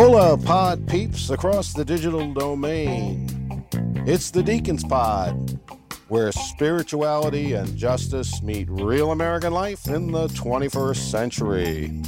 Hola, 0.00 0.38
pod 0.38 0.86
peeps 0.86 1.30
across 1.30 1.72
the 1.72 1.84
digital 1.84 2.32
domain. 2.32 3.66
It's 4.06 4.30
the 4.30 4.44
Deacons 4.44 4.84
Pod, 4.84 5.58
where 6.06 6.30
spirituality 6.30 7.54
and 7.54 7.76
justice 7.76 8.40
meet 8.40 8.70
real 8.70 9.10
American 9.10 9.52
life 9.52 9.88
in 9.88 10.12
the 10.12 10.28
21st 10.28 11.10
century. 11.10 12.00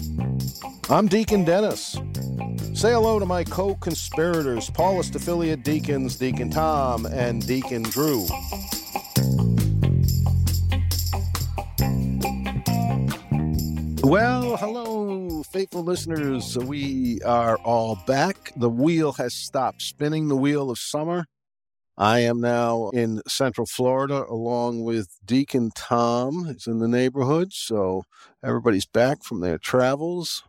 I'm 0.89 1.09
Deacon 1.09 1.45
Dennis. 1.45 1.99
Say 2.75 2.93
hello 2.93 3.19
to 3.19 3.27
my 3.27 3.43
co 3.43 3.75
conspirators, 3.75 4.71
Paulist 4.71 5.17
affiliate 5.17 5.65
deacons, 5.65 6.15
Deacon 6.15 6.49
Tom 6.49 7.07
and 7.07 7.45
Deacon 7.45 7.83
Drew. 7.83 8.25
Well, 14.03 14.57
hello, 14.57 15.43
faithful 15.43 15.83
listeners. 15.85 16.57
We 16.57 17.21
are 17.21 17.59
all 17.59 17.97
back. 18.07 18.53
The 18.57 18.71
wheel 18.71 19.13
has 19.13 19.35
stopped 19.35 19.83
spinning, 19.83 20.29
the 20.29 20.37
wheel 20.37 20.71
of 20.71 20.79
summer. 20.79 21.27
I 21.99 22.21
am 22.21 22.41
now 22.41 22.89
in 22.91 23.21
Central 23.29 23.67
Florida 23.67 24.25
along 24.27 24.85
with 24.85 25.19
Deacon 25.25 25.71
Tom. 25.77 26.47
He's 26.47 26.67
in 26.67 26.79
the 26.79 26.89
neighborhood, 26.89 27.53
so 27.53 28.05
everybody's 28.43 28.87
back 28.87 29.23
from 29.23 29.41
their 29.41 29.59
travels. 29.59 30.45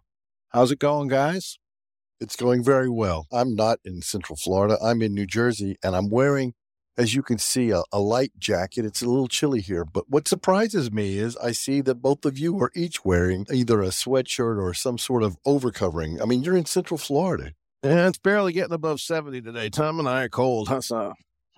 How's 0.49 0.72
it 0.72 0.80
going, 0.80 1.09
guys? 1.09 1.59
It's 2.22 2.38
going 2.38 2.63
very 2.63 2.89
well. 2.89 3.27
I'm 3.33 3.53
not 3.55 3.80
in 3.83 4.02
Central 4.02 4.38
Florida. 4.38 4.77
I'm 4.81 5.02
in 5.02 5.13
New 5.13 5.25
Jersey, 5.25 5.77
and 5.83 5.95
I'm 5.95 6.09
wearing 6.09 6.53
as 6.98 7.16
you 7.16 7.23
can 7.23 7.38
see, 7.38 7.72
a, 7.72 7.84
a, 7.91 8.00
light 8.00 8.31
jacket. 8.38 8.86
It's 8.86 9.02
a 9.02 9.09
little 9.09 9.27
chilly 9.27 9.62
here. 9.62 9.86
But 9.86 10.09
what 10.09 10.27
surprises 10.27 10.91
me 10.91 11.17
is 11.17 11.38
I 11.38 11.52
see 11.52 11.81
that 11.81 11.95
both 11.95 12.26
of 12.26 12.38
you 12.38 12.59
are 12.59 12.72
each 12.76 13.05
wearing 13.05 13.48
either 13.52 13.81
a 13.81 13.88
sweatshirt 13.88 14.62
or 14.62 14.73
some 14.73 14.98
sort 14.98 15.23
of 15.23 15.38
overcovering. 15.45 16.22
I 16.22 16.26
mean, 16.26 16.44
you're 16.44 16.58
in 16.58 16.66
Central 16.66 16.98
Florida. 16.98 17.53
Yeah, 17.83 18.08
it's 18.08 18.17
barely 18.17 18.53
getting 18.53 18.73
above 18.73 19.02
70 19.02 19.42
today. 19.42 19.70
Tom 19.70 20.00
and 20.00 20.08
I 20.08 20.23
are 20.23 20.30
cold, 20.30 20.67
huh, 20.67 20.81
so? 20.81 21.14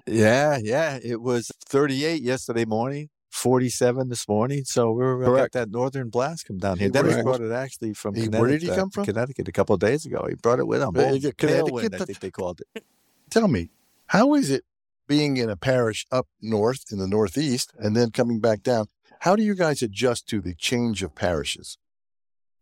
Yeah, 0.05 0.57
yeah. 0.61 0.99
It 1.03 1.21
was 1.21 1.51
38 1.65 2.21
yesterday 2.21 2.65
morning. 2.65 3.09
47 3.31 4.09
this 4.09 4.27
morning. 4.27 4.63
So 4.63 4.91
we 4.91 5.03
were 5.03 5.17
going 5.17 5.35
to 5.35 5.43
get 5.43 5.51
that 5.53 5.71
northern 5.71 6.09
blast 6.09 6.45
come 6.45 6.59
down 6.59 6.77
here. 6.77 6.89
Dennis 6.89 7.21
brought 7.23 7.41
it 7.41 7.51
actually 7.51 7.93
from 7.93 8.13
he, 8.13 8.25
Connecticut. 8.25 8.41
Where 8.41 8.51
did 8.51 8.61
he 8.61 8.69
come 8.69 8.91
from? 8.91 9.05
Connecticut 9.05 9.47
a 9.47 9.51
couple 9.51 9.73
of 9.73 9.79
days 9.79 10.05
ago. 10.05 10.27
He 10.29 10.35
brought 10.35 10.59
it 10.59 10.67
with 10.67 10.83
him. 10.83 10.91
Well, 10.93 11.19
Connecticut, 11.35 11.95
I 11.95 12.05
think 12.05 12.19
they 12.19 12.29
called 12.29 12.61
it. 12.61 12.85
Tell 13.31 13.47
me, 13.47 13.71
how 14.05 14.35
is 14.35 14.51
it 14.51 14.63
being 15.07 15.37
in 15.37 15.49
a 15.49 15.57
parish 15.57 16.05
up 16.11 16.27
north 16.41 16.85
in 16.91 16.97
the 16.97 17.07
Northeast 17.07 17.73
and 17.77 17.95
then 17.95 18.11
coming 18.11 18.39
back 18.39 18.63
down, 18.63 18.87
how 19.21 19.35
do 19.35 19.43
you 19.43 19.55
guys 19.55 19.81
adjust 19.81 20.27
to 20.29 20.41
the 20.41 20.53
change 20.55 21.03
of 21.03 21.15
parishes? 21.15 21.77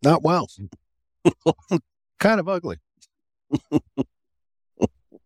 Not 0.03 0.23
well. 0.23 0.47
kind 2.19 2.39
of 2.39 2.47
ugly. 2.47 2.77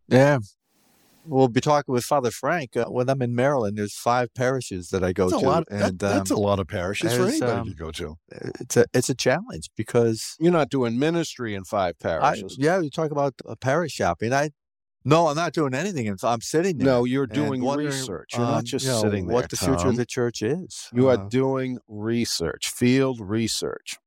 yeah. 0.08 0.40
We'll 1.28 1.48
be 1.48 1.62
talking 1.62 1.92
with 1.92 2.04
Father 2.04 2.30
Frank. 2.30 2.78
Uh, 2.78 2.86
when 2.86 3.10
I'm 3.10 3.22
in 3.22 3.34
Maryland, 3.34 3.78
there's 3.78 3.96
five 3.96 4.34
parishes 4.36 4.90
that 4.90 5.04
I 5.04 5.12
go 5.12 5.30
that's 5.30 5.42
to. 5.42 5.48
A 5.48 5.50
lot, 5.50 5.64
and 5.72 5.82
that, 5.82 6.00
that's 6.00 6.32
um, 6.32 6.38
a 6.38 6.40
lot 6.40 6.60
of 6.60 6.68
parishes 6.68 7.14
for 7.16 7.24
anybody 7.26 7.52
um, 7.52 7.68
to 7.70 7.74
go 7.74 7.92
to. 7.92 8.16
It's 8.60 8.78
a 8.78 8.86
it's 8.94 9.10
a 9.10 9.16
challenge 9.16 9.70
because 9.76 10.36
you're 10.40 10.52
not 10.52 10.70
doing 10.70 11.00
ministry 11.00 11.56
in 11.56 11.64
five 11.64 11.98
parishes. 11.98 12.58
I, 12.60 12.64
yeah, 12.64 12.80
you 12.80 12.92
talk 12.92 13.10
about 13.10 13.34
uh, 13.48 13.56
parish 13.56 13.94
shopping. 13.94 14.34
I 14.34 14.52
no, 15.06 15.28
I'm 15.28 15.36
not 15.36 15.54
doing 15.54 15.76
anything. 15.76 16.14
I'm 16.24 16.42
sitting 16.42 16.80
there. 16.80 16.88
No, 16.88 17.04
you're 17.06 17.28
doing 17.28 17.64
research. 17.64 18.32
You're 18.34 18.46
um, 18.46 18.52
not 18.52 18.64
just 18.64 18.86
you 18.86 18.92
know, 18.92 19.02
sitting 19.02 19.28
there. 19.28 19.36
What 19.36 19.50
the 19.52 19.56
Tom. 19.56 19.76
future 19.76 19.88
of 19.88 19.98
the 19.98 20.06
church 20.06 20.42
is. 20.42 20.90
You 20.94 21.10
uh, 21.10 21.14
are 21.16 21.30
doing 21.30 21.78
research, 21.88 22.70
field 22.70 23.22
research. 23.22 23.98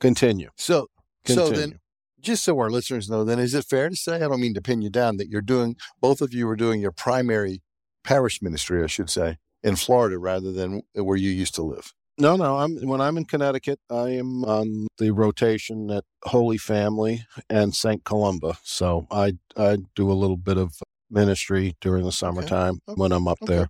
Continue. 0.00 0.48
So, 0.56 0.88
Continue. 1.26 1.54
so 1.54 1.60
then, 1.60 1.78
just 2.20 2.42
so 2.42 2.58
our 2.58 2.70
listeners 2.70 3.10
know, 3.10 3.22
then 3.22 3.38
is 3.38 3.54
it 3.54 3.66
fair 3.66 3.90
to 3.90 3.96
say? 3.96 4.16
I 4.16 4.20
don't 4.20 4.40
mean 4.40 4.54
to 4.54 4.62
pin 4.62 4.80
you 4.80 4.88
down. 4.88 5.18
That 5.18 5.28
you're 5.28 5.42
doing. 5.42 5.76
Both 6.00 6.22
of 6.22 6.32
you 6.32 6.48
are 6.48 6.56
doing 6.56 6.80
your 6.80 6.92
primary 6.92 7.62
parish 8.02 8.40
ministry, 8.40 8.82
I 8.82 8.86
should 8.86 9.10
say, 9.10 9.36
in 9.62 9.76
Florida 9.76 10.18
rather 10.18 10.52
than 10.52 10.82
where 10.94 11.18
you 11.18 11.30
used 11.30 11.54
to 11.56 11.62
live. 11.62 11.92
No, 12.18 12.36
no. 12.36 12.56
I'm 12.56 12.76
when 12.86 13.00
I'm 13.00 13.18
in 13.18 13.26
Connecticut, 13.26 13.78
I 13.90 14.10
am 14.10 14.44
on 14.44 14.86
the 14.98 15.10
rotation 15.10 15.90
at 15.90 16.04
Holy 16.24 16.56
Family 16.56 17.26
and 17.50 17.74
St. 17.74 18.04
Columba. 18.04 18.56
So 18.62 19.06
I 19.10 19.34
I 19.56 19.78
do 19.94 20.10
a 20.10 20.14
little 20.14 20.38
bit 20.38 20.56
of 20.56 20.74
ministry 21.10 21.76
during 21.80 22.04
the 22.04 22.12
summertime 22.12 22.74
okay. 22.74 22.92
Okay. 22.92 23.00
when 23.00 23.12
I'm 23.12 23.28
up 23.28 23.38
okay. 23.42 23.54
there. 23.54 23.68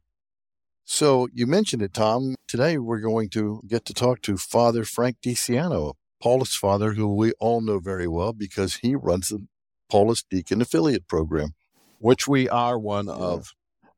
So 0.84 1.28
you 1.32 1.46
mentioned 1.46 1.82
it, 1.82 1.92
Tom. 1.92 2.36
Today 2.46 2.78
we're 2.78 3.00
going 3.00 3.30
to 3.30 3.60
get 3.66 3.84
to 3.86 3.94
talk 3.94 4.22
to 4.22 4.36
Father 4.36 4.84
Frank 4.84 5.16
DeSiano, 5.24 5.94
Paulist 6.22 6.56
father, 6.56 6.92
who 6.92 7.12
we 7.12 7.32
all 7.40 7.60
know 7.60 7.80
very 7.80 8.06
well 8.06 8.32
because 8.32 8.76
he 8.76 8.94
runs 8.94 9.30
the 9.30 9.44
Paulist 9.90 10.26
Deacon 10.30 10.62
Affiliate 10.62 11.08
Program, 11.08 11.54
which 11.98 12.28
we 12.28 12.48
are 12.48 12.78
one 12.78 13.06
yeah. 13.06 13.14
of. 13.14 13.52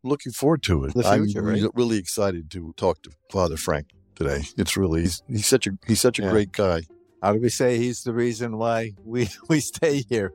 Looking 0.04 0.32
forward 0.32 0.62
to 0.62 0.84
it. 0.84 0.92
Future, 0.92 1.08
I'm 1.08 1.24
right? 1.34 1.70
really 1.74 1.98
excited 1.98 2.50
to 2.52 2.72
talk 2.76 3.02
to 3.02 3.10
Father 3.30 3.56
Frank 3.56 3.88
today. 4.18 4.42
It's 4.56 4.76
really 4.76 5.02
he's, 5.02 5.22
he's 5.28 5.46
such 5.46 5.66
a 5.68 5.70
he's 5.86 6.00
such 6.00 6.18
a 6.18 6.22
yeah. 6.22 6.30
great 6.30 6.52
guy. 6.52 6.82
How 7.22 7.32
do 7.32 7.40
we 7.40 7.48
say 7.48 7.78
he's 7.78 8.02
the 8.02 8.12
reason 8.12 8.58
why 8.58 8.92
we 9.04 9.28
we 9.48 9.60
stay 9.60 10.02
here? 10.08 10.32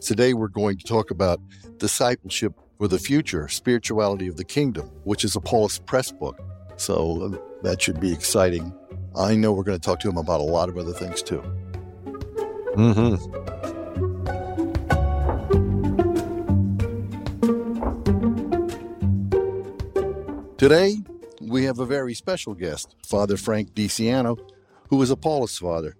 Today 0.00 0.34
we're 0.34 0.48
going 0.48 0.76
to 0.78 0.84
talk 0.84 1.10
about 1.10 1.40
discipleship 1.78 2.52
for 2.78 2.88
the 2.88 2.98
future, 2.98 3.48
spirituality 3.48 4.26
of 4.28 4.36
the 4.36 4.44
kingdom, 4.44 4.90
which 5.04 5.24
is 5.24 5.36
a 5.36 5.40
Paulist 5.40 5.86
press 5.86 6.12
book. 6.12 6.38
So 6.76 7.40
that 7.62 7.80
should 7.80 8.00
be 8.00 8.12
exciting. 8.12 8.74
I 9.14 9.34
know 9.34 9.52
we're 9.52 9.62
going 9.62 9.78
to 9.78 9.84
talk 9.84 10.00
to 10.00 10.10
him 10.10 10.18
about 10.18 10.40
a 10.40 10.44
lot 10.44 10.68
of 10.68 10.76
other 10.76 10.92
things 10.92 11.22
too. 11.22 11.42
Mm-hmm. 12.76 13.16
Today, 20.58 20.96
we 21.46 21.64
have 21.64 21.78
a 21.78 21.86
very 21.86 22.14
special 22.14 22.54
guest, 22.54 22.94
Father 23.04 23.36
Frank 23.36 23.72
DeSiano, 23.74 24.38
who 24.90 25.00
is 25.02 25.10
a 25.10 25.16
Paulist 25.16 25.60
father. 25.60 25.96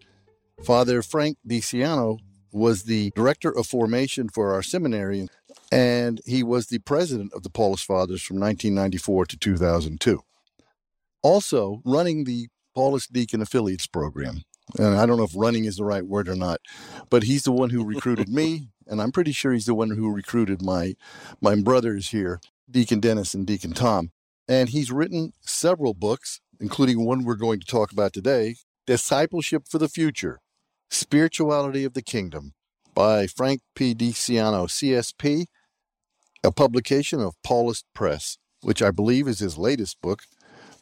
Father 0.65 1.03
Frank 1.03 1.39
DeSiano 1.47 2.19
was 2.53 2.85
the 2.85 3.13
director 3.15 3.57
of 3.57 3.67
formation 3.67 4.29
for 4.29 4.53
our 4.53 4.63
seminary, 4.63 5.29
and 5.71 6.21
he 6.25 6.43
was 6.43 6.67
the 6.67 6.79
president 6.81 7.33
of 7.35 7.43
the 7.43 7.51
Paulist 7.51 7.85
Fathers 7.85 8.23
from 8.23 8.41
1994 8.41 9.27
to 9.27 9.37
2002. 9.37 10.23
Also, 11.23 11.83
running 11.85 12.25
the 12.25 12.49
Paulist 12.77 13.13
Deacon 13.13 13.43
Affiliates 13.43 13.87
program. 13.87 14.43
And 14.79 14.97
I 14.97 15.07
don't 15.07 15.17
know 15.17 15.25
if 15.25 15.37
running 15.37 15.65
is 15.65 15.77
the 15.77 15.85
right 15.85 16.05
word 16.05 16.29
or 16.29 16.35
not, 16.35 16.61
but 17.09 17.23
he's 17.23 17.45
the 17.45 17.53
one 17.53 17.71
who 17.71 17.85
recruited 17.85 18.29
me, 18.29 18.69
and 18.87 19.01
I'm 19.01 19.13
pretty 19.13 19.33
sure 19.33 19.53
he's 19.53 19.67
the 19.67 19.75
one 19.75 19.91
who 19.91 20.13
recruited 20.13 20.61
my 20.63 20.95
my 21.41 21.55
brothers 21.55 22.11
here, 22.11 22.41
Deacon 22.69 23.01
Dennis 23.01 23.35
and 23.35 23.47
Deacon 23.47 23.73
Tom. 23.73 24.11
And 24.49 24.69
he's 24.69 24.93
written 24.93 25.33
several 25.41 25.95
books, 25.95 26.41
including 26.61 27.05
one 27.05 27.25
we're 27.25 27.35
going 27.35 27.61
to 27.61 27.67
talk 27.67 27.93
about 27.93 28.13
today 28.13 28.57
Discipleship 28.87 29.65
for 29.69 29.79
the 29.79 29.89
Future 29.89 30.39
Spirituality 30.91 31.85
of 31.85 31.95
the 31.95 32.03
Kingdom 32.03 32.53
by 32.95 33.27
Frank 33.27 33.61
P. 33.75 33.95
DeSiano, 33.95 34.69
CSP, 34.69 35.47
a 36.45 36.53
publication 36.53 37.21
of 37.21 37.35
Paulist 37.45 37.83
Press, 37.95 38.39
which 38.63 38.81
I 38.81 38.93
believe 38.93 39.27
is 39.27 39.41
his 39.41 39.59
latest 39.59 40.01
book. 40.01 40.23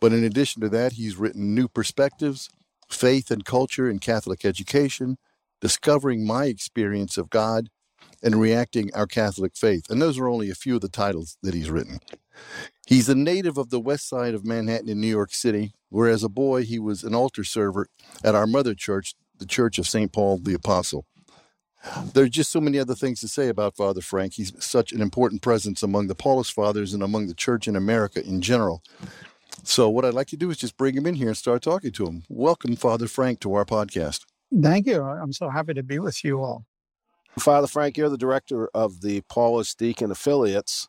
But 0.01 0.13
in 0.13 0.23
addition 0.23 0.61
to 0.61 0.69
that, 0.69 0.93
he's 0.93 1.17
written 1.17 1.55
New 1.55 1.67
Perspectives, 1.67 2.51
Faith 2.91 3.31
and 3.31 3.45
Culture 3.45 3.89
in 3.89 3.99
Catholic 3.99 4.45
Education, 4.45 5.17
Discovering 5.63 6.27
My 6.27 6.45
Experience 6.45 7.17
of 7.17 7.31
God, 7.31 7.71
and 8.23 8.37
Reacting 8.37 8.91
Our 8.95 9.07
Catholic 9.07 9.57
Faith. 9.57 9.89
And 9.89 10.03
those 10.03 10.19
are 10.19 10.29
only 10.29 10.51
a 10.51 10.55
few 10.55 10.75
of 10.75 10.83
the 10.83 10.89
titles 10.89 11.39
that 11.43 11.55
he's 11.55 11.71
written. 11.71 12.01
He's 12.87 13.09
a 13.09 13.15
native 13.15 13.57
of 13.57 13.71
the 13.71 13.81
west 13.81 14.09
side 14.09 14.35
of 14.35 14.45
Manhattan 14.45 14.89
in 14.89 15.01
New 15.01 15.07
York 15.07 15.33
City, 15.33 15.73
where 15.89 16.09
as 16.09 16.23
a 16.23 16.29
boy 16.29 16.65
he 16.65 16.79
was 16.79 17.03
an 17.03 17.15
altar 17.15 17.45
server 17.45 17.89
at 18.23 18.35
our 18.35 18.47
mother 18.47 18.75
church, 18.75 19.15
the 19.39 19.47
Church 19.47 19.79
of 19.79 19.89
St. 19.89 20.13
Paul 20.13 20.39
the 20.39 20.55
Apostle. 20.55 21.07
There 22.15 22.25
are 22.25 22.29
just 22.29 22.51
so 22.51 22.61
many 22.61 22.79
other 22.79 22.95
things 22.95 23.21
to 23.21 23.29
say 23.29 23.49
about 23.49 23.77
Father 23.77 24.01
Frank. 24.01 24.35
He's 24.35 24.53
such 24.63 24.93
an 24.93 25.01
important 25.01 25.43
presence 25.43 25.83
among 25.83 26.07
the 26.07 26.15
Paulist 26.15 26.53
fathers 26.53 26.95
and 26.95 27.03
among 27.03 27.27
the 27.27 27.35
church 27.35 27.69
in 27.69 27.77
America 27.77 28.25
in 28.25 28.41
general. 28.41 28.83
So, 29.63 29.89
what 29.89 30.05
I'd 30.05 30.15
like 30.15 30.27
to 30.29 30.37
do 30.37 30.51
is 30.51 30.57
just 30.57 30.77
bring 30.77 30.97
him 30.97 31.07
in 31.07 31.15
here 31.15 31.29
and 31.29 31.37
start 31.37 31.63
talking 31.63 31.93
to 31.93 32.07
him. 32.07 32.25
Welcome, 32.29 32.77
Father 32.77 33.07
Frank, 33.07 33.41
to 33.41 33.55
our 33.55 33.65
podcast. 33.65 34.23
Thank 34.63 34.87
you. 34.87 35.03
I'm 35.03 35.33
so 35.33 35.49
happy 35.49 35.75
to 35.75 35.83
be 35.83 35.99
with 35.99 36.25
you 36.25 36.43
all. 36.43 36.65
Father 37.39 37.67
Frank, 37.67 37.97
you're 37.97 38.09
the 38.09 38.19
director 38.19 38.69
of 38.75 39.01
the 39.01 39.23
Paulist 39.23 39.77
Deacon 39.77 40.11
Affiliates. 40.11 40.89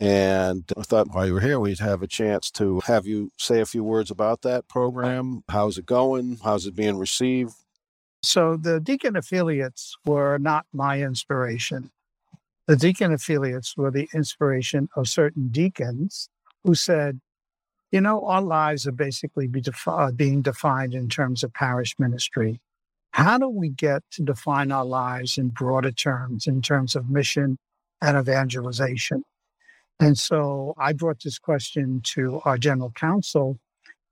And 0.00 0.64
I 0.78 0.82
thought 0.82 1.08
while 1.14 1.26
you 1.26 1.34
were 1.34 1.40
here, 1.40 1.60
we'd 1.60 1.78
have 1.78 2.02
a 2.02 2.06
chance 2.06 2.50
to 2.52 2.80
have 2.86 3.06
you 3.06 3.32
say 3.36 3.60
a 3.60 3.66
few 3.66 3.84
words 3.84 4.10
about 4.10 4.40
that 4.42 4.66
program. 4.66 5.44
How's 5.50 5.76
it 5.76 5.84
going? 5.84 6.38
How's 6.42 6.66
it 6.66 6.74
being 6.74 6.96
received? 6.96 7.52
So, 8.22 8.56
the 8.56 8.80
deacon 8.80 9.16
affiliates 9.16 9.96
were 10.06 10.38
not 10.38 10.66
my 10.72 11.02
inspiration. 11.02 11.90
The 12.66 12.76
deacon 12.76 13.12
affiliates 13.12 13.76
were 13.76 13.90
the 13.90 14.08
inspiration 14.14 14.88
of 14.96 15.08
certain 15.08 15.48
deacons 15.48 16.28
who 16.64 16.74
said, 16.74 17.20
you 17.90 18.00
know, 18.00 18.24
our 18.26 18.42
lives 18.42 18.86
are 18.86 18.92
basically 18.92 19.48
be 19.48 19.60
defi- 19.60 19.90
uh, 19.90 20.12
being 20.12 20.42
defined 20.42 20.94
in 20.94 21.08
terms 21.08 21.42
of 21.42 21.52
parish 21.52 21.98
ministry. 21.98 22.60
how 23.12 23.36
do 23.38 23.48
we 23.48 23.68
get 23.68 24.04
to 24.12 24.22
define 24.22 24.70
our 24.70 24.84
lives 24.84 25.36
in 25.36 25.48
broader 25.48 25.90
terms, 25.90 26.46
in 26.46 26.62
terms 26.62 26.94
of 26.94 27.10
mission 27.10 27.58
and 28.00 28.16
evangelization? 28.16 29.24
And 30.00 30.18
so 30.18 30.74
I 30.78 30.94
brought 30.94 31.22
this 31.22 31.38
question 31.38 32.00
to 32.14 32.40
our 32.46 32.56
general 32.56 32.90
council 32.90 33.58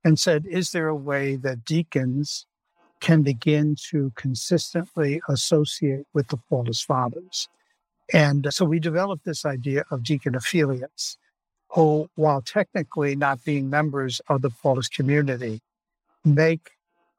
and 0.03 0.19
said, 0.19 0.45
Is 0.45 0.71
there 0.71 0.87
a 0.87 0.95
way 0.95 1.35
that 1.37 1.65
deacons 1.65 2.45
can 2.99 3.23
begin 3.23 3.75
to 3.89 4.11
consistently 4.15 5.19
associate 5.27 6.05
with 6.13 6.27
the 6.27 6.37
Paulist 6.49 6.85
Fathers? 6.85 7.49
And 8.13 8.47
so 8.53 8.65
we 8.65 8.79
developed 8.79 9.25
this 9.25 9.45
idea 9.45 9.83
of 9.89 10.03
deacon 10.03 10.35
affiliates, 10.35 11.17
who, 11.69 12.07
while 12.15 12.41
technically 12.41 13.15
not 13.15 13.43
being 13.43 13.69
members 13.69 14.21
of 14.29 14.43
the 14.43 14.51
Paulist 14.51 14.91
community, 14.91 15.59
make 16.23 16.71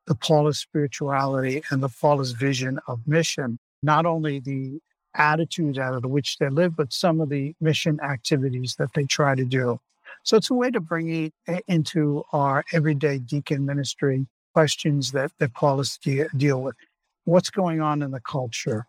the 0.06 0.14
Paulist 0.14 0.61
spirituality 0.61 1.62
and 1.70 1.82
the 1.82 1.88
Paulist 1.88 2.37
vision 2.37 2.78
of 2.87 3.00
mission, 3.06 3.58
not 3.82 4.06
only 4.06 4.38
the 4.38 4.81
attitude 5.15 5.79
out 5.79 5.95
of 5.95 6.05
which 6.05 6.39
they 6.39 6.49
live, 6.49 6.77
but 6.77 6.93
some 6.93 7.21
of 7.21 7.29
the 7.29 7.55
mission 7.61 7.99
activities 8.01 8.77
that 8.79 8.95
they 8.95 9.05
try 9.05 9.35
to 9.35 9.45
do. 9.45 9.81
So 10.23 10.37
it's 10.37 10.51
a 10.51 10.55
way 10.55 10.71
to 10.71 10.81
bring 10.81 11.33
it 11.47 11.65
into 11.67 12.25
our 12.33 12.65
everyday 12.73 13.19
deacon 13.19 13.65
ministry 13.65 14.27
questions 14.53 15.12
that, 15.12 15.33
that 15.39 15.55
Paulists 15.55 15.99
de- 15.99 16.29
deal 16.37 16.62
with. 16.62 16.77
What's 17.25 17.51
going 17.51 17.81
on 17.81 18.03
in 18.03 18.11
the 18.11 18.21
culture? 18.21 18.87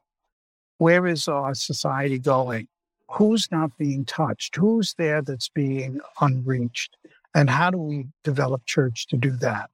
Where 0.78 1.06
is 1.06 1.28
our 1.28 1.54
society 1.54 2.18
going? 2.18 2.68
Who's 3.12 3.52
not 3.52 3.78
being 3.78 4.06
touched? 4.06 4.56
Who's 4.56 4.96
there 4.98 5.22
that's 5.22 5.50
being 5.50 6.00
unreached? 6.20 6.98
And 7.36 7.50
how 7.50 7.70
do 7.70 7.78
we 7.78 8.08
develop 8.24 8.66
church 8.66 9.08
to 9.08 9.18
do 9.18 9.32
that? 9.38 9.70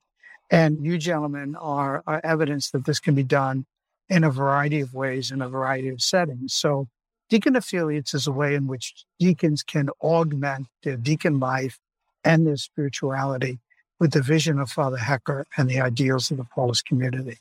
And 0.50 0.86
you 0.86 0.98
gentlemen 0.98 1.56
are, 1.56 2.04
are 2.08 2.22
evidence 2.24 2.72
that 2.72 2.86
this 2.86 3.00
can 3.00 3.16
be 3.16 3.24
done 3.24 3.66
in 4.09 4.24
a 4.24 4.31
variety 4.31 4.80
of 4.80 4.94
ways 4.94 5.31
in 5.31 5.42
a 5.42 5.50
variety 5.50 5.89
of 5.89 6.01
settings. 6.01 6.54
So 6.54 6.88
deacon 7.30 7.56
affiliates 7.56 8.13
is 8.13 8.27
a 8.27 8.31
way 8.31 8.56
in 8.56 8.68
which 8.68 9.06
deacons 9.19 9.63
can 9.63 9.89
augment 10.01 10.68
their 10.83 10.98
deacon 10.98 11.39
life 11.39 11.80
and 12.24 12.48
their 12.48 12.57
spirituality 12.57 13.59
with 14.00 14.12
the 14.12 14.21
vision 14.21 14.59
of 14.59 14.69
Father 14.69 14.98
Hecker 14.98 15.45
and 15.57 15.69
the 15.69 15.81
ideals 15.81 16.31
of 16.31 16.38
the 16.38 16.45
Paulist 16.45 16.86
community. 16.86 17.39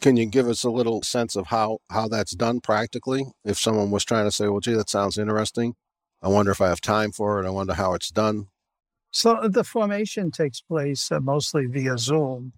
Can 0.00 0.16
you 0.16 0.26
give 0.26 0.48
us 0.48 0.64
a 0.64 0.70
little 0.70 1.02
sense 1.02 1.36
of 1.36 1.46
how, 1.46 1.78
how 1.90 2.08
that's 2.08 2.34
done 2.34 2.60
practically? 2.60 3.26
If 3.44 3.58
someone 3.58 3.90
was 3.90 4.04
trying 4.04 4.26
to 4.26 4.30
say, 4.30 4.48
well, 4.48 4.60
gee, 4.60 4.74
that 4.74 4.90
sounds 4.90 5.16
interesting. 5.16 5.76
I 6.20 6.28
wonder 6.28 6.50
if 6.50 6.60
I 6.60 6.68
have 6.68 6.80
time 6.80 7.12
for 7.12 7.42
it. 7.42 7.46
I 7.46 7.50
wonder 7.50 7.74
how 7.74 7.94
it's 7.94 8.10
done. 8.10 8.48
So 9.10 9.48
the 9.48 9.62
formation 9.62 10.30
takes 10.30 10.60
place 10.60 11.12
uh, 11.12 11.20
mostly 11.20 11.66
via 11.66 11.96
Zoom. 11.96 12.52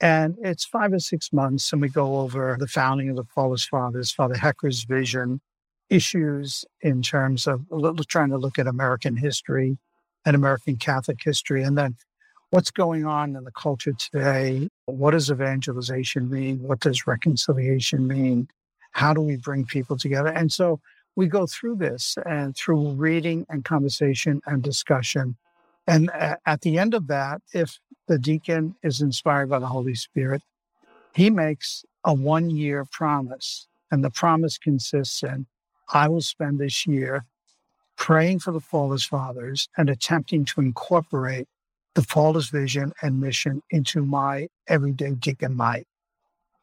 And 0.00 0.36
it's 0.42 0.64
five 0.64 0.92
or 0.92 0.98
six 0.98 1.32
months, 1.32 1.72
and 1.72 1.80
we 1.80 1.88
go 1.88 2.18
over 2.18 2.56
the 2.58 2.66
founding 2.66 3.08
of 3.08 3.16
the 3.16 3.24
Paulist 3.24 3.68
Fathers, 3.68 4.12
Father 4.12 4.36
Hecker's 4.36 4.84
vision, 4.84 5.40
issues 5.88 6.64
in 6.82 7.00
terms 7.00 7.46
of 7.46 7.64
trying 8.08 8.30
to 8.30 8.36
look 8.36 8.58
at 8.58 8.66
American 8.66 9.16
history 9.16 9.78
and 10.26 10.36
American 10.36 10.76
Catholic 10.76 11.18
history, 11.22 11.62
and 11.62 11.78
then 11.78 11.96
what's 12.50 12.70
going 12.70 13.06
on 13.06 13.36
in 13.36 13.44
the 13.44 13.52
culture 13.52 13.92
today. 13.92 14.68
What 14.86 15.12
does 15.12 15.30
evangelization 15.30 16.28
mean? 16.30 16.62
What 16.62 16.80
does 16.80 17.06
reconciliation 17.06 18.06
mean? 18.06 18.48
How 18.92 19.14
do 19.14 19.20
we 19.20 19.36
bring 19.36 19.64
people 19.64 19.96
together? 19.96 20.28
And 20.28 20.52
so 20.52 20.80
we 21.14 21.26
go 21.26 21.46
through 21.46 21.76
this 21.76 22.16
and 22.26 22.54
through 22.56 22.92
reading 22.92 23.46
and 23.48 23.64
conversation 23.64 24.40
and 24.46 24.62
discussion 24.62 25.36
and 25.86 26.10
at 26.10 26.62
the 26.62 26.78
end 26.78 26.94
of 26.94 27.06
that, 27.06 27.42
if 27.54 27.78
the 28.06 28.18
deacon 28.18 28.76
is 28.82 29.00
inspired 29.00 29.48
by 29.48 29.58
the 29.58 29.66
Holy 29.66 29.94
Spirit, 29.94 30.42
he 31.14 31.30
makes 31.30 31.84
a 32.04 32.14
one 32.14 32.50
year 32.50 32.84
promise. 32.84 33.66
And 33.90 34.02
the 34.02 34.10
promise 34.10 34.58
consists 34.58 35.22
in 35.22 35.46
I 35.92 36.08
will 36.08 36.20
spend 36.20 36.58
this 36.58 36.86
year 36.86 37.24
praying 37.96 38.40
for 38.40 38.52
the 38.52 38.60
Paulist 38.60 39.08
Fathers 39.08 39.68
and 39.76 39.88
attempting 39.88 40.44
to 40.46 40.60
incorporate 40.60 41.48
the 41.94 42.02
Paulist 42.02 42.50
vision 42.50 42.92
and 43.00 43.20
mission 43.20 43.62
into 43.70 44.04
my 44.04 44.48
everyday 44.68 45.12
deacon 45.12 45.56
life. 45.56 45.86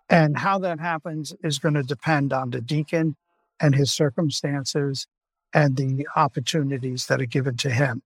And 0.09 0.37
how 0.37 0.59
that 0.59 0.79
happens 0.79 1.33
is 1.43 1.57
going 1.59 1.73
to 1.73 1.83
depend 1.83 2.33
on 2.33 2.51
the 2.51 2.61
deacon 2.61 3.15
and 3.59 3.73
his 3.73 3.91
circumstances 3.91 5.07
and 5.53 5.75
the 5.75 6.07
opportunities 6.15 7.07
that 7.07 7.21
are 7.21 7.25
given 7.25 7.57
to 7.57 7.69
him. 7.69 8.03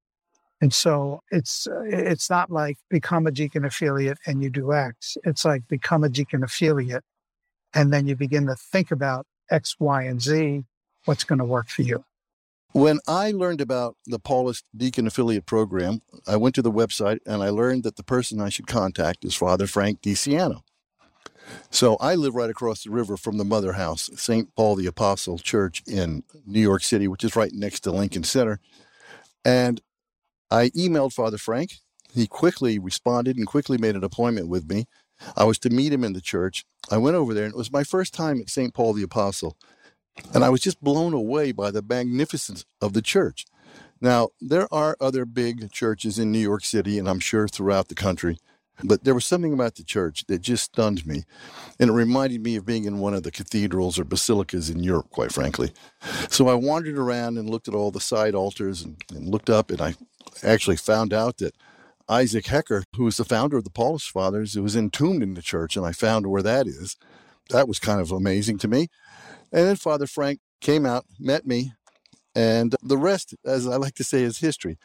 And 0.61 0.73
so 0.73 1.21
it's 1.29 1.67
uh, 1.67 1.83
it's 1.85 2.29
not 2.29 2.49
like 2.49 2.77
become 2.89 3.27
a 3.27 3.31
deacon 3.31 3.63
affiliate 3.63 4.17
and 4.25 4.41
you 4.41 4.49
do 4.49 4.73
X. 4.73 5.17
It's 5.23 5.45
like 5.45 5.67
become 5.67 6.03
a 6.03 6.09
deacon 6.09 6.43
affiliate, 6.43 7.03
and 7.73 7.93
then 7.93 8.07
you 8.07 8.15
begin 8.15 8.47
to 8.47 8.55
think 8.55 8.91
about 8.91 9.27
X, 9.51 9.75
Y, 9.79 10.03
and 10.03 10.21
Z. 10.21 10.63
What's 11.05 11.23
going 11.23 11.39
to 11.39 11.45
work 11.45 11.69
for 11.69 11.83
you? 11.83 12.03
When 12.73 12.99
I 13.07 13.31
learned 13.31 13.61
about 13.61 13.95
the 14.05 14.19
Paulist 14.19 14.63
Deacon 14.75 15.07
Affiliate 15.07 15.45
Program, 15.45 16.01
I 16.27 16.35
went 16.35 16.53
to 16.55 16.61
the 16.61 16.71
website 16.71 17.19
and 17.25 17.41
I 17.41 17.49
learned 17.49 17.83
that 17.83 17.95
the 17.95 18.03
person 18.03 18.41
I 18.41 18.49
should 18.49 18.67
contact 18.67 19.23
is 19.23 19.35
Father 19.35 19.67
Frank 19.67 20.01
DeSiano. 20.01 20.61
So 21.69 21.95
I 21.95 22.15
live 22.15 22.35
right 22.35 22.49
across 22.49 22.83
the 22.83 22.91
river 22.91 23.15
from 23.15 23.37
the 23.37 23.45
Mother 23.45 23.73
House, 23.73 24.09
St. 24.15 24.53
Paul 24.55 24.75
the 24.75 24.85
Apostle 24.85 25.37
Church 25.37 25.81
in 25.87 26.23
New 26.45 26.59
York 26.59 26.83
City, 26.83 27.07
which 27.07 27.23
is 27.23 27.35
right 27.35 27.53
next 27.53 27.81
to 27.81 27.91
Lincoln 27.91 28.23
Center. 28.23 28.59
And 29.45 29.81
I 30.49 30.69
emailed 30.69 31.13
Father 31.13 31.37
Frank. 31.37 31.73
He 32.13 32.27
quickly 32.27 32.79
responded 32.79 33.37
and 33.37 33.45
quickly 33.45 33.77
made 33.77 33.95
an 33.95 34.03
appointment 34.03 34.47
with 34.47 34.69
me. 34.69 34.85
I 35.35 35.43
was 35.43 35.57
to 35.59 35.69
meet 35.69 35.91
him 35.91 36.03
in 36.03 36.13
the 36.13 36.21
church. 36.21 36.63
I 36.89 36.97
went 36.97 37.15
over 37.15 37.33
there, 37.33 37.45
and 37.45 37.53
it 37.53 37.57
was 37.57 37.71
my 37.71 37.83
first 37.83 38.13
time 38.13 38.39
at 38.39 38.49
St. 38.49 38.73
Paul 38.73 38.93
the 38.93 39.03
Apostle. 39.03 39.57
And 40.33 40.43
I 40.43 40.49
was 40.49 40.61
just 40.61 40.81
blown 40.81 41.13
away 41.13 41.51
by 41.51 41.71
the 41.71 41.81
magnificence 41.81 42.65
of 42.81 42.93
the 42.93 43.01
church. 43.01 43.45
Now, 43.99 44.29
there 44.39 44.71
are 44.71 44.95
other 45.01 45.25
big 45.25 45.71
churches 45.71 46.19
in 46.19 46.31
New 46.31 46.39
York 46.39 46.63
City, 46.63 46.97
and 46.99 47.09
I'm 47.09 47.19
sure 47.19 47.47
throughout 47.47 47.87
the 47.87 47.95
country, 47.95 48.37
but 48.83 49.03
there 49.03 49.15
was 49.15 49.25
something 49.25 49.53
about 49.53 49.75
the 49.75 49.83
church 49.83 50.25
that 50.27 50.41
just 50.41 50.65
stunned 50.65 51.05
me. 51.05 51.23
And 51.79 51.89
it 51.89 51.93
reminded 51.93 52.43
me 52.43 52.55
of 52.55 52.65
being 52.65 52.85
in 52.85 52.99
one 52.99 53.15
of 53.15 53.23
the 53.23 53.31
cathedrals 53.31 53.97
or 53.97 54.03
basilicas 54.03 54.69
in 54.69 54.83
Europe, 54.83 55.09
quite 55.09 55.31
frankly. 55.31 55.71
So 56.29 56.47
I 56.47 56.53
wandered 56.53 56.97
around 56.97 57.37
and 57.37 57.49
looked 57.49 57.67
at 57.67 57.73
all 57.73 57.89
the 57.89 57.99
side 57.99 58.35
altars 58.35 58.83
and, 58.83 59.01
and 59.11 59.27
looked 59.27 59.49
up, 59.49 59.71
and 59.71 59.81
I 59.81 59.95
actually 60.43 60.77
found 60.77 61.13
out 61.13 61.37
that 61.37 61.55
Isaac 62.09 62.47
Hecker, 62.47 62.83
who 62.95 63.03
was 63.03 63.17
the 63.17 63.25
founder 63.25 63.57
of 63.57 63.63
the 63.63 63.69
Paulist 63.69 64.09
Fathers, 64.11 64.55
was 64.57 64.75
entombed 64.75 65.23
in 65.23 65.33
the 65.33 65.41
church, 65.41 65.75
and 65.75 65.85
I 65.85 65.91
found 65.91 66.27
where 66.27 66.41
that 66.41 66.67
is. 66.67 66.95
That 67.49 67.67
was 67.67 67.79
kind 67.79 67.99
of 67.99 68.11
amazing 68.11 68.57
to 68.59 68.67
me. 68.67 68.87
And 69.51 69.67
then 69.67 69.75
Father 69.75 70.07
Frank 70.07 70.39
came 70.61 70.85
out, 70.85 71.05
met 71.19 71.45
me, 71.45 71.73
and 72.35 72.75
the 72.81 72.97
rest, 72.97 73.35
as 73.45 73.67
I 73.67 73.77
like 73.77 73.95
to 73.95 74.03
say, 74.03 74.23
is 74.23 74.39
history. 74.39 74.77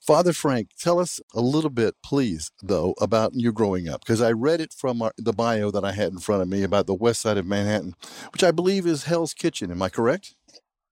Father 0.00 0.32
Frank, 0.32 0.70
tell 0.78 0.98
us 0.98 1.20
a 1.34 1.40
little 1.40 1.70
bit, 1.70 1.94
please, 2.02 2.50
though, 2.62 2.94
about 3.00 3.32
you 3.34 3.52
growing 3.52 3.88
up, 3.88 4.00
because 4.00 4.22
I 4.22 4.32
read 4.32 4.60
it 4.60 4.72
from 4.72 5.02
our, 5.02 5.12
the 5.16 5.32
bio 5.32 5.70
that 5.70 5.84
I 5.84 5.92
had 5.92 6.12
in 6.12 6.18
front 6.18 6.42
of 6.42 6.48
me 6.48 6.62
about 6.62 6.86
the 6.86 6.94
west 6.94 7.20
side 7.20 7.36
of 7.36 7.46
Manhattan, 7.46 7.94
which 8.32 8.42
I 8.42 8.50
believe 8.50 8.86
is 8.86 9.04
Hell's 9.04 9.34
Kitchen. 9.34 9.70
Am 9.70 9.82
I 9.82 9.90
correct? 9.90 10.34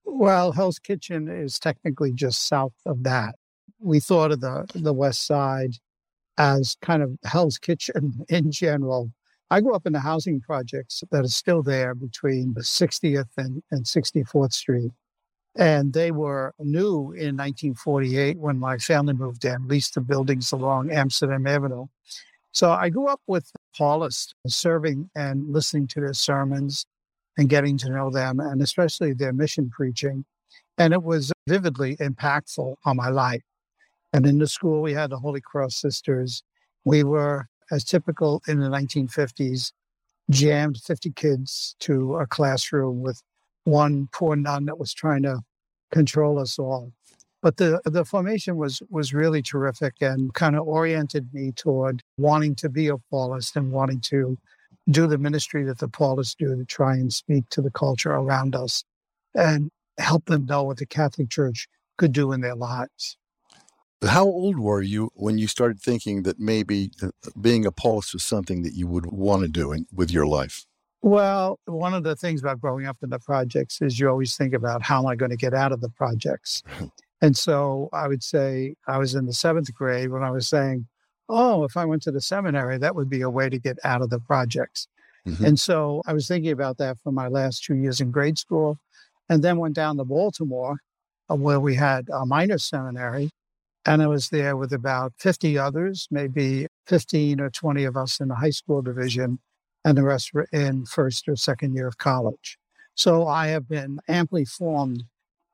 Well, 0.04 0.52
Hell's 0.52 0.78
Kitchen 0.78 1.28
is 1.28 1.58
technically 1.58 2.12
just 2.12 2.46
south 2.46 2.74
of 2.84 3.02
that 3.04 3.36
we 3.78 4.00
thought 4.00 4.32
of 4.32 4.40
the 4.40 4.66
the 4.74 4.92
West 4.92 5.26
Side 5.26 5.74
as 6.38 6.76
kind 6.82 7.02
of 7.02 7.16
Hell's 7.24 7.58
Kitchen 7.58 8.24
in 8.28 8.50
general. 8.50 9.10
I 9.50 9.60
grew 9.60 9.74
up 9.74 9.86
in 9.86 9.92
the 9.92 10.00
housing 10.00 10.40
projects 10.40 11.04
that 11.10 11.24
are 11.24 11.28
still 11.28 11.62
there 11.62 11.94
between 11.94 12.54
the 12.54 12.62
60th 12.62 13.28
and, 13.36 13.62
and 13.70 13.84
64th 13.84 14.52
Street. 14.52 14.90
And 15.56 15.92
they 15.92 16.10
were 16.10 16.52
new 16.58 17.12
in 17.12 17.36
1948 17.36 18.38
when 18.38 18.58
my 18.58 18.76
family 18.76 19.14
moved 19.14 19.44
in, 19.44 19.68
leased 19.68 19.94
the 19.94 20.00
buildings 20.00 20.50
along 20.50 20.90
Amsterdam 20.90 21.46
Avenue. 21.46 21.86
So 22.50 22.72
I 22.72 22.88
grew 22.88 23.06
up 23.06 23.20
with 23.26 23.52
Paulists, 23.76 24.34
serving 24.48 25.10
and 25.14 25.48
listening 25.48 25.86
to 25.88 26.00
their 26.00 26.12
sermons 26.12 26.84
and 27.38 27.48
getting 27.48 27.78
to 27.78 27.90
know 27.90 28.10
them, 28.10 28.40
and 28.40 28.60
especially 28.60 29.12
their 29.12 29.32
mission 29.32 29.70
preaching. 29.70 30.24
And 30.76 30.92
it 30.92 31.02
was 31.02 31.32
vividly 31.46 31.96
impactful 31.96 32.76
on 32.84 32.96
my 32.96 33.08
life. 33.08 33.42
And 34.16 34.24
in 34.24 34.38
the 34.38 34.46
school, 34.46 34.80
we 34.80 34.94
had 34.94 35.10
the 35.10 35.18
Holy 35.18 35.42
Cross 35.42 35.76
Sisters. 35.76 36.42
We 36.86 37.04
were, 37.04 37.48
as 37.70 37.84
typical 37.84 38.40
in 38.48 38.60
the 38.60 38.68
1950s, 38.70 39.72
jammed 40.30 40.78
50 40.78 41.12
kids 41.12 41.76
to 41.80 42.16
a 42.16 42.26
classroom 42.26 43.02
with 43.02 43.22
one 43.64 44.08
poor 44.12 44.34
nun 44.34 44.64
that 44.64 44.78
was 44.78 44.94
trying 44.94 45.24
to 45.24 45.40
control 45.92 46.38
us 46.38 46.58
all. 46.58 46.92
But 47.42 47.58
the, 47.58 47.82
the 47.84 48.06
formation 48.06 48.56
was, 48.56 48.80
was 48.88 49.12
really 49.12 49.42
terrific 49.42 49.92
and 50.00 50.32
kind 50.32 50.56
of 50.56 50.66
oriented 50.66 51.28
me 51.34 51.52
toward 51.52 52.02
wanting 52.16 52.54
to 52.54 52.70
be 52.70 52.88
a 52.88 52.96
Paulist 53.12 53.54
and 53.54 53.70
wanting 53.70 54.00
to 54.12 54.38
do 54.88 55.06
the 55.06 55.18
ministry 55.18 55.62
that 55.64 55.78
the 55.78 55.88
Paulists 55.88 56.34
do 56.34 56.56
to 56.56 56.64
try 56.64 56.94
and 56.94 57.12
speak 57.12 57.50
to 57.50 57.60
the 57.60 57.70
culture 57.70 58.12
around 58.12 58.56
us 58.56 58.82
and 59.34 59.70
help 59.98 60.24
them 60.24 60.46
know 60.46 60.62
what 60.62 60.78
the 60.78 60.86
Catholic 60.86 61.28
Church 61.28 61.68
could 61.98 62.12
do 62.12 62.32
in 62.32 62.40
their 62.40 62.56
lives. 62.56 63.18
How 64.02 64.24
old 64.24 64.58
were 64.58 64.82
you 64.82 65.10
when 65.14 65.38
you 65.38 65.48
started 65.48 65.80
thinking 65.80 66.22
that 66.24 66.38
maybe 66.38 66.90
uh, 67.02 67.08
being 67.40 67.64
a 67.64 67.72
Paulist 67.72 68.12
was 68.12 68.22
something 68.22 68.62
that 68.62 68.74
you 68.74 68.86
would 68.86 69.06
want 69.06 69.42
to 69.42 69.48
do 69.48 69.72
in, 69.72 69.86
with 69.92 70.10
your 70.10 70.26
life? 70.26 70.66
Well, 71.02 71.58
one 71.66 71.94
of 71.94 72.02
the 72.02 72.16
things 72.16 72.40
about 72.40 72.60
growing 72.60 72.86
up 72.86 72.98
in 73.02 73.10
the 73.10 73.18
projects 73.18 73.80
is 73.80 73.98
you 73.98 74.08
always 74.08 74.36
think 74.36 74.54
about 74.54 74.82
how 74.82 75.00
am 75.00 75.06
I 75.06 75.14
going 75.14 75.30
to 75.30 75.36
get 75.36 75.54
out 75.54 75.72
of 75.72 75.80
the 75.80 75.88
projects? 75.88 76.62
and 77.22 77.36
so 77.36 77.88
I 77.92 78.08
would 78.08 78.22
say 78.22 78.74
I 78.86 78.98
was 78.98 79.14
in 79.14 79.26
the 79.26 79.32
seventh 79.32 79.72
grade 79.74 80.10
when 80.10 80.22
I 80.22 80.30
was 80.30 80.48
saying, 80.48 80.86
oh, 81.28 81.64
if 81.64 81.76
I 81.76 81.84
went 81.84 82.02
to 82.02 82.10
the 82.10 82.20
seminary, 82.20 82.78
that 82.78 82.94
would 82.94 83.08
be 83.08 83.22
a 83.22 83.30
way 83.30 83.48
to 83.48 83.58
get 83.58 83.78
out 83.84 84.02
of 84.02 84.10
the 84.10 84.20
projects. 84.20 84.88
Mm-hmm. 85.26 85.44
And 85.44 85.60
so 85.60 86.02
I 86.06 86.12
was 86.12 86.28
thinking 86.28 86.52
about 86.52 86.78
that 86.78 86.98
for 87.02 87.12
my 87.12 87.28
last 87.28 87.64
two 87.64 87.74
years 87.74 88.00
in 88.00 88.10
grade 88.10 88.38
school 88.38 88.78
and 89.28 89.42
then 89.42 89.58
went 89.58 89.74
down 89.74 89.96
to 89.96 90.04
Baltimore 90.04 90.76
uh, 91.30 91.34
where 91.34 91.58
we 91.58 91.74
had 91.74 92.08
a 92.12 92.24
minor 92.24 92.58
seminary. 92.58 93.30
And 93.86 94.02
I 94.02 94.08
was 94.08 94.30
there 94.30 94.56
with 94.56 94.72
about 94.72 95.12
50 95.18 95.56
others, 95.56 96.08
maybe 96.10 96.66
15 96.86 97.40
or 97.40 97.50
20 97.50 97.84
of 97.84 97.96
us 97.96 98.18
in 98.18 98.28
the 98.28 98.34
high 98.34 98.50
school 98.50 98.82
division, 98.82 99.38
and 99.84 99.96
the 99.96 100.02
rest 100.02 100.34
were 100.34 100.48
in 100.52 100.86
first 100.86 101.28
or 101.28 101.36
second 101.36 101.74
year 101.74 101.86
of 101.86 101.98
college. 101.98 102.58
So 102.96 103.28
I 103.28 103.48
have 103.48 103.68
been 103.68 104.00
amply 104.08 104.44
formed 104.44 105.04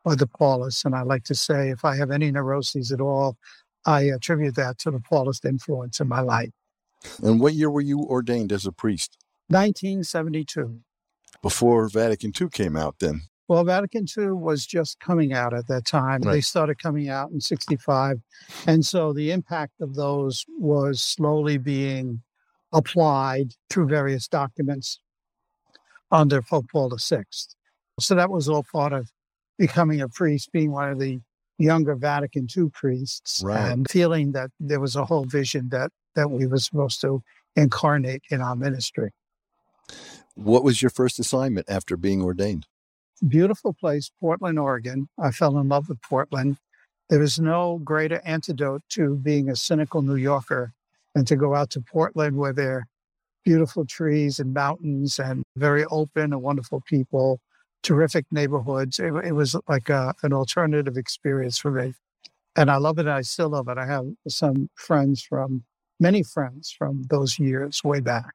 by 0.04 0.14
the 0.14 0.26
Paulists. 0.26 0.84
And 0.84 0.94
I 0.94 1.02
like 1.02 1.24
to 1.24 1.34
say, 1.34 1.70
if 1.70 1.84
I 1.84 1.96
have 1.96 2.10
any 2.10 2.30
neuroses 2.30 2.90
at 2.90 3.00
all, 3.00 3.36
I 3.84 4.02
attribute 4.02 4.54
that 4.56 4.78
to 4.78 4.90
the 4.90 4.98
Paulist 4.98 5.44
influence 5.44 6.00
in 6.00 6.08
my 6.08 6.20
life. 6.20 6.50
And 7.22 7.40
what 7.40 7.54
year 7.54 7.70
were 7.70 7.80
you 7.80 8.00
ordained 8.00 8.52
as 8.52 8.64
a 8.64 8.72
priest? 8.72 9.18
1972. 9.48 10.80
Before 11.42 11.88
Vatican 11.88 12.32
II 12.40 12.48
came 12.48 12.76
out, 12.76 12.96
then? 13.00 13.22
Well, 13.52 13.64
Vatican 13.64 14.06
II 14.16 14.28
was 14.28 14.64
just 14.64 14.99
coming 14.99 15.35
out 15.35 15.52
at 15.52 15.66
that 15.66 15.85
time. 15.85 16.23
Right. 16.23 16.32
They 16.32 16.40
started 16.40 16.82
coming 16.82 17.11
out 17.11 17.32
in 17.32 17.38
65. 17.42 18.18
And 18.66 18.87
so 18.87 19.12
the 19.12 19.30
impact 19.30 19.82
of 19.82 19.94
those 19.94 20.47
was 20.59 21.02
slowly 21.02 21.59
being 21.59 22.23
applied 22.73 23.52
through 23.68 23.88
various 23.88 24.26
documents 24.26 25.00
under 26.11 26.40
Pope 26.40 26.64
Paul 26.73 26.97
VI. 26.97 27.25
So 28.00 28.14
that 28.14 28.30
was 28.30 28.49
all 28.49 28.64
part 28.73 28.94
of 28.94 29.11
becoming 29.59 30.00
a 30.00 30.09
priest, 30.09 30.50
being 30.52 30.73
one 30.73 30.90
of 30.90 30.99
the 30.99 31.21
younger 31.59 31.94
Vatican 31.94 32.49
II 32.56 32.71
priests, 32.73 33.42
right. 33.44 33.71
and 33.71 33.87
feeling 33.90 34.32
that 34.32 34.49
there 34.61 34.80
was 34.80 34.97
a 34.97 35.04
whole 35.04 35.26
vision 35.26 35.68
that 35.73 35.90
that 36.14 36.30
we 36.30 36.47
were 36.47 36.56
supposed 36.56 37.02
to 37.02 37.23
incarnate 37.54 38.23
in 38.30 38.40
our 38.40 38.56
ministry. 38.56 39.11
What 40.37 40.64
was 40.64 40.80
your 40.80 40.90
first 40.90 41.18
assignment 41.18 41.68
after 41.68 41.99
being 41.99 42.23
ordained? 42.23 42.66
Beautiful 43.28 43.72
place, 43.72 44.10
Portland, 44.20 44.58
Oregon. 44.58 45.08
I 45.16 45.30
fell 45.30 45.58
in 45.58 45.68
love 45.68 45.88
with 45.88 46.02
Portland. 46.02 46.56
There 47.08 47.22
is 47.22 47.38
no 47.38 47.80
greater 47.84 48.20
antidote 48.24 48.82
to 48.90 49.14
being 49.16 49.48
a 49.48 49.54
cynical 49.54 50.02
New 50.02 50.16
Yorker 50.16 50.72
than 51.14 51.24
to 51.26 51.36
go 51.36 51.54
out 51.54 51.70
to 51.70 51.80
Portland 51.80 52.36
where 52.36 52.52
there 52.52 52.76
are 52.78 52.86
beautiful 53.44 53.84
trees 53.84 54.40
and 54.40 54.52
mountains 54.52 55.20
and 55.20 55.44
very 55.56 55.84
open 55.84 56.32
and 56.32 56.42
wonderful 56.42 56.82
people, 56.84 57.40
terrific 57.82 58.24
neighborhoods. 58.32 58.98
It, 58.98 59.12
it 59.24 59.32
was 59.32 59.54
like 59.68 59.88
a, 59.88 60.14
an 60.24 60.32
alternative 60.32 60.96
experience 60.96 61.58
for 61.58 61.70
me. 61.70 61.94
And 62.56 62.70
I 62.70 62.78
love 62.78 62.98
it. 62.98 63.06
I 63.06 63.22
still 63.22 63.50
love 63.50 63.68
it. 63.68 63.78
I 63.78 63.86
have 63.86 64.06
some 64.26 64.68
friends 64.74 65.22
from, 65.22 65.64
many 66.00 66.24
friends 66.24 66.74
from 66.76 67.04
those 67.08 67.38
years 67.38 67.84
way 67.84 68.00
back. 68.00 68.34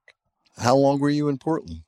How 0.58 0.76
long 0.76 1.00
were 1.00 1.10
you 1.10 1.28
in 1.28 1.38
Portland? 1.38 1.82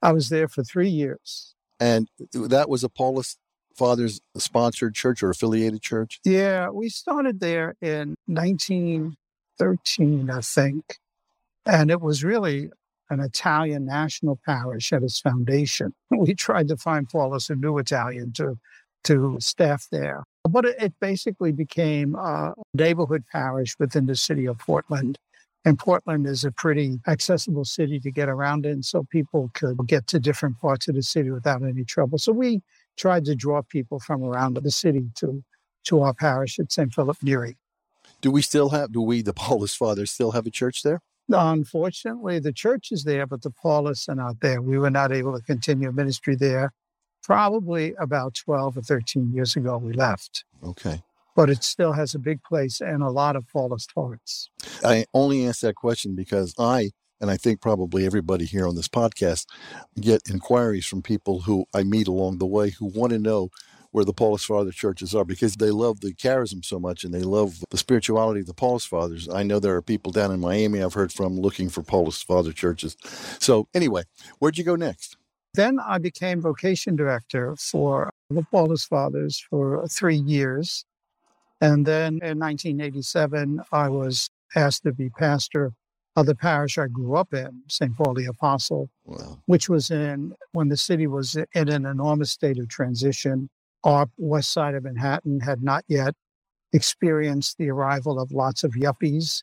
I 0.00 0.12
was 0.12 0.30
there 0.30 0.48
for 0.48 0.64
three 0.64 0.88
years. 0.88 1.54
And 1.80 2.08
that 2.32 2.68
was 2.68 2.84
a 2.84 2.88
Paulist 2.88 3.36
Fathers 3.78 4.20
sponsored 4.36 4.94
church 4.94 5.22
or 5.22 5.30
affiliated 5.30 5.80
church? 5.80 6.20
Yeah, 6.24 6.68
we 6.70 6.88
started 6.88 7.38
there 7.40 7.76
in 7.80 8.16
1913, 8.26 10.30
I 10.30 10.40
think. 10.40 10.96
And 11.64 11.88
it 11.90 12.00
was 12.00 12.24
really 12.24 12.70
an 13.10 13.20
Italian 13.20 13.86
national 13.86 14.40
parish 14.44 14.92
at 14.92 15.04
its 15.04 15.20
foundation. 15.20 15.94
We 16.10 16.34
tried 16.34 16.66
to 16.68 16.76
find 16.76 17.08
Paulists 17.08 17.48
a 17.50 17.54
new 17.54 17.78
Italian 17.78 18.32
to, 18.34 18.58
to 19.04 19.38
staff 19.40 19.86
there. 19.92 20.24
But 20.48 20.64
it, 20.64 20.82
it 20.82 20.94
basically 21.00 21.52
became 21.52 22.16
a 22.16 22.54
neighborhood 22.74 23.24
parish 23.30 23.76
within 23.78 24.06
the 24.06 24.16
city 24.16 24.46
of 24.46 24.58
Portland. 24.58 25.18
And 25.64 25.78
Portland 25.78 26.26
is 26.26 26.44
a 26.44 26.52
pretty 26.52 27.00
accessible 27.06 27.64
city 27.64 28.00
to 28.00 28.10
get 28.10 28.28
around 28.28 28.64
in, 28.64 28.82
so 28.82 29.04
people 29.10 29.50
could 29.54 29.76
get 29.86 30.06
to 30.08 30.20
different 30.20 30.58
parts 30.60 30.88
of 30.88 30.94
the 30.94 31.02
city 31.02 31.30
without 31.30 31.62
any 31.62 31.84
trouble. 31.84 32.18
So 32.18 32.32
we 32.32 32.62
tried 32.96 33.24
to 33.26 33.34
draw 33.34 33.62
people 33.62 33.98
from 33.98 34.22
around 34.22 34.56
the 34.56 34.70
city 34.70 35.10
to 35.16 35.42
to 35.84 36.02
our 36.02 36.14
parish 36.14 36.58
at 36.58 36.70
St. 36.70 36.92
Philip 36.92 37.16
Neri. 37.22 37.56
Do 38.20 38.30
we 38.30 38.42
still 38.42 38.70
have, 38.70 38.92
do 38.92 39.00
we, 39.00 39.22
the 39.22 39.32
Paulist 39.32 39.76
Fathers, 39.76 40.10
still 40.10 40.32
have 40.32 40.46
a 40.46 40.50
church 40.50 40.82
there? 40.82 41.00
Unfortunately, 41.30 42.38
the 42.38 42.52
church 42.52 42.88
is 42.90 43.04
there, 43.04 43.26
but 43.26 43.42
the 43.42 43.50
Paulists 43.50 44.08
are 44.08 44.14
not 44.14 44.40
there. 44.40 44.62
We 44.62 44.78
were 44.78 44.90
not 44.90 45.12
able 45.12 45.36
to 45.36 45.44
continue 45.44 45.92
ministry 45.92 46.34
there. 46.34 46.72
Probably 47.22 47.94
about 47.98 48.34
12 48.34 48.78
or 48.78 48.82
13 48.82 49.32
years 49.32 49.56
ago, 49.56 49.76
we 49.76 49.92
left. 49.92 50.44
Okay. 50.64 51.02
But 51.38 51.50
it 51.50 51.62
still 51.62 51.92
has 51.92 52.16
a 52.16 52.18
big 52.18 52.42
place 52.42 52.80
and 52.80 53.00
a 53.00 53.10
lot 53.10 53.36
of 53.36 53.46
Paulist 53.46 53.90
hearts. 53.94 54.50
I 54.84 55.04
only 55.14 55.46
ask 55.46 55.60
that 55.60 55.76
question 55.76 56.16
because 56.16 56.52
I, 56.58 56.90
and 57.20 57.30
I 57.30 57.36
think 57.36 57.60
probably 57.60 58.04
everybody 58.04 58.44
here 58.44 58.66
on 58.66 58.74
this 58.74 58.88
podcast, 58.88 59.46
get 60.00 60.22
inquiries 60.28 60.84
from 60.84 61.00
people 61.00 61.42
who 61.42 61.66
I 61.72 61.84
meet 61.84 62.08
along 62.08 62.38
the 62.38 62.46
way 62.46 62.70
who 62.70 62.86
want 62.86 63.12
to 63.12 63.20
know 63.20 63.50
where 63.92 64.04
the 64.04 64.12
Paulist 64.12 64.46
Father 64.46 64.72
churches 64.72 65.14
are 65.14 65.24
because 65.24 65.54
they 65.54 65.70
love 65.70 66.00
the 66.00 66.12
charism 66.12 66.64
so 66.64 66.80
much 66.80 67.04
and 67.04 67.14
they 67.14 67.22
love 67.22 67.62
the 67.70 67.78
spirituality 67.78 68.40
of 68.40 68.46
the 68.46 68.52
Paulist 68.52 68.88
Fathers. 68.88 69.28
I 69.28 69.44
know 69.44 69.60
there 69.60 69.76
are 69.76 69.82
people 69.82 70.10
down 70.10 70.32
in 70.32 70.40
Miami 70.40 70.82
I've 70.82 70.94
heard 70.94 71.12
from 71.12 71.38
looking 71.38 71.68
for 71.68 71.84
Paulist 71.84 72.24
Father 72.24 72.52
churches. 72.52 72.96
So, 73.38 73.68
anyway, 73.72 74.02
where'd 74.40 74.58
you 74.58 74.64
go 74.64 74.74
next? 74.74 75.16
Then 75.54 75.78
I 75.78 75.98
became 75.98 76.40
vocation 76.40 76.96
director 76.96 77.56
for 77.56 78.12
the 78.28 78.42
Paulist 78.42 78.88
Fathers 78.88 79.44
for 79.48 79.86
three 79.88 80.16
years. 80.16 80.84
And 81.60 81.84
then 81.84 82.20
in 82.22 82.38
1987, 82.38 83.60
I 83.72 83.88
was 83.88 84.30
asked 84.54 84.84
to 84.84 84.92
be 84.92 85.10
pastor 85.10 85.72
of 86.16 86.26
the 86.26 86.34
parish 86.34 86.78
I 86.78 86.86
grew 86.88 87.16
up 87.16 87.32
in, 87.32 87.62
St. 87.68 87.96
Paul 87.96 88.14
the 88.14 88.26
Apostle, 88.26 88.90
wow. 89.04 89.38
which 89.46 89.68
was 89.68 89.90
in 89.90 90.34
when 90.52 90.68
the 90.68 90.76
city 90.76 91.06
was 91.06 91.36
in 91.36 91.68
an 91.68 91.86
enormous 91.86 92.32
state 92.32 92.58
of 92.58 92.68
transition 92.68 93.48
our 93.84 94.08
west 94.16 94.52
side 94.52 94.74
of 94.74 94.84
Manhattan 94.84 95.40
had 95.40 95.62
not 95.62 95.84
yet 95.88 96.14
experienced 96.72 97.56
the 97.58 97.70
arrival 97.70 98.20
of 98.20 98.32
lots 98.32 98.64
of 98.64 98.72
yuppies. 98.72 99.42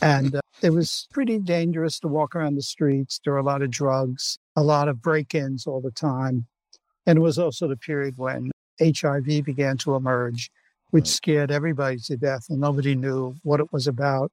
And 0.00 0.34
uh, 0.36 0.40
it 0.62 0.70
was 0.70 1.06
pretty 1.12 1.38
dangerous 1.38 1.98
to 2.00 2.08
walk 2.08 2.34
around 2.34 2.54
the 2.54 2.62
streets. 2.62 3.20
There 3.22 3.34
were 3.34 3.40
a 3.40 3.44
lot 3.44 3.62
of 3.62 3.70
drugs, 3.70 4.38
a 4.56 4.62
lot 4.62 4.88
of 4.88 5.02
break 5.02 5.34
ins 5.34 5.66
all 5.66 5.80
the 5.80 5.90
time. 5.90 6.46
And 7.06 7.18
it 7.18 7.20
was 7.20 7.38
also 7.38 7.68
the 7.68 7.76
period 7.76 8.14
when 8.16 8.50
HIV 8.80 9.44
began 9.44 9.76
to 9.78 9.96
emerge, 9.96 10.50
which 10.92 11.08
scared 11.08 11.50
everybody 11.50 11.96
to 11.96 12.16
death, 12.16 12.46
and 12.48 12.60
nobody 12.60 12.94
knew 12.94 13.34
what 13.42 13.60
it 13.60 13.72
was 13.72 13.86
about. 13.86 14.30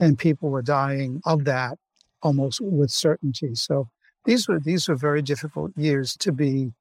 And 0.00 0.18
people 0.18 0.50
were 0.50 0.62
dying 0.62 1.20
of 1.24 1.44
that 1.44 1.78
almost 2.22 2.60
with 2.60 2.90
certainty. 2.90 3.54
So 3.54 3.88
these 4.24 4.48
were 4.48 4.60
these 4.60 4.88
were 4.88 4.96
very 4.96 5.22
difficult 5.22 5.72
years 5.76 6.16
to 6.18 6.32
be 6.32 6.72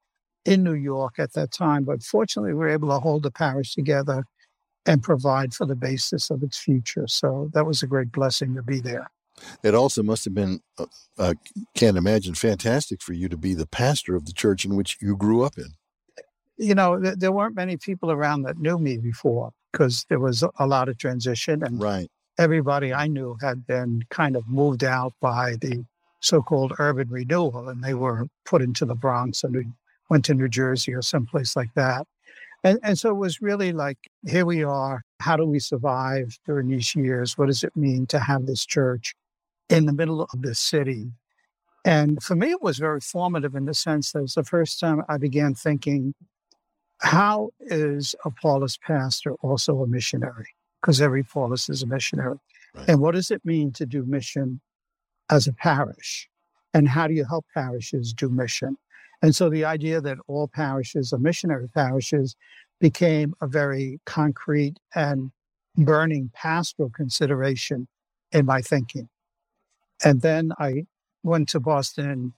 in 0.45 0.63
New 0.63 0.73
York 0.73 1.15
at 1.17 1.33
that 1.33 1.51
time. 1.51 1.83
But 1.83 2.03
fortunately, 2.03 2.53
we 2.53 2.59
were 2.59 2.69
able 2.69 2.89
to 2.89 2.99
hold 2.99 3.23
the 3.23 3.31
parish 3.31 3.73
together 3.73 4.25
and 4.85 5.01
provide 5.01 5.53
for 5.53 5.65
the 5.65 5.75
basis 5.75 6.29
of 6.29 6.43
its 6.43 6.57
future. 6.57 7.07
So 7.07 7.49
that 7.53 7.65
was 7.65 7.81
a 7.81 7.87
great 7.87 8.11
blessing 8.11 8.55
to 8.55 8.61
be 8.61 8.79
there. 8.79 9.09
It 9.63 9.73
also 9.73 10.03
must 10.03 10.23
have 10.25 10.33
been, 10.33 10.61
uh, 10.77 10.85
uh, 11.17 11.33
can't 11.75 11.97
imagine, 11.97 12.35
fantastic 12.35 13.01
for 13.01 13.13
you 13.13 13.27
to 13.27 13.37
be 13.37 13.53
the 13.53 13.67
pastor 13.67 14.15
of 14.15 14.25
the 14.25 14.31
church 14.31 14.63
in 14.63 14.75
which 14.75 14.97
you 15.01 15.17
grew 15.17 15.43
up 15.43 15.57
in. 15.57 15.73
You 16.57 16.75
know, 16.75 16.99
th- 16.99 17.15
there 17.17 17.31
weren't 17.31 17.55
many 17.55 17.77
people 17.77 18.11
around 18.11 18.43
that 18.43 18.57
knew 18.57 18.77
me 18.77 18.97
before 18.97 19.51
because 19.71 20.05
there 20.09 20.19
was 20.19 20.43
a 20.57 20.67
lot 20.67 20.87
of 20.87 20.97
transition. 20.97 21.63
And 21.63 21.81
right. 21.81 22.09
everybody 22.37 22.93
I 22.93 23.07
knew 23.07 23.37
had 23.41 23.67
been 23.67 24.03
kind 24.09 24.35
of 24.35 24.47
moved 24.47 24.83
out 24.83 25.13
by 25.19 25.55
the 25.59 25.85
so 26.21 26.41
called 26.41 26.73
urban 26.79 27.09
renewal 27.09 27.69
and 27.69 27.83
they 27.83 27.93
were 27.93 28.27
put 28.45 28.61
into 28.61 28.85
the 28.85 28.95
Bronx 28.95 29.43
and 29.43 29.73
went 30.09 30.25
to 30.25 30.33
New 30.33 30.47
Jersey 30.47 30.93
or 30.93 31.01
someplace 31.01 31.55
like 31.55 31.73
that. 31.75 32.07
And, 32.63 32.79
and 32.81 32.97
so 32.97 33.11
it 33.11 33.17
was 33.17 33.41
really 33.41 33.73
like, 33.73 33.97
here 34.25 34.45
we 34.45 34.63
are. 34.63 35.03
How 35.19 35.37
do 35.37 35.45
we 35.45 35.59
survive 35.59 36.39
during 36.45 36.69
these 36.69 36.95
years? 36.95 37.37
What 37.37 37.45
does 37.45 37.63
it 37.63 37.75
mean 37.75 38.07
to 38.07 38.19
have 38.19 38.47
this 38.47 38.65
church 38.65 39.13
in 39.69 39.85
the 39.85 39.93
middle 39.93 40.23
of 40.23 40.41
this 40.41 40.59
city? 40.59 41.11
And 41.85 42.23
for 42.23 42.35
me, 42.35 42.49
it 42.49 42.63
was 42.63 42.79
very 42.79 43.01
formative 43.01 43.53
in 43.53 43.65
the 43.65 43.75
sense 43.75 44.11
that 44.11 44.19
it 44.19 44.23
was 44.23 44.33
the 44.33 44.43
first 44.43 44.79
time 44.79 45.03
I 45.07 45.17
began 45.17 45.53
thinking, 45.53 46.15
how 47.01 47.49
is 47.59 48.15
a 48.25 48.31
Paulist 48.31 48.81
pastor 48.81 49.33
also 49.41 49.81
a 49.81 49.87
missionary? 49.87 50.47
Because 50.81 51.01
every 51.01 51.23
Paulist 51.23 51.69
is 51.69 51.83
a 51.83 51.87
missionary. 51.87 52.37
Right. 52.73 52.89
And 52.89 52.99
what 53.01 53.15
does 53.15 53.31
it 53.31 53.43
mean 53.45 53.71
to 53.73 53.85
do 53.85 54.03
mission 54.05 54.61
as 55.29 55.47
a 55.47 55.53
parish? 55.53 56.29
And 56.73 56.87
how 56.87 57.07
do 57.07 57.13
you 57.13 57.25
help 57.25 57.45
parishes 57.53 58.13
do 58.13 58.29
mission? 58.29 58.77
And 59.21 59.35
so 59.35 59.49
the 59.49 59.65
idea 59.65 60.01
that 60.01 60.17
all 60.27 60.47
parishes 60.47 61.13
are 61.13 61.17
missionary 61.17 61.69
parishes 61.69 62.35
became 62.79 63.33
a 63.41 63.47
very 63.47 63.99
concrete 64.05 64.77
and 64.93 65.31
burning 65.77 66.31
pastoral 66.33 66.89
consideration 66.89 67.87
in 68.31 68.45
my 68.45 68.61
thinking. 68.61 69.09
And 70.03 70.21
then 70.21 70.51
I 70.59 70.85
went 71.23 71.49
to 71.49 71.59
Boston 71.59 72.33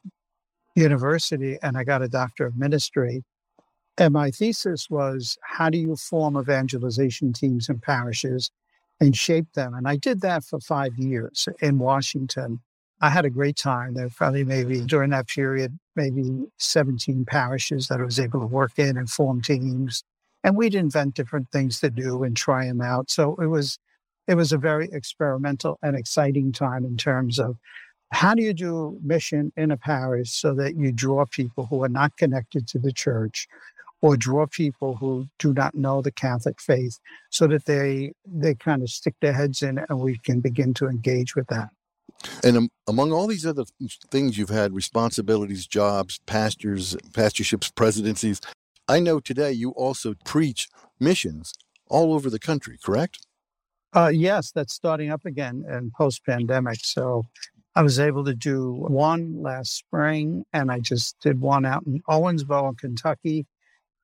university 0.76 1.58
and 1.62 1.78
I 1.78 1.84
got 1.84 2.02
a 2.02 2.08
doctor 2.08 2.46
of 2.46 2.56
ministry. 2.56 3.24
And 3.98 4.14
my 4.14 4.30
thesis 4.30 4.90
was 4.90 5.38
how 5.42 5.70
do 5.70 5.78
you 5.78 5.96
form 5.96 6.38
evangelization 6.38 7.34
teams 7.34 7.68
in 7.68 7.80
parishes 7.80 8.52
and 9.00 9.16
shape 9.16 9.52
them? 9.54 9.74
And 9.74 9.88
I 9.88 9.96
did 9.96 10.22
that 10.22 10.44
for 10.44 10.60
five 10.60 10.98
years 10.98 11.48
in 11.62 11.80
Washington. 11.80 12.60
I 13.02 13.10
had 13.10 13.26
a 13.26 13.30
great 13.30 13.56
time. 13.56 13.96
There 13.96 14.10
probably 14.10 14.44
maybe 14.44 14.82
during 14.82 15.12
that 15.12 15.28
period, 15.28 15.78
maybe 15.96 16.46
17 16.58 17.26
parishes 17.26 17.88
that 17.88 18.00
I 18.00 18.04
was 18.04 18.20
able 18.20 18.40
to 18.40 18.46
work 18.46 18.78
in 18.78 18.98
and 18.98 19.10
form 19.10 19.42
teams. 19.42 20.04
And 20.44 20.56
we'd 20.56 20.76
invent 20.76 21.16
different 21.16 21.52
things 21.52 21.80
to 21.80 21.90
do 21.90 22.24
and 22.24 22.38
try 22.38 22.66
them 22.66 22.82
out. 22.82 23.10
So 23.10 23.36
it 23.36 23.48
was 23.48 23.80
it 24.28 24.36
was 24.36 24.52
a 24.52 24.58
very 24.58 24.90
experimental 24.92 25.80
and 25.82 25.96
exciting 25.96 26.52
time 26.52 26.84
in 26.84 26.98
terms 26.98 27.40
of 27.40 27.56
how 28.12 28.34
do 28.34 28.42
you 28.42 28.54
do 28.54 29.00
mission 29.02 29.52
in 29.56 29.72
a 29.72 29.78
parish 29.78 30.32
so 30.32 30.54
that 30.56 30.76
you 30.76 30.92
draw 30.92 31.26
people 31.26 31.66
who 31.66 31.84
are 31.84 31.90
not 31.90 32.16
connected 32.18 32.68
to 32.68 32.80
the 32.80 32.92
church 32.92 33.48
or 34.02 34.16
draw 34.16 34.46
people 34.46 34.96
who 34.96 35.28
do 35.40 35.54
not 35.54 35.76
know 35.76 36.02
the 36.02 36.12
Catholic 36.12 36.62
faith 36.62 37.00
so 37.30 37.48
that 37.48 37.66
they 37.66 38.14
they 38.26 38.56
kind 38.56 38.82
of 38.82 38.90
stick 38.90 39.16
their 39.22 39.34
heads 39.34 39.62
in 39.62 39.80
and 39.90 40.00
we 40.00 40.18
can 40.20 40.40
begin 40.40 40.74
to 40.76 40.88
engage 40.88 41.36
with 41.36 41.48
that. 41.48 41.70
And 42.44 42.58
um, 42.58 42.70
among 42.88 43.12
all 43.12 43.28
these 43.28 43.46
other 43.46 43.64
things 44.10 44.38
you've 44.38 44.50
had 44.50 44.74
responsibilities, 44.74 45.68
jobs, 45.68 46.20
pastors, 46.26 46.96
pastorships, 47.14 47.70
presidencies, 47.70 48.42
I 48.88 49.00
know 49.00 49.20
today 49.20 49.52
you 49.52 49.72
also 49.72 50.16
preach 50.26 50.68
missions 51.00 51.54
all 51.88 52.14
over 52.14 52.30
the 52.30 52.40
country, 52.40 52.78
correct? 52.84 53.20
Uh, 53.96 54.12
yes, 54.14 54.52
that's 54.52 54.74
starting 54.74 55.12
up 55.12 55.26
again 55.26 55.64
in 55.70 55.92
post 55.96 56.26
pandemic. 56.26 56.80
So 56.82 57.26
I 57.76 57.82
was 57.82 58.00
able 58.00 58.26
to 58.26 58.34
do 58.34 58.74
one 58.88 59.42
last 59.42 59.76
spring, 59.76 60.44
and 60.54 60.72
I 60.72 60.80
just 60.80 61.16
did 61.20 61.40
one 61.40 61.66
out 61.66 61.86
in 61.86 62.02
Owensboro, 62.10 62.78
Kentucky, 62.78 63.46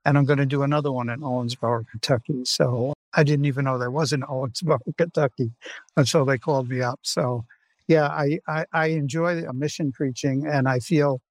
and 0.06 0.18
I'm 0.18 0.26
going 0.26 0.40
to 0.40 0.46
do 0.46 0.64
another 0.64 0.92
one 0.92 1.10
in 1.10 1.22
Owensboro, 1.22 1.86
Kentucky. 1.90 2.46
So 2.46 2.94
I 3.14 3.24
didn't 3.24 3.46
even 3.46 3.66
know 3.66 3.78
there 3.78 3.92
was 3.92 4.14
an 4.14 4.22
Owensboro, 4.22 4.80
Kentucky 4.98 5.52
until 5.98 6.26
they 6.26 6.38
called 6.38 6.70
me 6.70 6.82
up. 6.82 7.00
So 7.04 7.46
yeah, 7.88 8.08
I, 8.08 8.40
I, 8.48 8.66
I 8.74 8.86
enjoy 8.88 9.44
mission 9.54 9.92
preaching, 9.92 10.48
and 10.48 10.68
I 10.68 10.80
feel 10.80 11.22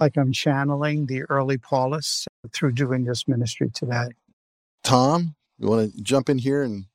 like 0.00 0.16
I'm 0.16 0.32
channeling 0.32 1.06
the 1.06 1.22
early 1.24 1.58
Paulists 1.58 2.26
through 2.52 2.72
doing 2.72 3.04
this 3.04 3.26
ministry 3.28 3.70
today. 3.74 4.08
Tom, 4.84 5.34
you 5.58 5.68
want 5.68 5.92
to 5.92 6.02
jump 6.02 6.28
in 6.28 6.38
here 6.38 6.62
and 6.62 6.86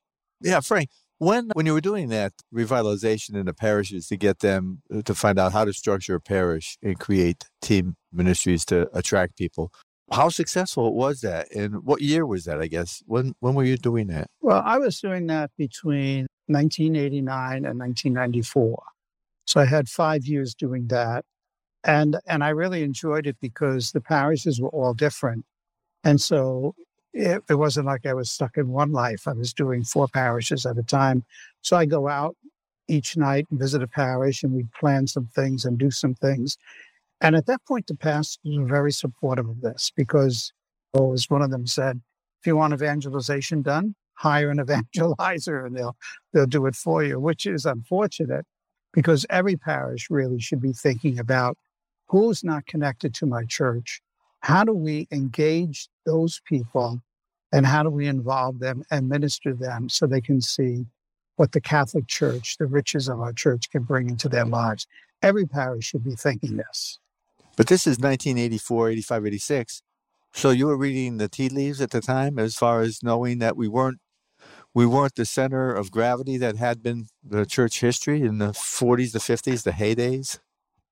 yeah, 0.42 0.60
Frank. 0.60 0.90
When 1.20 1.52
when 1.54 1.66
you 1.66 1.74
were 1.74 1.82
doing 1.82 2.10
that 2.10 2.34
revitalization 2.54 3.36
in 3.36 3.46
the 3.46 3.54
parishes 3.54 4.08
to 4.08 4.18
get 4.18 4.40
them 4.40 4.82
uh, 4.94 5.04
to 5.04 5.14
find 5.14 5.40
out 5.40 5.54
how 5.54 5.64
to 5.64 5.72
structure 5.72 6.16
a 6.16 6.20
parish 6.20 6.78
and 6.82 7.00
create 7.00 7.46
team 7.62 7.96
ministries 8.12 8.66
to 8.66 8.90
attract 8.98 9.38
people, 9.38 9.72
how 10.14 10.30
successful 10.30 10.94
was 10.94 11.22
that? 11.22 11.52
And 11.54 11.84
what 11.84 12.02
year 12.02 12.26
was 12.26 12.46
that? 12.46 12.62
I 12.62 12.68
guess 12.68 13.04
when 13.06 13.34
when 13.40 13.54
were 13.56 13.64
you 13.64 13.78
doing 13.78 14.08
that? 14.08 14.30
Well, 14.42 14.62
I 14.66 14.78
was 14.78 15.00
doing 15.00 15.28
that 15.28 15.52
between 15.58 16.28
1989 16.48 17.66
and 17.66 17.80
1994. 17.80 18.84
So 19.46 19.60
I 19.60 19.66
had 19.66 19.90
five 19.90 20.26
years 20.26 20.56
doing 20.56 20.88
that, 20.88 21.26
and 21.84 22.18
and 22.28 22.44
I 22.44 22.50
really 22.50 22.84
enjoyed 22.84 23.28
it 23.28 23.38
because 23.42 23.92
the 23.92 24.02
parishes 24.02 24.62
were 24.62 24.70
all 24.70 24.94
different, 24.94 25.46
and 26.04 26.22
so 26.22 26.76
it, 27.14 27.44
it 27.50 27.56
wasn't 27.56 27.86
like 27.86 28.06
I 28.06 28.14
was 28.14 28.32
stuck 28.32 28.58
in 28.58 28.70
one 28.70 28.92
life. 28.92 29.28
I 29.28 29.34
was 29.34 29.54
doing 29.54 29.84
four 29.84 30.08
parishes 30.08 30.66
at 30.66 30.78
a 30.78 30.84
time. 30.84 31.24
So 31.62 31.78
I 31.78 31.86
go 31.86 32.08
out 32.08 32.36
each 32.88 33.16
night 33.16 33.46
and 33.50 33.60
visit 33.60 33.82
a 33.82 33.88
parish 33.88 34.44
and 34.44 34.54
we'd 34.54 34.72
plan 34.74 35.08
some 35.08 35.28
things 35.28 35.64
and 35.64 35.78
do 35.78 35.92
some 35.92 36.16
things. 36.16 36.58
And 37.24 37.36
at 37.36 37.48
that 37.48 37.66
point, 37.66 37.88
the 37.88 37.96
pastors 37.96 38.38
were 38.46 38.66
very 38.66 38.92
supportive 38.92 39.50
of 39.50 39.62
this 39.62 39.92
because, 39.96 40.52
oh, 40.94 41.14
as 41.14 41.30
one 41.30 41.42
of 41.42 41.52
them 41.52 41.66
said, 41.66 42.02
if 42.42 42.48
you 42.48 42.58
want 42.58 42.74
evangelization 42.74 43.62
done, 43.62 43.96
hire 44.16 44.52
an 44.52 44.58
evangelizer 44.66 45.66
and 45.66 45.76
they'll 45.76 45.98
they'll 46.34 46.46
do 46.46 46.68
it 46.68 46.76
for 46.76 47.04
you, 47.04 47.20
which 47.20 47.46
is 47.46 47.66
unfortunate 47.66 48.46
because 48.94 49.26
every 49.30 49.56
parish 49.56 50.10
really 50.12 50.40
should 50.40 50.62
be 50.62 50.74
thinking 50.74 51.18
about 51.18 51.58
who's 52.10 52.44
not 52.44 52.68
connected 52.68 53.14
to 53.16 53.26
my 53.26 53.44
church 53.46 54.02
how 54.44 54.66
do 54.66 54.74
we 54.74 55.08
engage 55.10 55.88
those 56.06 56.42
people 56.46 57.02
and 57.54 57.66
how 57.66 57.82
do 57.82 57.90
we 57.90 58.08
involve 58.08 58.60
them 58.60 58.84
and 58.92 59.08
minister 59.08 59.54
them 59.54 59.88
so 59.88 60.06
they 60.06 60.20
can 60.20 60.42
see 60.42 60.86
what 61.38 61.54
the 61.54 61.62
Catholic 61.62 62.08
Church, 62.08 62.58
the 62.58 62.66
riches 62.66 63.08
of 63.08 63.22
our 63.22 63.32
church, 63.32 63.70
can 63.72 63.84
bring 63.84 64.10
into 64.10 64.28
their 64.28 64.46
lives? 64.46 64.86
Every 65.22 65.46
parish 65.46 65.86
should 65.86 66.04
be 66.04 66.16
thinking 66.16 66.58
this. 66.58 67.00
But 67.56 67.68
this 67.68 67.86
is 67.86 68.00
1984, 68.00 68.90
85, 68.90 69.26
86. 69.28 69.82
So 70.34 70.50
you 70.50 70.66
were 70.66 70.78
reading 70.78 71.18
the 71.18 71.30
tea 71.30 71.50
leaves 71.50 71.80
at 71.80 71.92
the 71.92 72.02
time 72.02 72.40
as 72.40 72.56
far 72.56 72.82
as 72.82 73.04
knowing 73.04 73.38
that 73.40 73.56
we 73.56 73.68
weren't 73.68 74.00
we 74.74 74.88
weren't 74.88 75.16
the 75.16 75.26
center 75.26 75.72
of 75.72 75.92
gravity 75.92 76.38
that 76.38 76.58
had 76.58 76.82
been 76.82 77.06
the 77.24 77.46
church 77.46 77.80
history 77.80 78.24
in 78.24 78.40
the 78.40 78.50
40s, 78.50 79.12
the 79.12 79.20
50s, 79.20 79.64
the 79.64 79.72
heydays? 79.72 80.40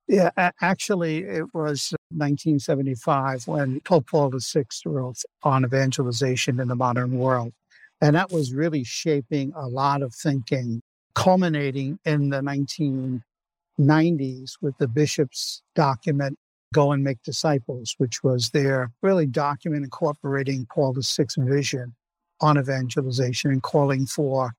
Yeah, 0.08 0.30
actually, 0.62 1.24
it 1.24 1.46
was 1.54 1.94
1975 2.10 3.48
when 3.48 3.80
Pope 3.82 4.08
Paul 4.08 4.32
VI 4.32 4.66
wrote 4.86 5.24
on 5.42 5.66
evangelization 5.66 6.60
in 6.60 6.68
the 6.68 6.76
modern 6.76 7.18
world. 7.18 7.54
And 8.02 8.16
that 8.16 8.32
was 8.32 8.54
really 8.54 8.84
shaping 8.84 9.54
a 9.56 9.68
lot 9.68 10.02
of 10.02 10.14
thinking, 10.14 10.82
culminating 11.16 12.00
in 12.06 12.30
the 12.30 12.42
1990s 12.42 14.52
with 14.62 14.78
the 14.78 14.88
bishop's 14.88 15.64
document, 15.76 16.38
Go 16.74 16.92
and 16.92 17.04
Make 17.04 17.22
Disciples, 17.24 17.96
which 17.98 18.24
was 18.24 18.50
their 18.50 18.92
really 19.02 19.26
document 19.26 19.84
incorporating 19.84 20.68
Paul 20.74 20.94
the 20.94 21.02
VI's 21.02 21.36
vision 21.38 21.96
on 22.40 22.58
evangelization 22.58 23.52
and 23.52 23.62
calling 23.62 24.06
for 24.06 24.54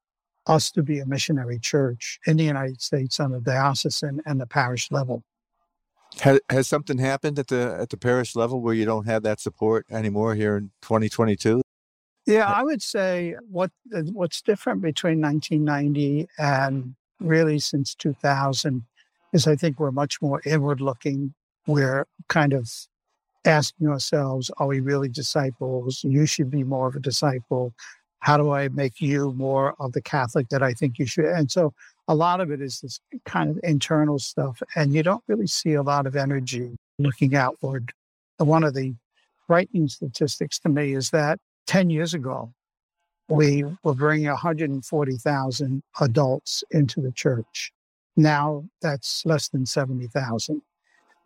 us 0.46 0.70
to 0.72 0.82
be 0.82 0.98
a 0.98 1.06
missionary 1.06 1.58
church 1.58 2.18
in 2.26 2.36
the 2.36 2.44
United 2.44 2.80
States 2.80 3.20
on 3.20 3.32
the 3.32 3.40
diocesan 3.40 4.20
and 4.26 4.40
the 4.40 4.46
parish 4.46 4.90
level. 4.90 5.22
Has, 6.20 6.40
has 6.50 6.68
something 6.68 6.98
happened 6.98 7.38
at 7.38 7.48
the 7.48 7.76
at 7.80 7.88
the 7.88 7.96
parish 7.96 8.36
level 8.36 8.60
where 8.60 8.74
you 8.74 8.84
don't 8.84 9.06
have 9.06 9.22
that 9.22 9.40
support 9.40 9.86
anymore 9.90 10.34
here 10.34 10.56
in 10.58 10.70
2022? 10.82 11.62
Yeah, 12.26 12.44
I 12.44 12.62
would 12.62 12.82
say 12.82 13.36
what 13.48 13.70
what's 14.12 14.42
different 14.42 14.82
between 14.82 15.20
1990 15.22 16.28
and 16.38 16.94
really 17.18 17.58
since 17.58 17.94
2000 17.94 18.84
is 19.32 19.46
I 19.46 19.56
think 19.56 19.80
we're 19.80 19.90
much 19.90 20.20
more 20.20 20.42
inward 20.44 20.80
looking. 20.80 21.34
We're 21.66 22.06
kind 22.28 22.52
of 22.52 22.70
asking 23.44 23.88
ourselves, 23.88 24.50
are 24.58 24.66
we 24.66 24.80
really 24.80 25.08
disciples? 25.08 26.04
You 26.04 26.26
should 26.26 26.50
be 26.50 26.64
more 26.64 26.88
of 26.88 26.96
a 26.96 27.00
disciple. 27.00 27.72
How 28.20 28.36
do 28.36 28.52
I 28.52 28.68
make 28.68 29.00
you 29.00 29.32
more 29.32 29.74
of 29.80 29.92
the 29.92 30.02
Catholic 30.02 30.48
that 30.50 30.62
I 30.62 30.72
think 30.72 30.98
you 30.98 31.06
should? 31.06 31.24
And 31.24 31.50
so 31.50 31.72
a 32.08 32.14
lot 32.14 32.40
of 32.40 32.50
it 32.50 32.60
is 32.60 32.80
this 32.80 33.00
kind 33.26 33.50
of 33.50 33.58
internal 33.62 34.18
stuff, 34.18 34.62
and 34.76 34.94
you 34.94 35.02
don't 35.02 35.24
really 35.26 35.46
see 35.46 35.74
a 35.74 35.82
lot 35.82 36.06
of 36.06 36.16
energy 36.16 36.76
looking 36.98 37.34
outward. 37.34 37.92
One 38.38 38.64
of 38.64 38.74
the 38.74 38.94
frightening 39.46 39.88
statistics 39.88 40.58
to 40.60 40.68
me 40.68 40.94
is 40.94 41.10
that 41.10 41.38
10 41.66 41.90
years 41.90 42.14
ago, 42.14 42.52
we 43.28 43.64
were 43.82 43.94
bringing 43.94 44.28
140,000 44.28 45.82
adults 46.00 46.64
into 46.70 47.00
the 47.00 47.12
church. 47.12 47.72
Now 48.16 48.64
that's 48.82 49.24
less 49.24 49.48
than 49.48 49.64
70,000. 49.64 50.62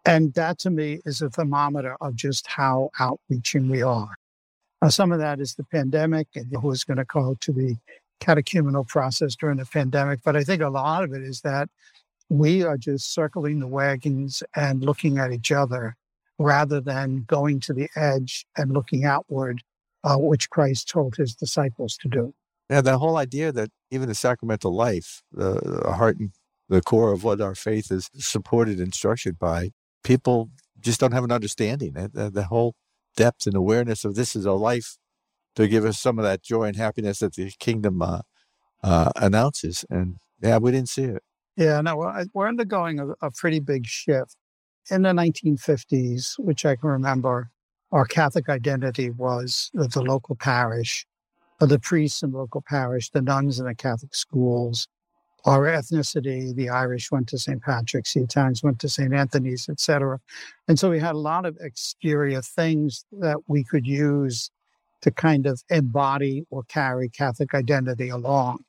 And 0.07 0.33
that 0.35 0.59
to 0.61 0.71
me 0.71 1.01
is 1.05 1.21
a 1.21 1.29
thermometer 1.29 1.97
of 2.01 2.15
just 2.15 2.47
how 2.47 2.91
outreaching 3.01 3.69
we 3.69 3.83
are. 3.83 4.15
Now, 4.81 4.89
some 4.89 5.11
of 5.11 5.19
that 5.19 5.41
is 5.41 5.55
the 5.55 5.65
pandemic 5.65 6.29
and 6.37 6.55
who's 6.63 6.85
going 6.85 6.99
to 6.99 7.05
go 7.05 7.37
to 7.41 7.53
the 7.53 7.77
catechumenal 8.21 8.87
process 8.87 9.35
during 9.35 9.59
the 9.59 9.67
pandemic, 9.67 10.21
but 10.25 10.37
I 10.37 10.45
think 10.45 10.63
a 10.63 10.69
lot 10.69 11.03
of 11.03 11.13
it 11.13 11.23
is 11.23 11.41
that 11.43 11.69
we 12.29 12.63
are 12.63 12.77
just 12.77 13.13
circling 13.13 13.59
the 13.61 13.67
wagons 13.67 14.43
and 14.55 14.83
looking 14.83 15.19
at 15.19 15.33
each 15.33 15.53
other 15.53 15.97
rather 16.39 16.81
than 16.81 17.25
going 17.27 17.61
to 17.61 17.73
the 17.73 17.89
edge 17.97 18.47
and 18.57 18.73
looking 18.73 19.05
outward, 19.05 19.63
uh, 20.05 20.17
which 20.17 20.51
Christ 20.51 20.89
told 20.89 21.17
his 21.17 21.35
disciples 21.35 21.97
to 21.99 22.09
do. 22.09 22.35
Yeah, 22.71 22.81
that 22.81 22.99
whole 22.99 23.17
idea 23.17 23.53
that 23.53 23.71
even 23.91 24.09
the 24.09 24.15
sacramental 24.15 24.75
life, 24.75 25.23
the, 25.33 25.61
the 25.85 25.93
heart 25.93 26.19
and 26.19 26.31
the 26.69 26.83
core 26.83 27.13
of 27.13 27.23
what 27.23 27.41
our 27.41 27.55
faith 27.55 27.91
is 27.93 28.11
supported 28.15 28.81
and 28.81 28.93
structured 28.93 29.39
by, 29.39 29.71
people 30.07 30.51
just 30.81 31.01
don't 31.01 31.13
have 31.13 31.25
an 31.25 31.33
understanding. 31.33 31.93
The, 31.93 32.31
the 32.31 32.45
whole 32.45 32.75
depth 33.17 33.47
and 33.47 33.57
awareness 33.57 34.05
of 34.05 34.15
this 34.15 34.37
is 34.37 34.45
a 34.45 34.53
life 34.53 34.97
to 35.57 35.67
give 35.67 35.85
us 35.85 35.99
some 35.99 36.19
of 36.19 36.25
that 36.25 36.43
joy 36.43 36.65
and 36.65 36.77
happiness 36.77 37.19
that 37.19 37.35
the 37.35 37.51
kingdom 37.59 38.01
uh, 38.01 38.21
uh, 38.85 39.11
announces. 39.17 39.85
And 39.91 40.17
yeah, 40.41 40.59
we 40.59 40.71
didn't 40.71 40.91
see 40.91 41.05
it. 41.05 41.23
Yeah, 41.57 41.81
no, 41.81 41.97
we're 42.33 42.49
undergoing 42.49 43.01
a, 43.01 43.27
a 43.27 43.31
pretty 43.33 43.61
big 43.61 43.87
shift. 43.87 44.37
In 44.91 45.03
the 45.03 45.09
1950s, 45.09 46.35
which 46.39 46.65
I 46.65 46.77
can 46.77 46.89
remember, 46.91 47.51
our 47.91 48.05
Catholic 48.05 48.49
identity 48.49 49.11
was 49.11 49.71
the 49.75 50.03
local 50.03 50.37
parish, 50.37 51.05
the 51.59 51.81
priests 51.81 52.23
in 52.23 52.31
the 52.31 52.39
local 52.39 52.63
parish, 52.65 53.11
the 53.11 53.23
nuns 53.23 53.59
in 53.59 53.67
the 53.67 53.75
Catholic 53.75 54.15
schools, 54.15 54.87
our 55.47 55.63
ethnicity. 55.67 56.55
The 56.55 56.69
Irish 56.69 57.11
went 57.11 57.29
to 57.29 57.39
St. 57.39 57.63
Patrick's, 57.63 58.15
the 58.15 58.23
Italians 58.23 58.63
went 58.63 58.81
to 58.81 58.89
St. 58.89 59.15
Anthony's, 59.15 59.69
etc. 59.69 60.21
And 60.69 60.79
so 60.79 60.91
we 60.91 60.99
had 60.99 61.15
a 61.15 61.19
lot 61.19 61.47
of 61.47 61.57
exterior 61.61 62.43
things 62.43 63.05
that 63.13 63.39
we 63.47 63.65
could 63.65 63.87
use 63.87 64.51
to 65.03 65.11
kind 65.11 65.47
of 65.47 65.63
embody 65.71 66.45
or 66.51 66.65
carry 66.65 67.09
Catholic 67.09 67.55
identity 67.55 68.09
along, 68.09 68.65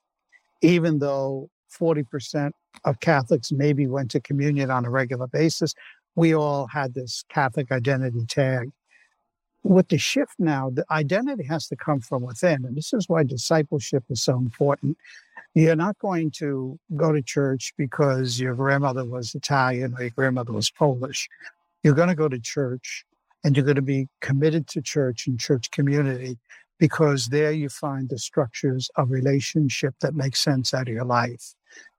even 0.62 1.00
though 1.00 1.50
40% 1.80 2.52
of 2.86 3.00
Catholics 3.00 3.52
maybe 3.52 3.88
went 3.88 4.12
to 4.12 4.20
communion 4.20 4.70
on 4.70 4.86
a 4.86 4.90
regular 4.90 5.28
basis. 5.28 5.74
We 6.16 6.34
all 6.36 6.68
had 6.68 6.94
this 6.94 7.24
Catholic 7.30 7.72
identity 7.72 8.26
tag. 8.28 8.72
With 9.64 9.90
the 9.90 9.98
shift 9.98 10.34
now, 10.38 10.70
the 10.70 10.86
identity 10.92 11.44
has 11.46 11.68
to 11.70 11.76
come 11.76 12.00
from 12.00 12.22
within. 12.22 12.66
And 12.66 12.78
this 12.78 12.94
is 12.94 13.10
why 13.10 13.24
discipleship 13.24 14.04
is 14.10 14.22
so 14.22 14.38
important. 14.38 14.98
You're 15.58 15.76
not 15.76 15.98
going 15.98 16.30
to 16.36 16.78
go 16.96 17.12
to 17.12 17.22
church 17.24 17.74
because 17.80 18.40
your 18.40 18.54
grandmother 18.54 19.04
was 19.04 19.34
Italian 19.34 19.96
or 19.96 20.02
your 20.02 20.12
grandmother 20.12 20.54
was 20.54 20.70
Polish. 20.70 21.28
You're 21.82 21.96
going 21.96 22.10
to 22.10 22.16
go 22.16 22.30
to 22.30 22.40
church 22.40 23.04
and 23.44 23.58
you're 23.58 23.66
going 23.66 23.78
to 23.78 23.82
be 23.82 24.08
committed 24.22 24.68
to 24.68 24.84
church 24.84 25.26
and 25.26 25.40
church 25.40 25.72
community 25.72 26.38
because 26.78 27.30
there 27.30 27.52
you 27.52 27.70
find 27.70 28.08
the 28.08 28.20
structures 28.20 28.92
of 28.98 29.10
relationship 29.10 29.96
that 30.02 30.14
make 30.14 30.36
sense 30.36 30.76
out 30.76 30.90
of 30.90 30.94
your 30.94 31.06
life 31.06 31.56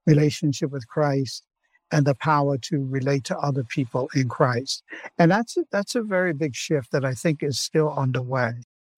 relationship 0.07 0.71
with 0.71 0.87
Christ 0.87 1.43
and 1.91 2.07
the 2.07 2.15
power 2.15 2.59
to 2.59 2.87
relate 2.87 3.25
to 3.25 3.39
other 3.39 3.65
people 3.65 4.09
in 4.15 4.29
Christ. 4.29 4.85
And 5.19 5.33
that's 5.33 5.57
a, 5.57 5.65
that's 5.73 5.97
a 5.97 6.03
very 6.03 6.33
big 6.33 6.55
shift 6.55 6.93
that 6.93 7.05
I 7.05 7.13
think 7.13 7.43
is 7.43 7.59
still 7.59 7.93
underway. 7.93 8.53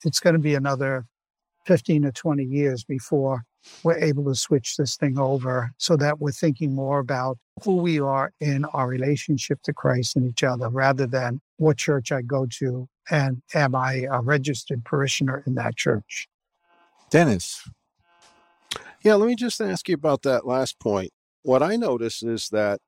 It's 0.04 0.20
going 0.20 0.34
to 0.34 0.38
be 0.38 0.54
another 0.54 1.06
15 1.64 2.04
or 2.04 2.12
20 2.12 2.44
years 2.44 2.84
before 2.84 3.46
we're 3.82 3.98
able 3.98 4.24
to 4.24 4.34
switch 4.34 4.76
this 4.76 4.96
thing 4.96 5.18
over 5.18 5.72
so 5.78 5.96
that 5.96 6.20
we're 6.20 6.32
thinking 6.32 6.74
more 6.74 6.98
about 6.98 7.38
who 7.62 7.76
we 7.76 8.00
are 8.00 8.32
in 8.40 8.64
our 8.66 8.88
relationship 8.88 9.60
to 9.62 9.72
Christ 9.72 10.16
and 10.16 10.28
each 10.28 10.42
other 10.42 10.68
rather 10.68 11.06
than 11.06 11.40
what 11.56 11.76
church 11.76 12.10
I 12.12 12.22
go 12.22 12.46
to 12.58 12.88
and 13.10 13.42
am 13.54 13.74
I 13.74 14.06
a 14.10 14.20
registered 14.20 14.84
parishioner 14.84 15.42
in 15.46 15.54
that 15.56 15.76
church. 15.76 16.28
Dennis. 17.10 17.68
Yeah, 19.02 19.14
let 19.14 19.26
me 19.26 19.34
just 19.34 19.60
ask 19.60 19.88
you 19.88 19.94
about 19.94 20.22
that 20.22 20.46
last 20.46 20.78
point. 20.78 21.10
What 21.42 21.62
I 21.62 21.76
notice 21.76 22.22
is 22.22 22.48
that 22.50 22.80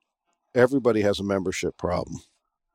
everybody 0.54 1.02
has 1.02 1.18
a 1.18 1.24
membership 1.24 1.76
problem. 1.76 2.20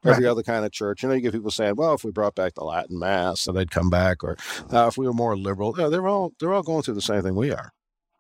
Every 0.04 0.26
right. 0.26 0.32
other 0.32 0.44
kind 0.44 0.64
of 0.64 0.72
church, 0.72 1.04
you 1.04 1.10
know, 1.10 1.16
you 1.16 1.22
get 1.22 1.34
people 1.34 1.52
saying, 1.52 1.76
"Well, 1.76 1.96
if 1.96 2.04
we 2.04 2.12
brought 2.12 2.36
back 2.36 2.54
the 2.54 2.64
Latin 2.64 3.00
Mass, 3.00 3.42
so 3.42 3.52
they'd 3.52 3.72
come 3.72 3.90
back," 3.90 4.24
or 4.24 4.38
uh, 4.72 4.88
if 4.88 4.98
we 4.98 5.08
were 5.08 5.14
more 5.14 5.36
liberal. 5.36 5.74
You 5.76 5.84
know, 5.84 5.90
they're 5.90 6.08
all 6.08 6.34
they're 6.40 6.54
all 6.54 6.64
going 6.64 6.84
through 6.84 6.94
the 6.94 7.02
same 7.02 7.24
thing 7.24 7.36
we 7.36 7.52
are. 7.52 7.72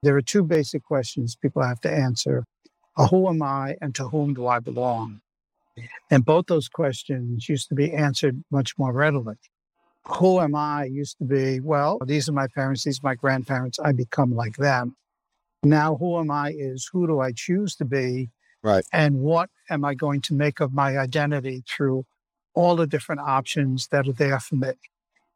There 0.03 0.15
are 0.15 0.21
two 0.21 0.43
basic 0.43 0.83
questions 0.83 1.35
people 1.35 1.63
have 1.63 1.81
to 1.81 1.91
answer 1.91 2.45
uh, 2.95 3.07
Who 3.07 3.27
am 3.29 3.41
I 3.41 3.75
and 3.81 3.93
to 3.95 4.07
whom 4.07 4.33
do 4.33 4.47
I 4.47 4.59
belong? 4.59 5.21
And 6.09 6.25
both 6.25 6.47
those 6.47 6.69
questions 6.69 7.47
used 7.47 7.69
to 7.69 7.75
be 7.75 7.93
answered 7.93 8.43
much 8.51 8.77
more 8.77 8.91
readily. 8.91 9.35
Who 10.07 10.39
am 10.39 10.55
I 10.55 10.85
used 10.85 11.17
to 11.19 11.25
be, 11.25 11.59
well, 11.59 11.99
these 12.05 12.29
are 12.29 12.33
my 12.33 12.47
parents, 12.47 12.83
these 12.83 12.99
are 12.99 13.07
my 13.07 13.15
grandparents, 13.15 13.77
I 13.79 13.91
become 13.91 14.33
like 14.33 14.55
them. 14.55 14.95
Now, 15.63 15.97
who 15.97 16.17
am 16.19 16.31
I 16.31 16.53
is 16.57 16.89
who 16.91 17.07
do 17.07 17.19
I 17.19 17.31
choose 17.35 17.75
to 17.75 17.85
be? 17.85 18.29
Right. 18.63 18.85
And 18.93 19.19
what 19.19 19.49
am 19.69 19.83
I 19.83 19.95
going 19.95 20.21
to 20.21 20.33
make 20.33 20.59
of 20.59 20.73
my 20.73 20.97
identity 20.97 21.63
through 21.69 22.05
all 22.53 22.75
the 22.75 22.87
different 22.87 23.21
options 23.21 23.87
that 23.91 24.07
are 24.07 24.13
there 24.13 24.39
for 24.39 24.55
me? 24.55 24.71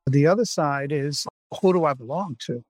The 0.08 0.26
other 0.28 0.46
side 0.46 0.92
is 0.92 1.28
who 1.62 1.74
do 1.74 1.86
I 1.86 1.94
belong 1.94 2.38
to? 2.46 2.64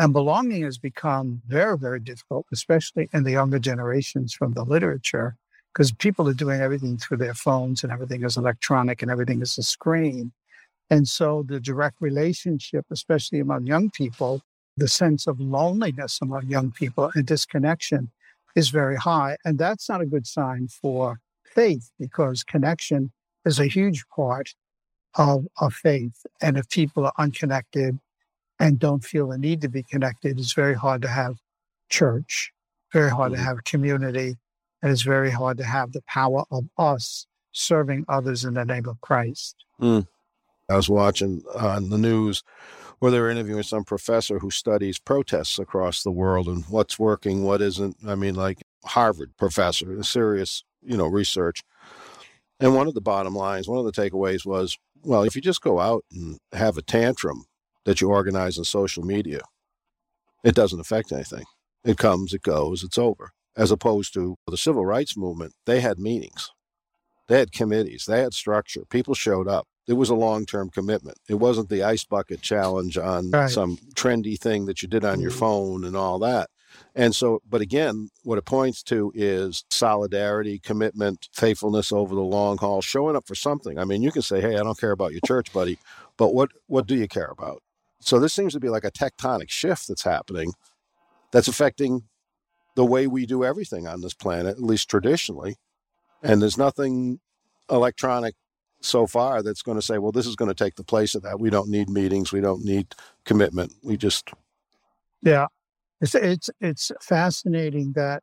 And 0.00 0.14
belonging 0.14 0.62
has 0.62 0.78
become 0.78 1.42
very, 1.46 1.76
very 1.76 2.00
difficult, 2.00 2.46
especially 2.50 3.10
in 3.12 3.24
the 3.24 3.32
younger 3.32 3.58
generations 3.58 4.32
from 4.32 4.54
the 4.54 4.64
literature, 4.64 5.36
because 5.74 5.92
people 5.92 6.26
are 6.26 6.32
doing 6.32 6.62
everything 6.62 6.96
through 6.96 7.18
their 7.18 7.34
phones 7.34 7.84
and 7.84 7.92
everything 7.92 8.24
is 8.24 8.38
electronic 8.38 9.02
and 9.02 9.10
everything 9.10 9.42
is 9.42 9.58
a 9.58 9.62
screen. 9.62 10.32
And 10.88 11.06
so 11.06 11.44
the 11.46 11.60
direct 11.60 11.96
relationship, 12.00 12.86
especially 12.90 13.40
among 13.40 13.66
young 13.66 13.90
people, 13.90 14.40
the 14.78 14.88
sense 14.88 15.26
of 15.26 15.38
loneliness 15.38 16.18
among 16.22 16.46
young 16.46 16.72
people 16.72 17.10
and 17.14 17.26
disconnection 17.26 18.10
is 18.56 18.70
very 18.70 18.96
high. 18.96 19.36
And 19.44 19.58
that's 19.58 19.86
not 19.90 20.00
a 20.00 20.06
good 20.06 20.26
sign 20.26 20.68
for 20.68 21.20
faith 21.44 21.90
because 21.98 22.42
connection 22.42 23.12
is 23.44 23.60
a 23.60 23.66
huge 23.66 24.06
part 24.16 24.54
of, 25.16 25.44
of 25.60 25.74
faith. 25.74 26.24
And 26.40 26.56
if 26.56 26.70
people 26.70 27.04
are 27.04 27.12
unconnected, 27.18 27.98
and 28.60 28.78
don't 28.78 29.02
feel 29.02 29.28
the 29.28 29.38
need 29.38 29.62
to 29.62 29.68
be 29.68 29.82
connected, 29.82 30.38
it's 30.38 30.52
very 30.52 30.74
hard 30.74 31.02
to 31.02 31.08
have 31.08 31.38
church, 31.88 32.52
very 32.92 33.10
hard 33.10 33.32
mm-hmm. 33.32 33.40
to 33.40 33.48
have 33.48 33.64
community, 33.64 34.36
and 34.82 34.92
it's 34.92 35.02
very 35.02 35.30
hard 35.30 35.58
to 35.58 35.64
have 35.64 35.92
the 35.92 36.02
power 36.02 36.44
of 36.50 36.64
us 36.78 37.26
serving 37.52 38.04
others 38.08 38.44
in 38.44 38.54
the 38.54 38.64
name 38.64 38.86
of 38.86 39.00
Christ. 39.00 39.56
Mm. 39.80 40.06
I 40.68 40.76
was 40.76 40.88
watching 40.88 41.42
on 41.58 41.88
the 41.88 41.98
news 41.98 42.44
where 43.00 43.10
they 43.10 43.18
were 43.18 43.30
interviewing 43.30 43.62
some 43.62 43.82
professor 43.82 44.38
who 44.38 44.50
studies 44.50 44.98
protests 44.98 45.58
across 45.58 46.02
the 46.02 46.10
world 46.10 46.46
and 46.46 46.64
what's 46.66 46.98
working, 46.98 47.42
what 47.42 47.62
isn't. 47.62 47.96
I 48.06 48.14
mean, 48.14 48.34
like 48.34 48.58
Harvard 48.84 49.32
professor, 49.38 50.00
serious, 50.02 50.62
you 50.82 50.96
know, 50.96 51.06
research. 51.06 51.62
And 52.60 52.76
one 52.76 52.86
of 52.86 52.94
the 52.94 53.00
bottom 53.00 53.34
lines, 53.34 53.66
one 53.66 53.78
of 53.78 53.86
the 53.86 53.92
takeaways 53.92 54.44
was, 54.44 54.78
well, 55.02 55.22
if 55.22 55.34
you 55.34 55.40
just 55.40 55.62
go 55.62 55.80
out 55.80 56.04
and 56.12 56.38
have 56.52 56.76
a 56.76 56.82
tantrum 56.82 57.46
that 57.84 58.00
you 58.00 58.08
organize 58.08 58.58
on 58.58 58.64
social 58.64 59.04
media, 59.04 59.40
it 60.44 60.54
doesn't 60.54 60.80
affect 60.80 61.12
anything. 61.12 61.44
It 61.84 61.98
comes, 61.98 62.34
it 62.34 62.42
goes, 62.42 62.82
it's 62.82 62.98
over. 62.98 63.30
As 63.56 63.70
opposed 63.70 64.14
to 64.14 64.36
the 64.46 64.56
civil 64.56 64.86
rights 64.86 65.16
movement, 65.16 65.52
they 65.66 65.80
had 65.80 65.98
meetings, 65.98 66.50
they 67.28 67.38
had 67.38 67.52
committees, 67.52 68.06
they 68.06 68.20
had 68.20 68.34
structure. 68.34 68.84
People 68.90 69.14
showed 69.14 69.48
up. 69.48 69.66
It 69.86 69.94
was 69.94 70.10
a 70.10 70.14
long 70.14 70.46
term 70.46 70.70
commitment. 70.70 71.18
It 71.28 71.34
wasn't 71.34 71.68
the 71.68 71.82
ice 71.82 72.04
bucket 72.04 72.42
challenge 72.42 72.96
on 72.96 73.30
right. 73.30 73.50
some 73.50 73.76
trendy 73.94 74.38
thing 74.38 74.66
that 74.66 74.82
you 74.82 74.88
did 74.88 75.04
on 75.04 75.20
your 75.20 75.30
mm-hmm. 75.30 75.40
phone 75.40 75.84
and 75.84 75.96
all 75.96 76.18
that. 76.20 76.48
And 76.94 77.14
so, 77.14 77.40
but 77.48 77.60
again, 77.60 78.10
what 78.22 78.38
it 78.38 78.44
points 78.44 78.82
to 78.84 79.12
is 79.14 79.64
solidarity, 79.70 80.58
commitment, 80.58 81.28
faithfulness 81.32 81.92
over 81.92 82.14
the 82.14 82.20
long 82.20 82.58
haul, 82.58 82.80
showing 82.80 83.16
up 83.16 83.26
for 83.26 83.34
something. 83.34 83.78
I 83.78 83.84
mean, 83.84 84.02
you 84.02 84.12
can 84.12 84.22
say, 84.22 84.40
"Hey, 84.40 84.56
I 84.56 84.62
don't 84.62 84.78
care 84.78 84.92
about 84.92 85.12
your 85.12 85.20
church, 85.26 85.52
buddy," 85.52 85.78
but 86.16 86.34
what 86.34 86.50
what 86.66 86.86
do 86.86 86.94
you 86.94 87.08
care 87.08 87.30
about? 87.30 87.62
So 88.00 88.18
this 88.18 88.32
seems 88.32 88.54
to 88.54 88.60
be 88.60 88.68
like 88.68 88.84
a 88.84 88.90
tectonic 88.90 89.50
shift 89.50 89.88
that's 89.88 90.02
happening 90.02 90.52
that's 91.32 91.48
affecting 91.48 92.04
the 92.74 92.84
way 92.84 93.06
we 93.06 93.26
do 93.26 93.44
everything 93.44 93.86
on 93.86 94.00
this 94.00 94.14
planet, 94.14 94.56
at 94.56 94.62
least 94.62 94.88
traditionally. 94.88 95.56
And 96.22 96.40
there's 96.40 96.58
nothing 96.58 97.20
electronic 97.70 98.34
so 98.80 99.06
far 99.06 99.42
that's 99.42 99.62
going 99.62 99.76
to 99.76 99.82
say, 99.82 99.98
well, 99.98 100.12
this 100.12 100.26
is 100.26 100.36
going 100.36 100.48
to 100.50 100.54
take 100.54 100.76
the 100.76 100.84
place 100.84 101.14
of 101.14 101.22
that. 101.22 101.40
We 101.40 101.50
don't 101.50 101.68
need 101.68 101.90
meetings. 101.90 102.32
We 102.32 102.40
don't 102.40 102.64
need 102.64 102.94
commitment. 103.24 103.74
We 103.82 103.96
just. 103.96 104.30
Yeah. 105.22 105.46
It's, 106.00 106.14
it's, 106.14 106.48
it's 106.60 106.90
fascinating 107.02 107.92
that 107.92 108.22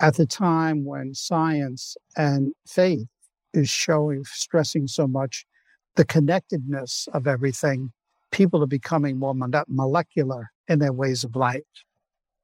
at 0.00 0.16
the 0.16 0.26
time 0.26 0.84
when 0.84 1.14
science 1.14 1.96
and 2.16 2.52
faith 2.66 3.08
is 3.52 3.68
showing, 3.68 4.24
stressing 4.24 4.86
so 4.86 5.06
much 5.06 5.44
the 5.96 6.04
connectedness 6.04 7.08
of 7.12 7.26
everything, 7.26 7.92
people 8.32 8.62
are 8.62 8.68
becoming 8.68 9.18
more 9.18 9.34
molecular 9.68 10.50
in 10.68 10.78
their 10.78 10.92
ways 10.92 11.24
of 11.24 11.36
life. 11.36 11.62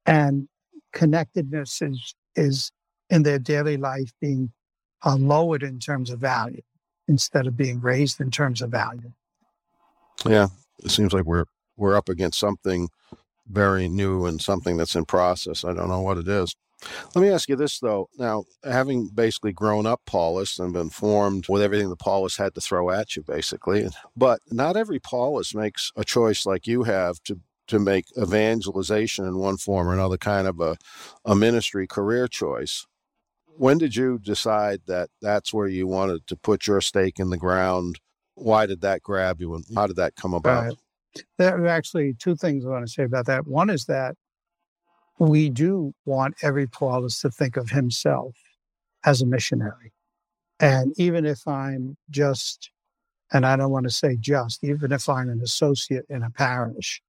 And 0.07 0.49
connectedness 0.92 1.83
is, 1.83 2.14
is 2.37 2.71
in 3.11 3.23
their 3.23 3.38
daily 3.38 3.77
life 3.77 4.12
being 4.21 4.53
uh, 5.05 5.16
lowered 5.16 5.62
in 5.62 5.79
terms 5.79 6.11
of 6.11 6.18
value 6.18 6.62
instead 7.09 7.47
of 7.47 7.57
being 7.57 7.81
raised 7.81 8.21
in 8.21 8.31
terms 8.31 8.62
of 8.62 8.71
value. 8.71 9.12
Yeah, 10.25 10.49
it 10.83 10.90
seems 10.90 11.12
like 11.12 11.25
we're 11.25 11.47
we're 11.77 11.97
up 11.97 12.09
against 12.09 12.38
something 12.38 12.88
very 13.49 13.88
new 13.88 14.27
and 14.27 14.40
something 14.40 14.77
that's 14.77 14.95
in 14.95 15.05
process. 15.05 15.64
I 15.64 15.73
don't 15.73 15.88
know 15.88 16.01
what 16.01 16.18
it 16.18 16.29
is. 16.29 16.55
Let 17.14 17.23
me 17.23 17.29
ask 17.29 17.49
you 17.49 17.57
this, 17.57 17.79
though. 17.79 18.09
Now, 18.18 18.45
having 18.64 19.09
basically 19.09 19.53
grown 19.53 19.87
up 19.87 20.01
Paulist 20.07 20.59
and 20.59 20.73
been 20.73 20.90
formed 20.90 21.49
with 21.49 21.62
everything 21.62 21.88
the 21.88 21.97
Paulist 21.97 22.38
had 22.38 22.55
to 22.55 22.61
throw 22.61 22.90
at 22.90 23.16
you, 23.16 23.23
basically, 23.23 23.88
but 24.16 24.40
not 24.51 24.77
every 24.77 24.99
Paulist 25.01 25.55
makes 25.55 25.92
a 25.97 26.05
choice 26.05 26.47
like 26.47 26.66
you 26.66 26.85
have 26.85 27.23
to 27.25 27.40
to 27.68 27.79
make 27.79 28.07
evangelization 28.21 29.25
in 29.25 29.38
one 29.38 29.57
form 29.57 29.88
or 29.88 29.95
another 29.95 30.18
kind 30.18 30.47
of 30.47 30.61
a, 30.61 30.77
a 31.25 31.35
ministry 31.35 31.87
career 31.87 32.27
choice. 32.27 32.87
When 33.57 33.79
did 33.79 33.95
you 33.95 34.18
decide 34.18 34.81
that 34.88 35.11
that's 35.21 35.55
where 35.55 35.68
you 35.68 35.87
wanted 35.87 36.27
to 36.27 36.37
put 36.37 36.66
your 36.66 36.81
stake 36.81 37.18
in 37.18 37.31
the 37.31 37.38
ground? 37.38 38.01
Why 38.35 38.66
did 38.66 38.81
that 38.81 39.03
grab 39.03 39.40
you 39.40 39.55
and 39.55 39.64
how 39.75 39.87
did 39.87 39.97
that 39.97 40.16
come 40.16 40.35
about? 40.35 40.75
There 41.38 41.57
are 41.62 41.68
actually 41.68 42.14
two 42.18 42.35
things 42.35 42.64
I 42.64 42.71
want 42.71 42.87
to 42.87 42.92
say 42.92 43.05
about 43.05 43.27
that. 43.27 43.47
One 43.47 43.71
is 43.71 43.85
that 43.87 44.16
we 45.28 45.48
do 45.48 45.94
want 46.04 46.35
every 46.42 46.66
Paulist 46.66 47.20
to 47.20 47.30
think 47.30 47.56
of 47.56 47.70
himself 47.70 48.35
as 49.04 49.22
a 49.22 49.26
missionary. 49.26 49.92
And 50.58 50.92
even 50.98 51.24
if 51.24 51.46
I'm 51.46 51.96
just, 52.11 52.70
and 53.32 53.46
I 53.46 53.54
don't 53.54 53.70
want 53.70 53.85
to 53.85 53.90
say 53.90 54.16
just, 54.18 54.64
even 54.64 54.90
if 54.90 55.08
I'm 55.08 55.28
an 55.28 55.40
associate 55.40 56.06
in 56.08 56.24
a 56.24 56.30
parish, 56.30 57.00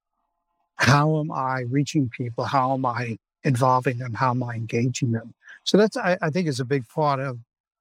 how 0.76 1.20
am 1.20 1.32
I 1.32 1.62
reaching 1.62 2.08
people? 2.08 2.44
How 2.44 2.74
am 2.74 2.86
I 2.86 3.18
involving 3.44 3.98
them? 3.98 4.14
How 4.14 4.30
am 4.30 4.44
I 4.44 4.56
engaging 4.56 5.12
them? 5.12 5.34
So 5.64 5.78
that's, 5.78 5.98
I, 5.98 6.16
I 6.22 6.30
think, 6.30 6.48
is 6.48 6.60
a 6.60 6.66
big 6.66 6.88
part 6.90 7.20
of, 7.20 7.40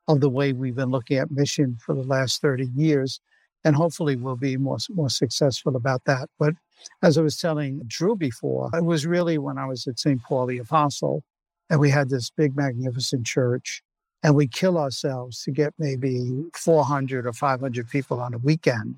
of 0.09 0.21
the 0.21 0.31
way 0.31 0.55
we've 0.55 0.75
been 0.75 0.91
looking 0.91 1.19
at 1.19 1.31
mission 1.31 1.77
for 1.85 1.95
the 1.95 2.05
last 2.05 2.41
30 2.41 2.69
years. 2.75 3.21
And 3.65 3.77
hopefully 3.77 4.17
we'll 4.17 4.37
be 4.37 4.57
more, 4.57 4.79
more 4.89 5.11
successful 5.11 5.77
about 5.77 6.05
that. 6.07 6.31
But 6.39 6.55
as 7.03 7.19
I 7.19 7.23
was 7.23 7.37
telling 7.37 7.83
Drew 7.87 8.17
before, 8.17 8.71
it 8.75 8.85
was 8.85 9.07
really 9.07 9.39
when 9.39 9.59
I 9.59 9.67
was 9.67 9.87
at 9.87 9.99
St. 9.99 10.23
Paul 10.23 10.47
the 10.47 10.59
Apostle 10.59 11.25
and 11.71 11.81
we 11.81 11.91
had 11.91 12.11
this 12.11 12.31
big, 12.31 12.57
magnificent 12.57 13.27
church 13.27 13.83
and 14.23 14.35
we 14.35 14.47
kill 14.47 14.79
ourselves 14.79 15.43
to 15.43 15.51
get 15.51 15.75
maybe 15.79 16.45
400 16.55 17.27
or 17.27 17.33
500 17.33 17.89
people 17.89 18.21
on 18.21 18.35
a 18.35 18.39
weekend. 18.39 18.97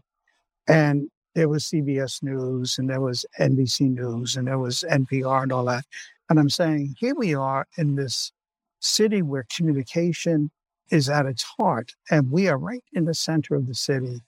And 0.66 1.08
there 1.34 1.48
was 1.48 1.64
CBS 1.64 2.22
News 2.22 2.76
and 2.78 2.88
there 2.88 3.00
was 3.00 3.24
NBC 3.38 3.90
News 3.92 4.36
and 4.36 4.46
there 4.46 4.58
was 4.58 4.84
NPR 4.88 5.42
and 5.42 5.52
all 5.52 5.64
that. 5.64 5.84
And 6.28 6.38
I'm 6.38 6.50
saying, 6.50 6.94
here 6.98 7.14
we 7.14 7.34
are 7.34 7.66
in 7.76 7.96
this 7.96 8.32
city 8.80 9.22
where 9.22 9.46
communication 9.54 10.50
is 10.90 11.08
at 11.08 11.26
its 11.26 11.42
heart, 11.42 11.92
and 12.10 12.30
we 12.30 12.48
are 12.48 12.58
right 12.58 12.84
in 12.92 13.04
the 13.04 13.14
center 13.14 13.54
of 13.54 13.66
the 13.66 13.74
city. 13.74 14.20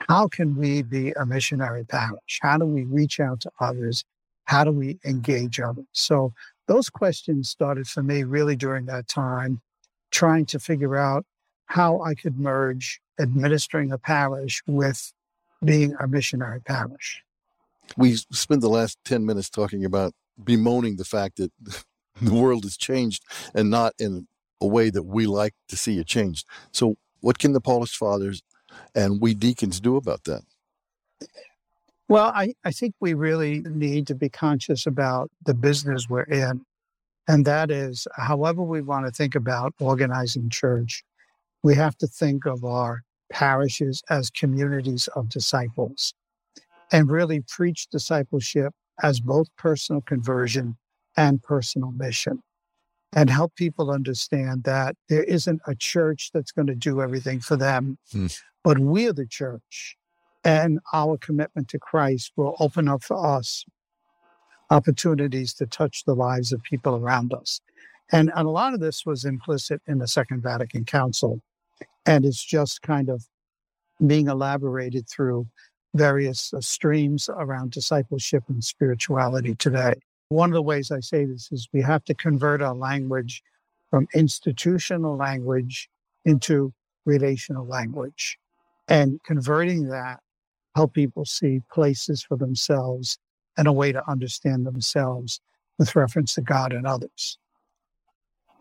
How 0.00 0.28
can 0.28 0.56
we 0.56 0.82
be 0.82 1.10
a 1.12 1.26
missionary 1.26 1.84
parish? 1.84 2.38
How 2.40 2.56
do 2.58 2.64
we 2.64 2.84
reach 2.84 3.20
out 3.20 3.40
to 3.40 3.50
others? 3.60 4.04
How 4.44 4.64
do 4.64 4.72
we 4.72 4.98
engage 5.04 5.60
others? 5.60 5.86
So, 5.92 6.32
those 6.66 6.90
questions 6.90 7.48
started 7.48 7.88
for 7.88 8.02
me 8.02 8.24
really 8.24 8.54
during 8.54 8.86
that 8.86 9.08
time, 9.08 9.62
trying 10.10 10.44
to 10.46 10.58
figure 10.58 10.96
out 10.96 11.24
how 11.66 12.02
I 12.02 12.14
could 12.14 12.38
merge 12.38 13.00
administering 13.18 13.90
a 13.90 13.98
parish 13.98 14.62
with 14.66 15.12
being 15.64 15.94
a 15.98 16.06
missionary 16.06 16.60
parish. 16.60 17.22
We 17.96 18.16
spent 18.32 18.60
the 18.60 18.68
last 18.68 18.98
10 19.04 19.24
minutes 19.24 19.48
talking 19.48 19.84
about 19.84 20.12
bemoaning 20.42 20.96
the 20.96 21.04
fact 21.04 21.36
that 21.36 21.52
the 22.20 22.34
world 22.34 22.64
has 22.64 22.76
changed 22.76 23.22
and 23.54 23.70
not 23.70 23.94
in 23.98 24.28
a 24.60 24.66
way 24.66 24.90
that 24.90 25.04
we 25.04 25.26
like 25.26 25.54
to 25.68 25.76
see 25.76 25.98
it 25.98 26.06
changed. 26.06 26.46
So, 26.72 26.96
what 27.20 27.38
can 27.38 27.52
the 27.52 27.60
Paulist 27.60 27.96
Fathers 27.96 28.42
and 28.94 29.20
we 29.20 29.34
deacons 29.34 29.80
do 29.80 29.96
about 29.96 30.24
that? 30.24 30.42
Well, 32.08 32.32
I, 32.34 32.54
I 32.64 32.72
think 32.72 32.94
we 33.00 33.14
really 33.14 33.60
need 33.60 34.06
to 34.06 34.14
be 34.14 34.28
conscious 34.28 34.86
about 34.86 35.30
the 35.44 35.54
business 35.54 36.06
we're 36.08 36.22
in. 36.22 36.62
And 37.26 37.44
that 37.44 37.70
is, 37.70 38.06
however 38.16 38.62
we 38.62 38.80
want 38.80 39.04
to 39.04 39.12
think 39.12 39.34
about 39.34 39.74
organizing 39.78 40.48
church, 40.48 41.04
we 41.62 41.74
have 41.74 41.98
to 41.98 42.06
think 42.06 42.46
of 42.46 42.64
our 42.64 43.02
parishes 43.30 44.02
as 44.08 44.30
communities 44.30 45.08
of 45.14 45.28
disciples 45.28 46.14
and 46.90 47.10
really 47.10 47.40
preach 47.46 47.88
discipleship 47.90 48.72
as 49.02 49.20
both 49.20 49.48
personal 49.56 50.00
conversion 50.00 50.78
and 51.16 51.42
personal 51.42 51.92
mission 51.92 52.42
and 53.14 53.30
help 53.30 53.54
people 53.54 53.90
understand 53.90 54.64
that 54.64 54.94
there 55.08 55.24
isn't 55.24 55.60
a 55.66 55.74
church 55.74 56.30
that's 56.32 56.52
going 56.52 56.66
to 56.66 56.74
do 56.74 57.00
everything 57.00 57.40
for 57.40 57.56
them, 57.56 57.98
mm. 58.14 58.38
But 58.68 58.80
we're 58.80 59.14
the 59.14 59.24
church. 59.24 59.96
And 60.44 60.78
our 60.92 61.16
commitment 61.16 61.68
to 61.68 61.78
Christ 61.78 62.32
will 62.36 62.54
open 62.60 62.86
up 62.86 63.02
for 63.02 63.16
us 63.38 63.64
opportunities 64.68 65.54
to 65.54 65.66
touch 65.66 66.04
the 66.04 66.14
lives 66.14 66.52
of 66.52 66.62
people 66.62 66.94
around 66.94 67.32
us. 67.32 67.62
And, 68.12 68.30
and 68.36 68.46
a 68.46 68.50
lot 68.50 68.74
of 68.74 68.80
this 68.80 69.06
was 69.06 69.24
implicit 69.24 69.80
in 69.86 70.00
the 70.00 70.06
Second 70.06 70.42
Vatican 70.42 70.84
Council. 70.84 71.40
And 72.04 72.26
it's 72.26 72.44
just 72.44 72.82
kind 72.82 73.08
of 73.08 73.24
being 74.06 74.28
elaborated 74.28 75.08
through 75.08 75.46
various 75.94 76.52
uh, 76.52 76.60
streams 76.60 77.30
around 77.32 77.70
discipleship 77.70 78.44
and 78.50 78.62
spirituality 78.62 79.54
today. 79.54 79.94
One 80.28 80.50
of 80.50 80.54
the 80.54 80.60
ways 80.60 80.90
I 80.90 81.00
say 81.00 81.24
this 81.24 81.48
is 81.50 81.70
we 81.72 81.80
have 81.80 82.04
to 82.04 82.12
convert 82.12 82.60
our 82.60 82.74
language 82.74 83.42
from 83.88 84.08
institutional 84.14 85.16
language 85.16 85.88
into 86.26 86.74
relational 87.06 87.66
language. 87.66 88.36
And 88.88 89.20
converting 89.24 89.88
that 89.88 90.20
help 90.74 90.94
people 90.94 91.24
see 91.24 91.60
places 91.72 92.22
for 92.22 92.36
themselves 92.36 93.18
and 93.56 93.68
a 93.68 93.72
way 93.72 93.92
to 93.92 94.08
understand 94.10 94.66
themselves 94.66 95.40
with 95.78 95.96
reference 95.96 96.34
to 96.34 96.42
God 96.42 96.72
and 96.72 96.86
others. 96.86 97.38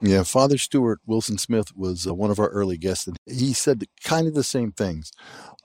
Yeah, 0.01 0.23
Father 0.23 0.59
Stuart 0.59 0.99
Wilson 1.07 1.39
Smith 1.39 1.75
was 1.75 2.05
uh, 2.07 2.13
one 2.13 2.29
of 2.29 2.39
our 2.39 2.49
early 2.49 2.77
guests, 2.77 3.07
and 3.07 3.17
he 3.25 3.53
said 3.53 3.83
kind 4.03 4.27
of 4.27 4.35
the 4.35 4.43
same 4.43 4.71
things 4.71 5.11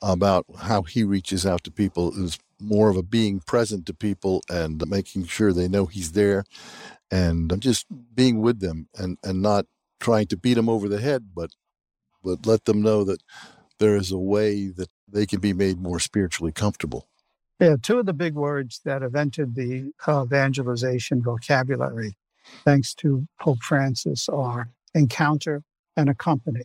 about 0.02 0.46
how 0.60 0.82
he 0.82 1.04
reaches 1.04 1.44
out 1.44 1.64
to 1.64 1.70
people. 1.70 2.12
Is 2.18 2.38
more 2.58 2.88
of 2.88 2.96
a 2.96 3.02
being 3.02 3.40
present 3.40 3.84
to 3.86 3.94
people 3.94 4.42
and 4.48 4.82
making 4.88 5.26
sure 5.26 5.52
they 5.52 5.68
know 5.68 5.84
he's 5.84 6.12
there, 6.12 6.44
and 7.10 7.60
just 7.60 7.86
being 8.14 8.40
with 8.40 8.60
them, 8.60 8.88
and 8.96 9.18
and 9.22 9.42
not 9.42 9.66
trying 10.00 10.26
to 10.28 10.36
beat 10.38 10.54
them 10.54 10.68
over 10.68 10.88
the 10.88 11.00
head, 11.00 11.30
but 11.34 11.50
but 12.24 12.46
let 12.46 12.64
them 12.64 12.82
know 12.82 13.04
that 13.04 13.22
there 13.78 13.96
is 13.96 14.10
a 14.12 14.18
way 14.18 14.68
that 14.68 14.88
they 15.08 15.26
can 15.26 15.40
be 15.40 15.52
made 15.52 15.80
more 15.80 16.00
spiritually 16.00 16.52
comfortable. 16.52 17.08
Yeah, 17.60 17.76
two 17.80 17.98
of 17.98 18.06
the 18.06 18.12
big 18.12 18.34
words 18.34 18.80
that 18.84 19.02
have 19.02 19.14
entered 19.14 19.54
the 19.54 19.92
uh, 20.06 20.24
evangelization 20.24 21.22
vocabulary 21.22 22.16
thanks 22.64 22.94
to 22.94 23.26
Pope 23.40 23.62
Francis, 23.62 24.28
are 24.28 24.68
encounter 24.94 25.62
and 25.96 26.08
accompany. 26.08 26.64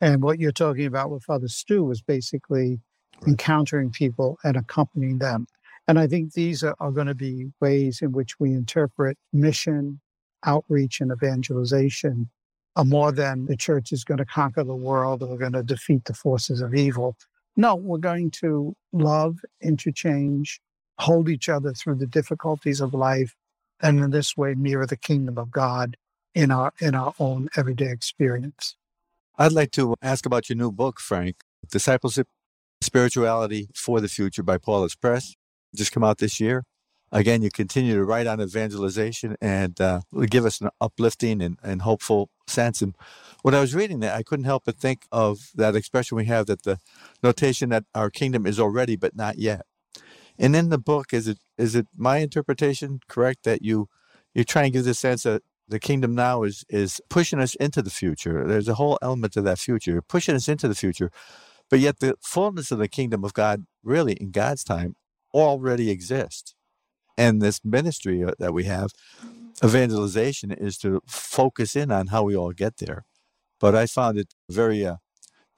And 0.00 0.22
what 0.22 0.38
you're 0.38 0.52
talking 0.52 0.86
about 0.86 1.10
with 1.10 1.24
Father 1.24 1.48
Stu 1.48 1.90
is 1.90 2.02
basically 2.02 2.80
right. 3.20 3.28
encountering 3.28 3.90
people 3.90 4.38
and 4.44 4.56
accompanying 4.56 5.18
them. 5.18 5.46
And 5.88 5.98
I 5.98 6.06
think 6.06 6.32
these 6.32 6.62
are, 6.62 6.74
are 6.80 6.90
going 6.90 7.06
to 7.06 7.14
be 7.14 7.46
ways 7.60 8.02
in 8.02 8.12
which 8.12 8.38
we 8.38 8.52
interpret 8.52 9.16
mission, 9.32 10.00
outreach, 10.44 11.00
and 11.00 11.12
evangelization 11.12 12.28
Uh, 12.76 12.84
more 12.84 13.10
than 13.10 13.46
the 13.46 13.56
church 13.56 13.90
is 13.90 14.04
going 14.04 14.18
to 14.18 14.24
conquer 14.24 14.62
the 14.62 14.76
world 14.76 15.22
or 15.22 15.38
going 15.38 15.52
to 15.52 15.62
defeat 15.62 16.04
the 16.04 16.12
forces 16.12 16.60
of 16.60 16.74
evil. 16.74 17.16
No, 17.56 17.74
we're 17.74 17.96
going 17.96 18.30
to 18.32 18.76
love, 18.92 19.38
interchange, 19.62 20.60
hold 20.98 21.30
each 21.30 21.48
other 21.48 21.72
through 21.72 21.94
the 21.96 22.06
difficulties 22.06 22.82
of 22.82 22.92
life, 22.92 23.34
and 23.80 23.98
in 23.98 24.10
this 24.10 24.36
way 24.36 24.54
mirror 24.54 24.86
the 24.86 24.96
kingdom 24.96 25.38
of 25.38 25.50
God 25.50 25.96
in 26.34 26.50
our 26.50 26.72
in 26.80 26.94
our 26.94 27.14
own 27.18 27.48
everyday 27.56 27.90
experience. 27.90 28.76
I'd 29.38 29.52
like 29.52 29.70
to 29.72 29.94
ask 30.02 30.26
about 30.26 30.48
your 30.48 30.56
new 30.56 30.70
book, 30.70 31.00
Frank, 31.00 31.36
Discipleship 31.70 32.26
Spirituality 32.82 33.68
for 33.74 34.00
the 34.00 34.08
Future 34.08 34.42
by 34.42 34.58
Paulist 34.58 35.00
Press. 35.00 35.34
Just 35.74 35.92
come 35.92 36.04
out 36.04 36.18
this 36.18 36.40
year. 36.40 36.64
Again, 37.12 37.42
you 37.42 37.50
continue 37.50 37.94
to 37.94 38.04
write 38.04 38.26
on 38.26 38.40
evangelization 38.40 39.36
and 39.40 39.80
uh, 39.80 40.00
give 40.28 40.44
us 40.44 40.60
an 40.60 40.70
uplifting 40.80 41.40
and, 41.40 41.56
and 41.62 41.82
hopeful 41.82 42.30
sense. 42.48 42.82
And 42.82 42.96
when 43.42 43.54
I 43.54 43.60
was 43.60 43.74
reading 43.74 44.00
that, 44.00 44.14
I 44.14 44.22
couldn't 44.22 44.44
help 44.44 44.64
but 44.64 44.76
think 44.76 45.06
of 45.12 45.50
that 45.54 45.76
expression 45.76 46.16
we 46.16 46.24
have 46.26 46.46
that 46.46 46.64
the 46.64 46.78
notation 47.22 47.68
that 47.68 47.84
our 47.94 48.10
kingdom 48.10 48.44
is 48.44 48.58
already 48.58 48.96
but 48.96 49.14
not 49.14 49.38
yet. 49.38 49.62
And 50.38 50.54
in 50.56 50.68
the 50.68 50.78
book, 50.78 51.12
is 51.12 51.28
it 51.28 51.38
is 51.56 51.74
it 51.74 51.86
my 51.96 52.18
interpretation 52.18 53.00
correct 53.08 53.44
that 53.44 53.62
you 53.62 53.88
you 54.34 54.44
try 54.44 54.64
and 54.64 54.72
give 54.72 54.84
the 54.84 54.94
sense 54.94 55.22
that 55.22 55.42
the 55.68 55.78
kingdom 55.78 56.14
now 56.14 56.42
is 56.42 56.64
is 56.68 57.00
pushing 57.08 57.38
us 57.38 57.54
into 57.54 57.82
the 57.82 57.90
future. 57.90 58.46
There's 58.46 58.68
a 58.68 58.74
whole 58.74 58.98
element 59.00 59.36
of 59.36 59.44
that 59.44 59.58
future, 59.58 59.92
You're 59.92 60.02
pushing 60.02 60.34
us 60.34 60.48
into 60.48 60.66
the 60.68 60.74
future, 60.74 61.10
but 61.70 61.78
yet 61.78 62.00
the 62.00 62.16
fullness 62.20 62.70
of 62.70 62.78
the 62.78 62.88
kingdom 62.88 63.24
of 63.24 63.32
God, 63.32 63.66
really 63.84 64.14
in 64.14 64.32
God's 64.32 64.64
time, 64.64 64.96
already 65.32 65.90
exists. 65.90 66.55
And 67.16 67.40
this 67.40 67.60
ministry 67.64 68.22
uh, 68.22 68.32
that 68.38 68.52
we 68.52 68.64
have, 68.64 68.90
evangelization, 69.64 70.50
is 70.50 70.76
to 70.78 71.00
focus 71.06 71.74
in 71.76 71.90
on 71.90 72.08
how 72.08 72.22
we 72.24 72.36
all 72.36 72.52
get 72.52 72.76
there. 72.76 73.04
But 73.58 73.74
I 73.74 73.86
found 73.86 74.18
it 74.18 74.34
very, 74.50 74.84
uh, 74.84 74.96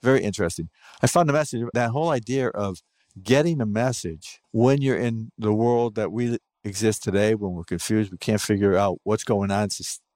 very 0.01 0.21
interesting. 0.23 0.69
I 1.01 1.07
found 1.07 1.27
the 1.27 1.33
message 1.33 1.65
that 1.73 1.89
whole 1.91 2.09
idea 2.09 2.47
of 2.49 2.79
getting 3.21 3.59
a 3.61 3.65
message 3.65 4.39
when 4.51 4.81
you're 4.81 4.97
in 4.97 5.31
the 5.37 5.53
world 5.53 5.95
that 5.95 6.11
we 6.11 6.37
exist 6.63 7.03
today, 7.03 7.35
when 7.35 7.53
we're 7.53 7.63
confused, 7.63 8.11
we 8.11 8.17
can't 8.17 8.41
figure 8.41 8.77
out 8.77 8.99
what's 9.03 9.23
going 9.23 9.51
on, 9.51 9.69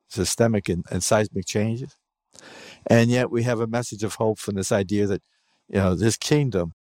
systemic 0.10 0.70
and, 0.70 0.86
and 0.92 1.04
seismic 1.04 1.46
changes. 1.46 1.98
And 2.88 3.10
yet 3.10 3.32
we 3.32 3.44
have 3.44 3.60
a 3.60 3.68
message 3.68 4.04
of 4.04 4.16
hope 4.16 4.40
from 4.40 4.56
this 4.56 4.72
idea 4.72 5.08
that, 5.08 5.22
you 5.68 5.80
know, 5.80 5.96
this 5.96 6.18
kingdom, 6.18 6.74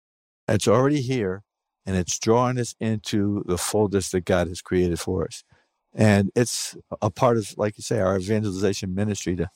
it's 0.48 0.68
already 0.68 1.02
here 1.02 1.44
and 1.86 1.96
it's 1.96 2.20
drawing 2.20 2.60
us 2.60 2.76
into 2.80 3.44
the 3.48 3.58
fullness 3.58 4.10
that 4.12 4.26
God 4.26 4.48
has 4.48 4.62
created 4.62 5.00
for 5.00 5.26
us. 5.26 5.44
And 5.94 6.32
it's 6.36 6.78
a 7.02 7.10
part 7.10 7.38
of, 7.38 7.58
like 7.58 7.78
you 7.78 7.84
say, 7.84 8.00
our 8.00 8.18
evangelization 8.18 8.96
ministry 8.96 9.36
to, 9.36 9.50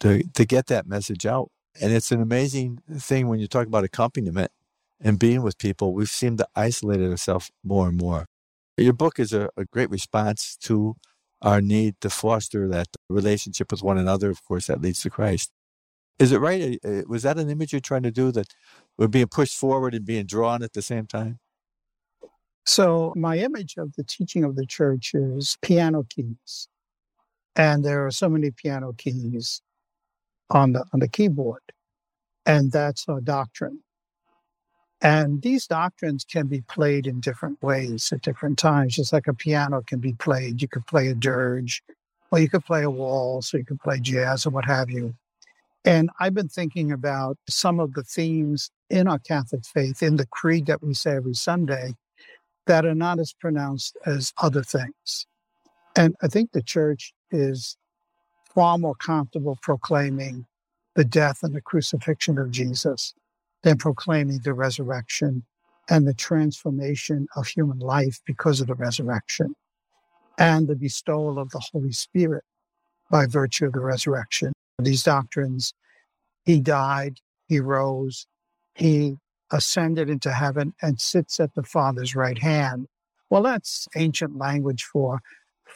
to, 0.00 0.22
to 0.34 0.44
get 0.44 0.66
that 0.66 0.86
message 0.86 1.26
out. 1.26 1.50
And 1.80 1.92
it's 1.92 2.10
an 2.10 2.22
amazing 2.22 2.78
thing 2.96 3.28
when 3.28 3.40
you 3.40 3.46
talk 3.46 3.66
about 3.66 3.84
accompaniment 3.84 4.50
and 5.00 5.18
being 5.18 5.42
with 5.42 5.58
people, 5.58 5.92
we've 5.92 6.08
seemed 6.08 6.38
to 6.38 6.48
isolate 6.54 7.00
ourselves 7.00 7.50
more 7.62 7.88
and 7.88 7.98
more. 7.98 8.26
Your 8.78 8.94
book 8.94 9.18
is 9.18 9.32
a, 9.32 9.50
a 9.56 9.64
great 9.66 9.90
response 9.90 10.56
to 10.62 10.96
our 11.42 11.60
need 11.60 11.96
to 12.00 12.10
foster 12.10 12.66
that 12.68 12.88
relationship 13.08 13.70
with 13.70 13.82
one 13.82 13.98
another. 13.98 14.30
Of 14.30 14.44
course, 14.44 14.66
that 14.68 14.80
leads 14.80 15.02
to 15.02 15.10
Christ. 15.10 15.50
Is 16.18 16.32
it 16.32 16.38
right? 16.38 16.78
Uh, 16.82 16.88
uh, 16.88 17.02
was 17.06 17.24
that 17.24 17.38
an 17.38 17.50
image 17.50 17.72
you're 17.72 17.80
trying 17.80 18.04
to 18.04 18.10
do 18.10 18.32
that 18.32 18.54
we're 18.96 19.08
being 19.08 19.26
pushed 19.26 19.56
forward 19.56 19.94
and 19.94 20.04
being 20.04 20.24
drawn 20.24 20.62
at 20.62 20.72
the 20.72 20.82
same 20.82 21.06
time? 21.06 21.38
So, 22.66 23.14
my 23.16 23.38
image 23.38 23.76
of 23.78 23.94
the 23.96 24.04
teaching 24.04 24.44
of 24.44 24.56
the 24.56 24.66
church 24.66 25.12
is 25.14 25.58
piano 25.62 26.04
keys. 26.08 26.68
and 27.56 27.84
there 27.84 28.06
are 28.06 28.10
so 28.10 28.28
many 28.28 28.50
piano 28.50 28.92
keys 28.98 29.62
on 30.50 30.72
the 30.72 30.84
on 30.92 31.00
the 31.00 31.08
keyboard, 31.08 31.62
and 32.46 32.72
that's 32.72 33.06
a 33.08 33.20
doctrine. 33.22 33.80
And 35.02 35.42
these 35.42 35.66
doctrines 35.66 36.24
can 36.24 36.48
be 36.48 36.62
played 36.62 37.06
in 37.06 37.20
different 37.20 37.62
ways 37.62 38.12
at 38.12 38.22
different 38.22 38.58
times, 38.58 38.96
just 38.96 39.12
like 39.12 39.28
a 39.28 39.34
piano 39.34 39.82
can 39.86 40.00
be 40.00 40.14
played. 40.14 40.62
You 40.62 40.68
could 40.68 40.86
play 40.86 41.08
a 41.08 41.14
dirge, 41.14 41.82
or 42.32 42.38
you 42.40 42.48
could 42.48 42.64
play 42.64 42.84
a 42.84 42.90
waltz, 42.90 43.54
or 43.54 43.58
you 43.58 43.64
could 43.66 43.80
play 43.80 44.00
jazz, 44.00 44.46
or 44.46 44.50
what 44.50 44.64
have 44.66 44.90
you. 44.90 45.14
And 45.84 46.10
I've 46.20 46.34
been 46.34 46.48
thinking 46.48 46.92
about 46.92 47.38
some 47.48 47.80
of 47.80 47.94
the 47.94 48.04
themes 48.04 48.70
in 48.90 49.08
our 49.08 49.18
Catholic 49.20 49.64
faith, 49.66 50.02
in 50.02 50.16
the 50.16 50.26
creed 50.26 50.66
that 50.66 50.82
we 50.82 50.94
say 50.94 51.16
every 51.16 51.34
Sunday, 51.34 51.94
that 52.66 52.84
are 52.84 52.94
not 52.94 53.18
as 53.18 53.32
pronounced 53.32 53.96
as 54.06 54.32
other 54.38 54.62
things. 54.62 55.26
And 55.96 56.14
I 56.22 56.28
think 56.28 56.52
the 56.52 56.62
church 56.62 57.14
is 57.30 57.76
far 58.54 58.78
more 58.78 58.94
comfortable 58.94 59.58
proclaiming 59.62 60.46
the 60.94 61.04
death 61.04 61.42
and 61.42 61.54
the 61.54 61.60
crucifixion 61.60 62.38
of 62.38 62.50
Jesus 62.50 63.14
than 63.62 63.78
proclaiming 63.78 64.40
the 64.42 64.54
resurrection 64.54 65.44
and 65.88 66.06
the 66.06 66.14
transformation 66.14 67.26
of 67.36 67.46
human 67.46 67.78
life 67.78 68.20
because 68.26 68.60
of 68.60 68.66
the 68.66 68.74
resurrection 68.74 69.54
and 70.38 70.68
the 70.68 70.76
bestowal 70.76 71.38
of 71.38 71.50
the 71.50 71.62
Holy 71.72 71.92
Spirit 71.92 72.44
by 73.10 73.26
virtue 73.26 73.66
of 73.66 73.72
the 73.72 73.80
resurrection. 73.80 74.52
These 74.78 75.04
doctrines, 75.04 75.72
he 76.44 76.60
died, 76.60 77.18
he 77.46 77.60
rose, 77.60 78.26
he 78.74 79.16
ascended 79.50 80.10
into 80.10 80.32
heaven 80.32 80.74
and 80.82 81.00
sits 81.00 81.40
at 81.40 81.54
the 81.54 81.62
Father's 81.62 82.14
right 82.14 82.38
hand. 82.38 82.88
Well, 83.30 83.42
that's 83.42 83.88
ancient 83.96 84.36
language 84.36 84.84
for 84.84 85.20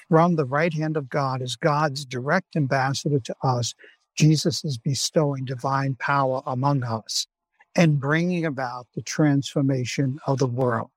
from 0.08 0.36
the 0.36 0.44
right 0.44 0.72
hand 0.72 0.96
of 0.96 1.08
God 1.08 1.42
as 1.42 1.56
God's 1.56 2.04
direct 2.04 2.56
ambassador 2.56 3.20
to 3.20 3.34
us. 3.42 3.74
Jesus 4.16 4.64
is 4.64 4.78
bestowing 4.78 5.44
divine 5.44 5.96
power 5.96 6.42
among 6.46 6.82
us 6.82 7.26
and 7.76 8.00
bringing 8.00 8.44
about 8.44 8.86
the 8.94 9.02
transformation 9.02 10.18
of 10.26 10.38
the 10.38 10.46
world. 10.46 10.90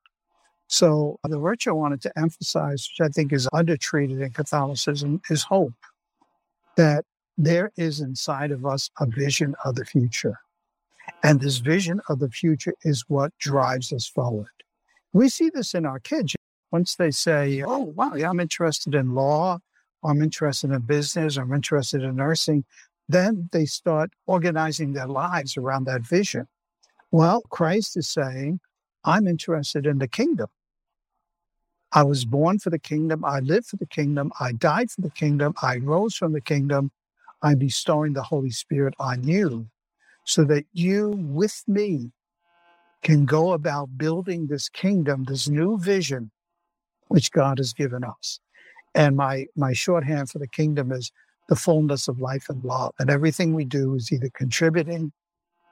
So, 0.68 1.20
the 1.24 1.38
virtue 1.38 1.70
I 1.70 1.74
wanted 1.74 2.02
to 2.02 2.18
emphasize, 2.18 2.90
which 2.90 3.06
I 3.06 3.10
think 3.10 3.32
is 3.32 3.48
undertreated 3.54 4.22
in 4.22 4.32
Catholicism, 4.32 5.22
is 5.30 5.44
hope 5.44 5.74
that 6.76 7.06
there 7.38 7.72
is 7.78 8.00
inside 8.00 8.52
of 8.52 8.66
us 8.66 8.90
a 9.00 9.06
vision 9.06 9.56
of 9.66 9.76
the 9.76 9.86
future. 9.86 10.40
And 11.24 11.40
this 11.40 11.58
vision 11.58 12.02
of 12.10 12.20
the 12.20 12.30
future 12.30 12.74
is 12.84 13.06
what 13.08 13.38
drives 13.38 13.94
us 13.94 14.08
forward. 14.08 14.48
We 15.14 15.30
see 15.30 15.50
this 15.50 15.74
in 15.74 15.86
our 15.86 16.00
kids. 16.00 16.36
Once 16.72 16.96
they 16.96 17.12
say, 17.12 17.64
Oh, 17.66 17.80
wow, 17.96 18.16
yeah, 18.16 18.30
I'm 18.30 18.40
interested 18.40 18.96
in 18.96 19.14
law, 19.14 19.60
I'm 20.04 20.22
interested 20.22 20.72
in 20.72 20.82
business, 20.82 21.38
I'm 21.38 21.54
interested 21.54 22.04
in 22.04 22.16
nursing, 22.16 22.66
then 23.08 23.50
they 23.52 23.66
start 23.66 24.12
organizing 24.26 24.94
their 24.94 25.08
lives 25.08 25.56
around 25.56 25.86
that 25.86 26.02
vision. 26.02 26.48
Well, 27.12 27.42
Christ 27.50 27.96
is 27.96 28.10
saying, 28.10 28.60
I'm 29.06 29.28
interested 29.28 29.86
in 29.86 30.00
the 30.00 30.08
kingdom. 30.08 30.48
I 31.92 32.04
was 32.04 32.26
born 32.26 32.58
for 32.58 32.72
the 32.72 32.80
kingdom. 32.80 33.24
I 33.24 33.40
live 33.40 33.68
for 33.68 33.76
the 33.76 33.86
kingdom. 33.86 34.32
I 34.40 34.54
died 34.54 34.90
for 34.90 35.02
the 35.02 35.12
kingdom. 35.12 35.54
I 35.62 35.78
rose 35.78 36.16
from 36.16 36.34
the 36.34 36.42
kingdom. 36.42 36.92
I'm 37.44 37.60
bestowing 37.60 38.14
the 38.14 38.24
Holy 38.24 38.50
Spirit 38.50 38.96
on 39.00 39.28
you 39.28 39.68
so 40.24 40.44
that 40.46 40.66
you, 40.74 41.10
with 41.10 41.64
me, 41.68 42.12
can 43.04 43.26
go 43.26 43.54
about 43.54 43.98
building 43.98 44.48
this 44.48 44.70
kingdom, 44.70 45.26
this 45.26 45.50
new 45.50 45.78
vision 45.78 46.32
which 47.10 47.32
God 47.32 47.58
has 47.58 47.74
given 47.74 48.04
us. 48.04 48.40
And 48.96 49.16
my, 49.18 49.48
my 49.56 49.74
shorthand 49.74 50.30
for 50.30 50.40
the 50.40 50.48
kingdom 50.48 50.92
is 50.92 51.12
the 51.50 51.56
fullness 51.56 52.08
of 52.08 52.20
life 52.20 52.46
and 52.50 52.64
love. 52.64 52.94
And 53.00 53.10
everything 53.10 53.54
we 53.54 53.66
do 53.66 53.96
is 53.96 54.12
either 54.12 54.30
contributing 54.34 55.12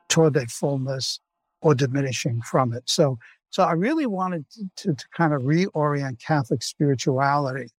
toward 0.10 0.34
that 0.34 0.52
fullness 0.52 1.20
or 1.62 1.74
diminishing 1.74 2.42
from 2.42 2.74
it. 2.74 2.84
So, 2.86 3.18
so 3.50 3.64
I 3.64 3.74
really 3.74 4.06
wanted 4.06 4.46
to, 4.52 4.70
to, 4.78 4.94
to 4.94 5.06
kind 5.16 5.34
of 5.34 5.44
reorient 5.44 6.20
Catholic 6.20 6.64
spirituality 6.64 7.70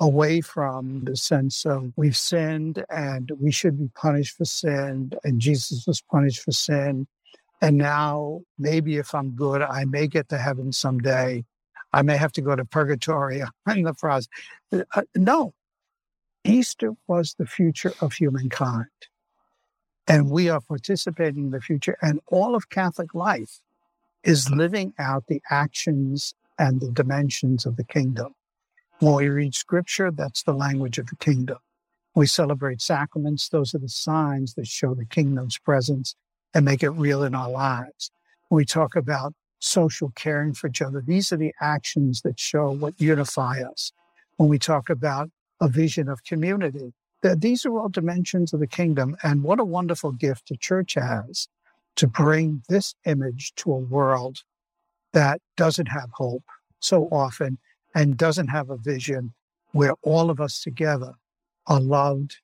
away 0.00 0.40
from 0.40 1.04
the 1.04 1.16
sense 1.16 1.66
of 1.66 1.92
we've 1.96 2.16
sinned 2.16 2.84
and 2.88 3.30
we 3.38 3.52
should 3.52 3.78
be 3.78 3.90
punished 3.94 4.36
for 4.36 4.46
sin, 4.46 5.12
and 5.22 5.40
Jesus 5.40 5.86
was 5.86 6.00
punished 6.00 6.42
for 6.42 6.52
sin. 6.52 7.06
And 7.60 7.76
now, 7.76 8.40
maybe 8.58 8.96
if 8.96 9.14
I'm 9.14 9.32
good, 9.32 9.60
I 9.60 9.84
may 9.84 10.06
get 10.06 10.30
to 10.30 10.38
heaven 10.38 10.72
someday. 10.72 11.44
I 11.92 12.02
may 12.02 12.16
have 12.16 12.32
to 12.32 12.40
go 12.40 12.56
to 12.56 12.64
purgatory 12.64 13.42
in 13.68 13.82
the 13.82 13.92
process. 13.92 14.28
Uh, 14.72 15.02
no, 15.14 15.52
Easter 16.44 16.92
was 17.06 17.34
the 17.38 17.46
future 17.46 17.92
of 18.00 18.14
humankind. 18.14 18.86
And 20.08 20.30
we 20.30 20.48
are 20.48 20.60
participating 20.60 21.44
in 21.44 21.50
the 21.50 21.60
future. 21.60 21.96
And 22.00 22.20
all 22.28 22.54
of 22.54 22.70
Catholic 22.70 23.14
life 23.14 23.60
is 24.24 24.50
living 24.50 24.94
out 24.98 25.26
the 25.26 25.42
actions 25.50 26.34
and 26.58 26.80
the 26.80 26.90
dimensions 26.90 27.66
of 27.66 27.76
the 27.76 27.84
kingdom. 27.84 28.34
When 29.00 29.14
we 29.14 29.28
read 29.30 29.54
scripture, 29.54 30.10
that's 30.10 30.42
the 30.42 30.52
language 30.52 30.98
of 30.98 31.06
the 31.06 31.16
kingdom. 31.16 31.56
We 32.14 32.26
celebrate 32.26 32.82
sacraments, 32.82 33.48
those 33.48 33.74
are 33.74 33.78
the 33.78 33.88
signs 33.88 34.54
that 34.54 34.66
show 34.66 34.94
the 34.94 35.06
kingdom's 35.06 35.56
presence 35.56 36.14
and 36.52 36.66
make 36.66 36.82
it 36.82 36.90
real 36.90 37.22
in 37.22 37.34
our 37.34 37.48
lives. 37.48 38.10
When 38.48 38.58
we 38.58 38.66
talk 38.66 38.96
about 38.96 39.32
social 39.58 40.10
caring 40.14 40.52
for 40.52 40.66
each 40.68 40.82
other, 40.82 41.00
these 41.00 41.32
are 41.32 41.38
the 41.38 41.54
actions 41.62 42.20
that 42.22 42.38
show 42.38 42.72
what 42.72 43.00
unify 43.00 43.62
us. 43.62 43.92
When 44.36 44.50
we 44.50 44.58
talk 44.58 44.90
about 44.90 45.30
a 45.62 45.68
vision 45.68 46.08
of 46.10 46.24
community, 46.24 46.92
these 47.22 47.64
are 47.64 47.78
all 47.78 47.88
dimensions 47.88 48.52
of 48.52 48.60
the 48.60 48.66
kingdom. 48.66 49.16
And 49.22 49.42
what 49.42 49.60
a 49.60 49.64
wonderful 49.64 50.12
gift 50.12 50.48
the 50.48 50.58
church 50.58 50.94
has 50.94 51.48
to 51.96 52.06
bring 52.06 52.64
this 52.68 52.94
image 53.06 53.54
to 53.56 53.72
a 53.72 53.78
world 53.78 54.42
that 55.14 55.40
doesn't 55.56 55.88
have 55.88 56.10
hope 56.12 56.44
so 56.80 57.08
often 57.10 57.58
and 57.94 58.16
doesn't 58.16 58.48
have 58.48 58.70
a 58.70 58.76
vision 58.76 59.32
where 59.72 59.94
all 60.02 60.30
of 60.30 60.40
us 60.40 60.60
together 60.60 61.14
are 61.66 61.80
loved 61.80 62.38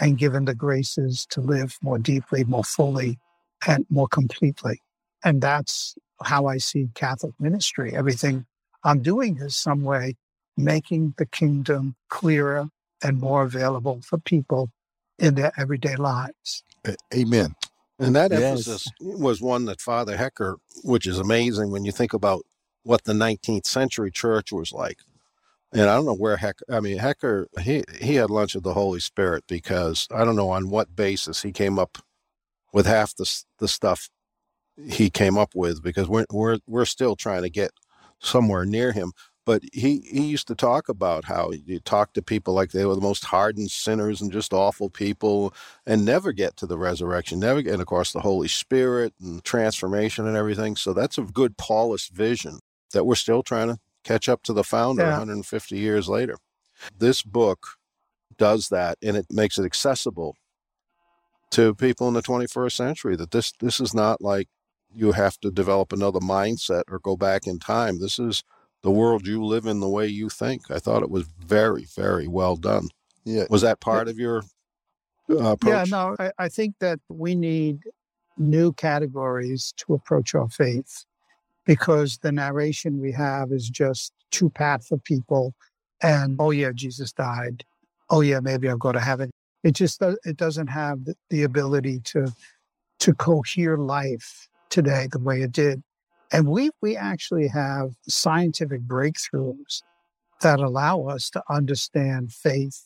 and 0.00 0.18
given 0.18 0.44
the 0.44 0.54
graces 0.54 1.26
to 1.30 1.40
live 1.40 1.78
more 1.82 1.98
deeply, 1.98 2.44
more 2.44 2.64
fully, 2.64 3.18
and 3.66 3.86
more 3.90 4.08
completely. 4.08 4.80
And 5.24 5.40
that's 5.40 5.94
how 6.22 6.46
I 6.46 6.58
see 6.58 6.88
Catholic 6.94 7.34
ministry. 7.38 7.94
Everything 7.94 8.46
I'm 8.82 9.02
doing 9.02 9.38
is 9.38 9.56
some 9.56 9.82
way 9.82 10.16
making 10.56 11.14
the 11.18 11.26
kingdom 11.26 11.96
clearer 12.08 12.68
and 13.02 13.20
more 13.20 13.42
available 13.42 14.00
for 14.02 14.18
people 14.18 14.70
in 15.18 15.34
their 15.34 15.52
everyday 15.56 15.96
lives. 15.96 16.64
Amen. 17.14 17.54
And 17.98 18.16
that 18.16 18.32
yes. 18.32 18.42
emphasis 18.42 18.88
was 19.00 19.40
one 19.40 19.66
that 19.66 19.80
Father 19.80 20.16
Hecker, 20.16 20.58
which 20.82 21.06
is 21.06 21.18
amazing 21.18 21.70
when 21.70 21.84
you 21.84 21.92
think 21.92 22.12
about 22.12 22.44
what 22.84 23.04
the 23.04 23.12
19th 23.12 23.66
century 23.66 24.10
church 24.10 24.52
was 24.52 24.72
like. 24.72 25.00
And 25.72 25.90
I 25.90 25.96
don't 25.96 26.06
know 26.06 26.14
where 26.14 26.36
Hecker, 26.36 26.64
I 26.70 26.78
mean, 26.78 26.98
Hecker, 26.98 27.48
he, 27.60 27.82
he 28.00 28.14
had 28.14 28.30
lunch 28.30 28.54
with 28.54 28.62
the 28.62 28.74
Holy 28.74 29.00
Spirit 29.00 29.44
because 29.48 30.06
I 30.14 30.24
don't 30.24 30.36
know 30.36 30.50
on 30.50 30.70
what 30.70 30.94
basis 30.94 31.42
he 31.42 31.50
came 31.50 31.80
up 31.80 31.98
with 32.72 32.86
half 32.86 33.16
the, 33.16 33.28
the 33.58 33.66
stuff 33.66 34.08
he 34.76 35.10
came 35.10 35.36
up 35.36 35.50
with 35.54 35.82
because 35.82 36.08
we're, 36.08 36.26
we're, 36.30 36.58
we're 36.68 36.84
still 36.84 37.16
trying 37.16 37.42
to 37.42 37.50
get 37.50 37.72
somewhere 38.20 38.64
near 38.64 38.92
him. 38.92 39.12
But 39.46 39.62
he, 39.72 40.00
he 40.10 40.26
used 40.26 40.46
to 40.48 40.54
talk 40.54 40.88
about 40.88 41.24
how 41.26 41.50
you 41.50 41.80
talk 41.80 42.14
to 42.14 42.22
people 42.22 42.54
like 42.54 42.70
they 42.70 42.86
were 42.86 42.94
the 42.94 43.00
most 43.00 43.24
hardened 43.24 43.70
sinners 43.70 44.22
and 44.22 44.32
just 44.32 44.54
awful 44.54 44.88
people 44.88 45.52
and 45.86 46.04
never 46.04 46.32
get 46.32 46.56
to 46.58 46.66
the 46.66 46.78
resurrection, 46.78 47.40
never 47.40 47.60
get, 47.60 47.74
and 47.74 47.82
of 47.82 47.86
course, 47.86 48.12
the 48.12 48.20
Holy 48.20 48.48
Spirit 48.48 49.12
and 49.20 49.44
transformation 49.44 50.26
and 50.26 50.36
everything. 50.36 50.76
So 50.76 50.94
that's 50.94 51.18
a 51.18 51.22
good 51.22 51.58
Paulist 51.58 52.10
vision 52.12 52.60
that 52.92 53.04
we're 53.04 53.14
still 53.14 53.42
trying 53.42 53.68
to 53.68 53.78
catch 54.04 54.28
up 54.28 54.42
to 54.44 54.52
the 54.52 54.64
founder 54.64 55.02
yeah. 55.02 55.10
150 55.10 55.76
years 55.76 56.08
later. 56.08 56.36
This 56.98 57.22
book 57.22 57.66
does 58.36 58.68
that 58.68 58.98
and 59.02 59.16
it 59.16 59.26
makes 59.30 59.58
it 59.58 59.64
accessible 59.64 60.36
to 61.50 61.74
people 61.74 62.08
in 62.08 62.14
the 62.14 62.22
21st 62.22 62.72
century 62.72 63.14
that 63.14 63.30
this 63.30 63.52
this 63.60 63.78
is 63.78 63.94
not 63.94 64.20
like 64.20 64.48
you 64.92 65.12
have 65.12 65.38
to 65.38 65.50
develop 65.50 65.92
another 65.92 66.20
mindset 66.20 66.82
or 66.88 66.98
go 66.98 67.16
back 67.16 67.46
in 67.46 67.58
time. 67.58 68.00
This 68.00 68.18
is 68.18 68.42
the 68.82 68.90
world 68.90 69.26
you 69.26 69.44
live 69.44 69.66
in 69.66 69.80
the 69.80 69.88
way 69.88 70.06
you 70.06 70.28
think. 70.28 70.70
I 70.70 70.78
thought 70.78 71.02
it 71.02 71.10
was 71.10 71.26
very, 71.46 71.86
very 71.96 72.28
well 72.28 72.56
done. 72.56 72.88
Yeah. 73.24 73.44
Was 73.50 73.62
that 73.62 73.80
part 73.80 74.08
of 74.08 74.18
your 74.18 74.42
uh, 75.30 75.52
approach? 75.52 75.72
Yeah, 75.72 75.84
no, 75.88 76.16
I, 76.18 76.30
I 76.38 76.48
think 76.48 76.76
that 76.80 77.00
we 77.08 77.34
need 77.34 77.80
new 78.36 78.72
categories 78.72 79.72
to 79.78 79.94
approach 79.94 80.34
our 80.34 80.48
faith 80.48 81.04
because 81.64 82.18
the 82.18 82.32
narration 82.32 83.00
we 83.00 83.12
have 83.12 83.52
is 83.52 83.68
just 83.68 84.12
too 84.30 84.50
pat 84.50 84.84
for 84.84 84.98
people. 84.98 85.54
And 86.02 86.36
oh 86.38 86.50
yeah, 86.50 86.72
Jesus 86.74 87.12
died. 87.12 87.64
Oh 88.10 88.20
yeah, 88.20 88.40
maybe 88.40 88.68
I'll 88.68 88.76
go 88.76 88.92
to 88.92 89.00
heaven. 89.00 89.30
It 89.62 89.72
just 89.72 90.02
it 90.02 90.36
doesn't 90.36 90.68
have 90.68 90.98
the 91.30 91.42
ability 91.42 92.00
to 92.04 92.32
to 93.00 93.14
cohere 93.14 93.78
life 93.78 94.48
today 94.70 95.08
the 95.10 95.18
way 95.18 95.42
it 95.42 95.52
did. 95.52 95.82
And 96.32 96.48
we 96.48 96.70
we 96.82 96.96
actually 96.96 97.48
have 97.48 97.90
scientific 98.08 98.82
breakthroughs 98.82 99.82
that 100.42 100.60
allow 100.60 101.04
us 101.04 101.30
to 101.30 101.42
understand 101.48 102.32
faith 102.32 102.84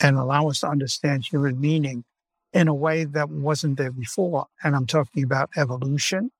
and 0.00 0.16
allow 0.16 0.48
us 0.48 0.60
to 0.60 0.68
understand 0.68 1.24
human 1.24 1.60
meaning 1.60 2.04
in 2.52 2.68
a 2.68 2.74
way 2.74 3.04
that 3.04 3.30
wasn't 3.30 3.78
there 3.78 3.92
before. 3.92 4.46
And 4.62 4.76
I'm 4.76 4.86
talking 4.86 5.24
about 5.24 5.50
evolution, 5.56 6.30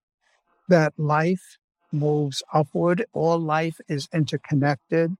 that 0.68 0.92
life 0.98 1.58
moves 1.92 2.42
upward, 2.52 3.04
all 3.12 3.38
life 3.38 3.80
is 3.88 4.08
interconnected. 4.12 5.14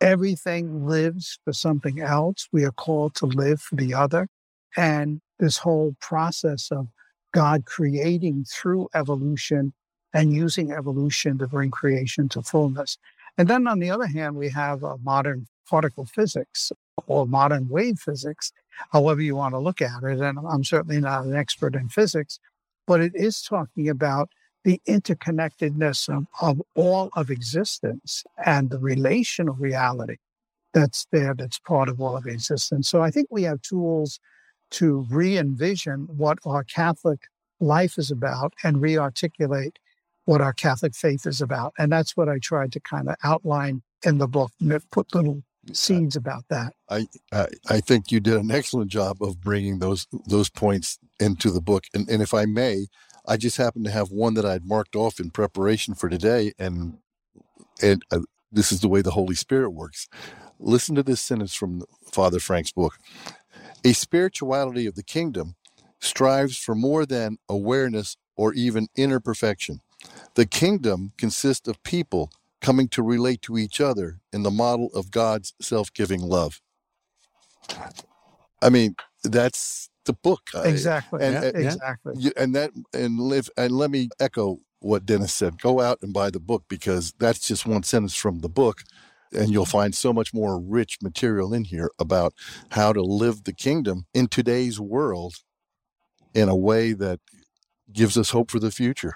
Everything 0.00 0.86
lives 0.86 1.38
for 1.44 1.52
something 1.52 2.00
else. 2.00 2.48
We 2.52 2.64
are 2.64 2.72
called 2.72 3.14
to 3.16 3.26
live 3.26 3.60
for 3.60 3.76
the 3.76 3.94
other. 3.94 4.28
And 4.76 5.20
this 5.38 5.58
whole 5.58 5.96
process 6.00 6.70
of 6.70 6.88
God 7.32 7.64
creating 7.64 8.44
through 8.44 8.88
evolution 8.94 9.72
and 10.12 10.32
using 10.32 10.72
evolution 10.72 11.38
to 11.38 11.46
bring 11.46 11.70
creation 11.70 12.28
to 12.30 12.42
fullness. 12.42 12.98
And 13.38 13.48
then 13.48 13.66
on 13.66 13.78
the 13.78 13.90
other 13.90 14.06
hand, 14.06 14.36
we 14.36 14.50
have 14.50 14.84
uh, 14.84 14.96
modern 15.02 15.46
particle 15.68 16.04
physics 16.04 16.70
or 17.06 17.26
modern 17.26 17.68
wave 17.68 17.98
physics, 17.98 18.52
however 18.92 19.22
you 19.22 19.36
want 19.36 19.54
to 19.54 19.58
look 19.58 19.80
at 19.80 20.02
it. 20.02 20.20
And 20.20 20.38
I'm 20.38 20.64
certainly 20.64 21.00
not 21.00 21.24
an 21.24 21.34
expert 21.34 21.74
in 21.74 21.88
physics, 21.88 22.38
but 22.86 23.00
it 23.00 23.12
is 23.14 23.40
talking 23.40 23.88
about 23.88 24.28
the 24.64 24.80
interconnectedness 24.88 26.08
of, 26.08 26.26
of 26.40 26.62
all 26.74 27.10
of 27.16 27.30
existence 27.30 28.24
and 28.44 28.70
the 28.70 28.78
relational 28.78 29.54
reality 29.54 30.16
that's 30.72 31.06
there 31.12 31.34
that's 31.34 31.58
part 31.58 31.88
of 31.88 32.00
all 32.00 32.16
of 32.16 32.26
existence. 32.26 32.88
So 32.88 33.02
I 33.02 33.10
think 33.10 33.28
we 33.30 33.42
have 33.42 33.60
tools 33.62 34.18
to 34.70 35.06
re 35.10 35.36
envision 35.36 36.06
what 36.08 36.38
our 36.46 36.64
Catholic 36.64 37.20
life 37.60 37.98
is 37.98 38.10
about 38.10 38.54
and 38.64 38.80
re 38.80 38.96
articulate 38.96 39.78
what 40.24 40.40
our 40.40 40.52
Catholic 40.52 40.94
faith 40.94 41.26
is 41.26 41.40
about. 41.40 41.74
And 41.78 41.92
that's 41.92 42.16
what 42.16 42.28
I 42.28 42.38
tried 42.38 42.72
to 42.72 42.80
kind 42.80 43.08
of 43.08 43.16
outline 43.24 43.82
in 44.04 44.18
the 44.18 44.28
book, 44.28 44.52
put 44.90 45.14
little 45.14 45.42
scenes 45.72 46.16
about 46.16 46.44
that. 46.48 46.72
I, 46.88 47.06
I, 47.32 47.46
I 47.68 47.80
think 47.80 48.10
you 48.10 48.20
did 48.20 48.34
an 48.34 48.50
excellent 48.50 48.90
job 48.90 49.18
of 49.20 49.40
bringing 49.40 49.78
those 49.78 50.06
those 50.26 50.50
points 50.50 50.98
into 51.20 51.50
the 51.50 51.60
book. 51.60 51.84
And, 51.94 52.08
and 52.08 52.22
if 52.22 52.34
I 52.34 52.46
may, 52.46 52.86
I 53.26 53.36
just 53.36 53.56
happen 53.56 53.84
to 53.84 53.90
have 53.90 54.10
one 54.10 54.34
that 54.34 54.46
I'd 54.46 54.66
marked 54.66 54.96
off 54.96 55.20
in 55.20 55.30
preparation 55.30 55.94
for 55.94 56.08
today, 56.08 56.52
and 56.58 56.98
and 57.82 58.04
uh, 58.10 58.20
this 58.52 58.72
is 58.72 58.80
the 58.80 58.88
way 58.88 59.02
the 59.02 59.12
Holy 59.12 59.34
Spirit 59.34 59.70
works. 59.70 60.08
Listen 60.58 60.94
to 60.94 61.02
this 61.02 61.20
sentence 61.22 61.54
from 61.54 61.84
Father 62.12 62.40
Frank's 62.40 62.72
book. 62.72 62.98
A 63.84 63.92
spirituality 63.92 64.86
of 64.86 64.94
the 64.94 65.02
kingdom 65.02 65.56
strives 66.00 66.56
for 66.58 66.74
more 66.74 67.06
than 67.06 67.38
awareness 67.48 68.16
or 68.36 68.52
even 68.54 68.88
inner 68.96 69.20
perfection. 69.20 69.80
The 70.34 70.46
kingdom 70.46 71.12
consists 71.18 71.68
of 71.68 71.82
people 71.82 72.30
coming 72.60 72.88
to 72.88 73.02
relate 73.02 73.42
to 73.42 73.58
each 73.58 73.80
other 73.80 74.20
in 74.32 74.42
the 74.42 74.50
model 74.50 74.90
of 74.94 75.10
God's 75.10 75.54
self 75.60 75.92
giving 75.92 76.20
love. 76.20 76.60
I 78.62 78.70
mean, 78.70 78.96
that's 79.24 79.90
the 80.04 80.12
book. 80.12 80.50
Exactly. 80.54 81.24
And, 81.24 81.34
yeah, 81.34 81.44
and, 81.44 81.56
exactly. 81.56 82.32
And 82.36 82.54
that 82.54 82.70
and 82.92 83.20
live 83.20 83.48
and 83.56 83.72
let 83.72 83.90
me 83.90 84.08
echo 84.20 84.58
what 84.80 85.06
Dennis 85.06 85.34
said. 85.34 85.60
Go 85.60 85.80
out 85.80 85.98
and 86.02 86.12
buy 86.12 86.30
the 86.30 86.40
book 86.40 86.64
because 86.68 87.12
that's 87.18 87.46
just 87.46 87.66
one 87.66 87.82
sentence 87.82 88.14
from 88.14 88.40
the 88.40 88.48
book. 88.48 88.82
And 89.32 89.50
you'll 89.50 89.64
find 89.64 89.94
so 89.94 90.12
much 90.12 90.34
more 90.34 90.60
rich 90.60 90.98
material 91.00 91.54
in 91.54 91.64
here 91.64 91.90
about 91.98 92.34
how 92.72 92.92
to 92.92 93.00
live 93.00 93.44
the 93.44 93.54
kingdom 93.54 94.04
in 94.12 94.28
today's 94.28 94.78
world 94.78 95.36
in 96.34 96.50
a 96.50 96.56
way 96.56 96.92
that 96.92 97.20
gives 97.92 98.18
us 98.18 98.30
hope 98.30 98.50
for 98.50 98.58
the 98.58 98.70
future. 98.70 99.14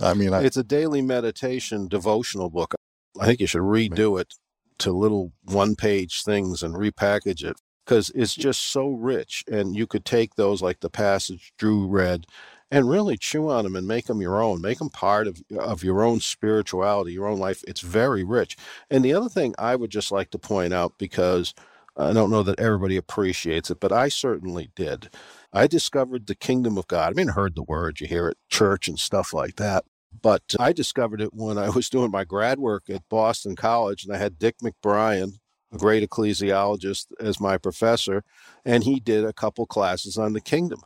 I 0.00 0.14
mean, 0.14 0.32
I, 0.32 0.42
it's 0.42 0.56
a 0.56 0.64
daily 0.64 1.02
meditation 1.02 1.86
devotional 1.86 2.50
book. 2.50 2.74
I 3.20 3.26
think 3.26 3.40
you 3.40 3.46
should 3.46 3.62
redo 3.62 4.20
it 4.20 4.34
to 4.78 4.90
little 4.90 5.32
one 5.44 5.76
page 5.76 6.22
things 6.24 6.62
and 6.62 6.74
repackage 6.74 7.44
it 7.44 7.56
because 7.84 8.10
it's 8.14 8.34
just 8.34 8.62
so 8.62 8.88
rich. 8.88 9.44
And 9.50 9.76
you 9.76 9.86
could 9.86 10.04
take 10.04 10.34
those, 10.34 10.62
like 10.62 10.80
the 10.80 10.90
passage 10.90 11.52
Drew 11.58 11.86
read, 11.86 12.26
and 12.70 12.88
really 12.88 13.18
chew 13.18 13.50
on 13.50 13.64
them 13.64 13.76
and 13.76 13.86
make 13.86 14.06
them 14.06 14.22
your 14.22 14.42
own, 14.42 14.62
make 14.62 14.78
them 14.78 14.88
part 14.88 15.26
of, 15.26 15.42
of 15.58 15.84
your 15.84 16.02
own 16.02 16.20
spirituality, 16.20 17.12
your 17.12 17.28
own 17.28 17.38
life. 17.38 17.62
It's 17.68 17.82
very 17.82 18.24
rich. 18.24 18.56
And 18.90 19.04
the 19.04 19.12
other 19.12 19.28
thing 19.28 19.54
I 19.58 19.76
would 19.76 19.90
just 19.90 20.10
like 20.10 20.30
to 20.30 20.38
point 20.38 20.72
out, 20.72 20.94
because 20.96 21.52
I 21.96 22.14
don't 22.14 22.30
know 22.30 22.42
that 22.42 22.58
everybody 22.58 22.96
appreciates 22.96 23.70
it, 23.70 23.78
but 23.78 23.92
I 23.92 24.08
certainly 24.08 24.70
did. 24.74 25.10
I 25.52 25.66
discovered 25.66 26.26
the 26.26 26.34
kingdom 26.34 26.78
of 26.78 26.88
God. 26.88 27.12
I 27.12 27.14
mean, 27.14 27.28
I 27.28 27.32
heard 27.32 27.54
the 27.54 27.62
word, 27.62 28.00
you 28.00 28.06
hear 28.06 28.28
it, 28.28 28.38
church 28.48 28.88
and 28.88 28.98
stuff 28.98 29.34
like 29.34 29.56
that. 29.56 29.84
But 30.22 30.54
I 30.58 30.72
discovered 30.72 31.20
it 31.20 31.34
when 31.34 31.58
I 31.58 31.68
was 31.68 31.90
doing 31.90 32.10
my 32.10 32.24
grad 32.24 32.58
work 32.58 32.84
at 32.88 33.08
Boston 33.10 33.54
College, 33.56 34.04
and 34.04 34.14
I 34.14 34.18
had 34.18 34.38
Dick 34.38 34.56
McBrien, 34.62 35.34
a 35.72 35.78
great 35.78 36.08
ecclesiologist, 36.08 37.06
as 37.20 37.40
my 37.40 37.58
professor, 37.58 38.22
and 38.64 38.84
he 38.84 39.00
did 39.00 39.24
a 39.24 39.32
couple 39.32 39.66
classes 39.66 40.18
on 40.18 40.32
the 40.32 40.40
kingdom. 40.40 40.80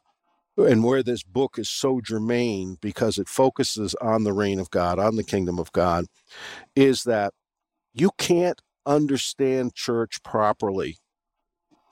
And 0.56 0.82
where 0.84 1.02
this 1.02 1.22
book 1.22 1.58
is 1.58 1.68
so 1.68 2.00
germane 2.00 2.78
because 2.80 3.18
it 3.18 3.28
focuses 3.28 3.94
on 3.96 4.24
the 4.24 4.32
reign 4.32 4.58
of 4.58 4.70
God, 4.70 4.98
on 4.98 5.16
the 5.16 5.24
kingdom 5.24 5.58
of 5.58 5.70
God, 5.72 6.06
is 6.74 7.04
that 7.04 7.34
you 7.92 8.10
can't 8.16 8.62
understand 8.86 9.74
church 9.74 10.22
properly 10.22 10.98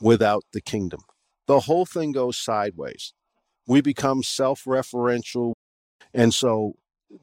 without 0.01 0.45
the 0.53 0.61
kingdom. 0.63 1.01
The 1.47 1.61
whole 1.61 1.85
thing 1.85 2.13
goes 2.13 2.39
sideways. 2.39 3.13
We 3.67 3.81
become 3.81 4.23
self 4.23 4.65
referential. 4.65 5.55
And 6.15 6.33
so 6.33 6.75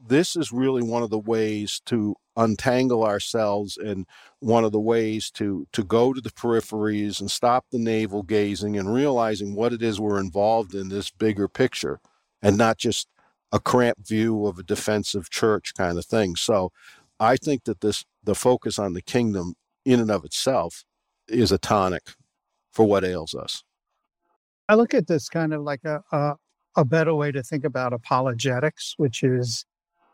this 0.06 0.36
is 0.36 0.52
really 0.52 0.82
one 0.82 1.02
of 1.02 1.10
the 1.10 1.18
ways 1.18 1.80
to 1.86 2.14
untangle 2.36 3.04
ourselves 3.04 3.76
and 3.76 4.06
one 4.40 4.64
of 4.64 4.72
the 4.72 4.80
ways 4.80 5.30
to 5.30 5.66
to 5.72 5.84
go 5.84 6.12
to 6.12 6.20
the 6.20 6.30
peripheries 6.30 7.20
and 7.20 7.30
stop 7.30 7.66
the 7.70 7.78
navel 7.78 8.22
gazing 8.22 8.78
and 8.78 8.92
realizing 8.92 9.54
what 9.54 9.72
it 9.72 9.82
is 9.82 10.00
we're 10.00 10.18
involved 10.18 10.74
in 10.74 10.88
this 10.88 11.10
bigger 11.10 11.46
picture 11.46 12.00
and 12.40 12.56
not 12.56 12.78
just 12.78 13.08
a 13.52 13.60
cramped 13.60 14.08
view 14.08 14.46
of 14.46 14.58
a 14.58 14.62
defensive 14.62 15.28
church 15.28 15.74
kind 15.74 15.98
of 15.98 16.06
thing. 16.06 16.36
So 16.36 16.72
i 17.20 17.36
think 17.36 17.64
that 17.64 17.80
this 17.80 18.04
the 18.24 18.34
focus 18.34 18.78
on 18.78 18.94
the 18.94 19.02
kingdom 19.02 19.54
in 19.84 20.00
and 20.00 20.10
of 20.10 20.24
itself 20.24 20.84
is 21.28 21.52
a 21.52 21.58
tonic 21.58 22.14
for 22.72 22.86
what 22.86 23.04
ails 23.04 23.34
us. 23.34 23.62
I 24.68 24.74
look 24.74 24.94
at 24.94 25.06
this 25.06 25.28
kind 25.28 25.52
of 25.52 25.62
like 25.62 25.84
a, 25.84 26.02
a, 26.12 26.36
a 26.76 26.84
better 26.84 27.14
way 27.14 27.30
to 27.32 27.42
think 27.42 27.64
about 27.64 27.92
apologetics 27.92 28.94
which 28.96 29.22
is 29.22 29.66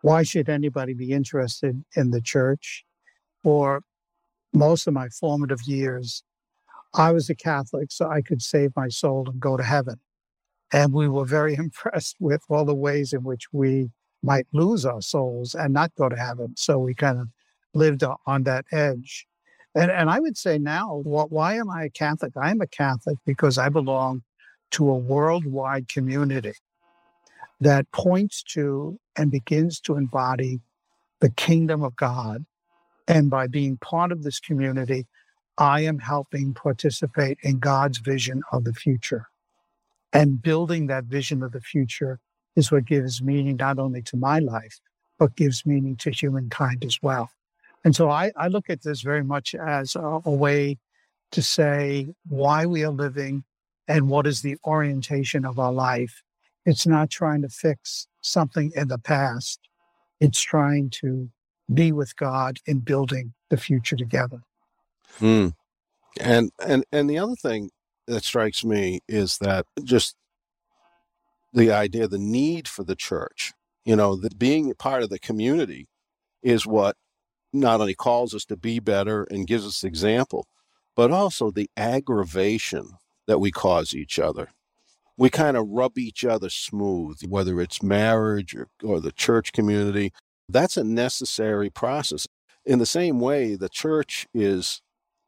why 0.03 0.23
should 0.23 0.49
anybody 0.49 0.95
be 0.95 1.13
interested 1.13 1.85
in 1.97 2.11
the 2.11 2.21
church? 2.21 2.85
For 3.43 3.83
most 4.53 4.87
of 4.87 4.95
my 4.95 5.09
formative 5.09 5.63
years, 5.63 6.23
I 6.95 7.13
was 7.13 7.29
a 7.29 7.35
Catholic, 7.35 7.91
so 7.91 8.09
I 8.09 8.23
could 8.23 8.43
save 8.43 8.73
my 8.77 8.89
soul 8.89 9.29
and 9.29 9.41
go 9.41 9.57
to 9.57 9.63
heaven. 9.63 10.01
And 10.73 10.93
we 10.93 11.09
were 11.09 11.25
very 11.25 11.55
impressed 11.65 12.17
with 12.21 12.43
all 12.49 12.65
the 12.65 12.75
ways 12.75 13.13
in 13.13 13.23
which 13.23 13.47
we 13.53 13.91
might 14.23 14.47
lose 14.53 14.85
our 14.85 15.01
souls 15.01 15.55
and 15.55 15.73
not 15.73 15.95
go 15.97 16.09
to 16.09 16.17
heaven. 16.17 16.55
So 16.57 16.79
we 16.79 16.95
kind 16.95 17.21
of 17.21 17.29
lived 17.75 18.03
on 18.27 18.43
that 18.45 18.65
edge. 18.73 19.27
And, 19.75 19.91
and 19.91 20.11
I 20.11 20.19
would 20.19 20.37
say 20.37 20.59
now, 20.59 21.03
why 21.05 21.55
am 21.55 21.71
I 21.71 21.85
a 21.85 21.91
Catholic? 21.91 22.33
I 22.37 22.51
am 22.51 22.61
a 22.61 22.67
Catholic 22.67 23.19
because 23.25 23.59
I 23.59 23.69
belong 23.69 24.23
to 24.73 24.91
a 24.91 24.97
worldwide 24.97 25.89
community 25.89 26.55
that 27.61 27.91
points 27.93 28.43
to 28.43 28.99
and 29.17 29.31
begins 29.31 29.81
to 29.81 29.97
embody 29.97 30.61
the 31.21 31.31
kingdom 31.31 31.83
of 31.83 31.97
God. 31.97 32.45
And 33.07 33.31
by 33.31 33.47
being 33.47 33.79
part 33.79 34.13
of 34.13 34.23
this 34.23 34.39
community, 34.39 35.07
I 35.57 35.81
am 35.81 35.99
helping 35.99 36.55
participate 36.55 37.39
in 37.43 37.59
God's 37.59 37.99
vision 37.99 38.43
of 38.53 38.65
the 38.65 38.73
future. 38.73 39.27
And 40.13 40.41
building 40.41 40.87
that 40.87 41.05
vision 41.05 41.43
of 41.43 41.53
the 41.53 41.61
future 41.61 42.21
is 42.55 42.71
what 42.71 42.87
gives 42.87 43.23
meaning 43.23 43.57
not 43.57 43.79
only 43.79 44.03
to 44.03 44.17
my 44.17 44.39
life, 44.39 44.81
but 45.19 45.37
gives 45.37 45.67
meaning 45.67 45.97
to 45.97 46.11
humankind 46.11 46.85
as 46.85 46.99
well. 47.03 47.31
And 47.85 47.95
so 47.95 48.11
I, 48.11 48.33
I 48.37 48.49
look 48.49 48.71
at 48.71 48.83
this 48.83 49.01
very 49.01 49.25
much 49.25 49.55
as 49.55 49.97
a, 49.97 50.21
a 50.25 50.31
way 50.31 50.79
to 51.33 51.43
say 51.43 52.09
why 52.29 52.67
we 52.67 52.85
are 52.85 52.91
living 52.91 53.45
and 53.87 54.09
what 54.09 54.27
is 54.27 54.43
the 54.43 54.57
orientation 54.65 55.45
of 55.45 55.59
our 55.59 55.73
life 55.73 56.23
it's 56.69 56.87
not 56.87 57.09
trying 57.09 57.41
to 57.41 57.49
fix 57.49 58.07
something 58.21 58.71
in 58.77 58.89
the 58.89 58.99
past. 58.99 59.59
It's 60.21 60.43
trying 60.43 60.91
to 61.01 61.31
be 61.73 61.93
with 61.93 62.15
God 62.17 62.59
in 62.67 62.81
building 62.81 63.33
the 63.49 63.57
future 63.57 63.97
together. 63.97 64.43
Hmm. 65.19 65.49
And 66.21 66.51
and 66.65 66.85
and 66.93 67.09
the 67.09 67.19
other 67.19 67.37
thing 67.37 67.71
that 68.07 68.23
strikes 68.23 68.67
me 68.67 69.01
is 69.09 69.39
that 69.39 69.65
just 69.83 70.15
the 71.55 71.73
idea, 71.73 72.07
the 72.07 72.19
need 72.19 72.69
for 72.69 72.85
the 72.85 72.97
church, 72.97 73.55
you 73.87 73.97
know, 73.97 74.15
that 74.17 74.39
being 74.39 74.75
part 74.75 75.03
of 75.03 75.09
the 75.09 75.19
community 75.19 75.89
is 76.43 76.67
what 76.67 76.97
not 77.51 77.81
only 77.81 77.95
calls 77.95 78.35
us 78.35 78.45
to 78.45 78.59
be 78.59 78.79
better 78.79 79.25
and 79.31 79.47
gives 79.47 79.67
us 79.67 79.85
example, 79.85 80.47
but 80.95 81.11
also 81.11 81.51
the 81.51 81.71
aggravation 81.79 82.91
that 83.27 83.39
we 83.39 83.51
cause 83.51 83.95
each 83.95 84.19
other 84.19 84.51
we 85.19 85.29
kind 85.29 85.57
of 85.57 85.67
rub 85.69 85.99
each 85.99 86.25
other 86.25 86.49
smooth, 86.49 87.21
whether 87.29 87.61
it's 87.61 87.83
marriage 87.83 88.55
or, 88.55 88.69
or 88.83 89.01
the 89.01 89.13
church 89.13 89.53
community. 89.53 90.13
That's 90.49 90.77
a 90.77 90.85
necessary 90.85 91.69
process. 91.69 92.27
In 92.65 92.79
the 92.79 92.87
same 92.87 93.19
way, 93.21 93.57
the 93.57 93.69
church 93.69 94.27
is 94.33 94.81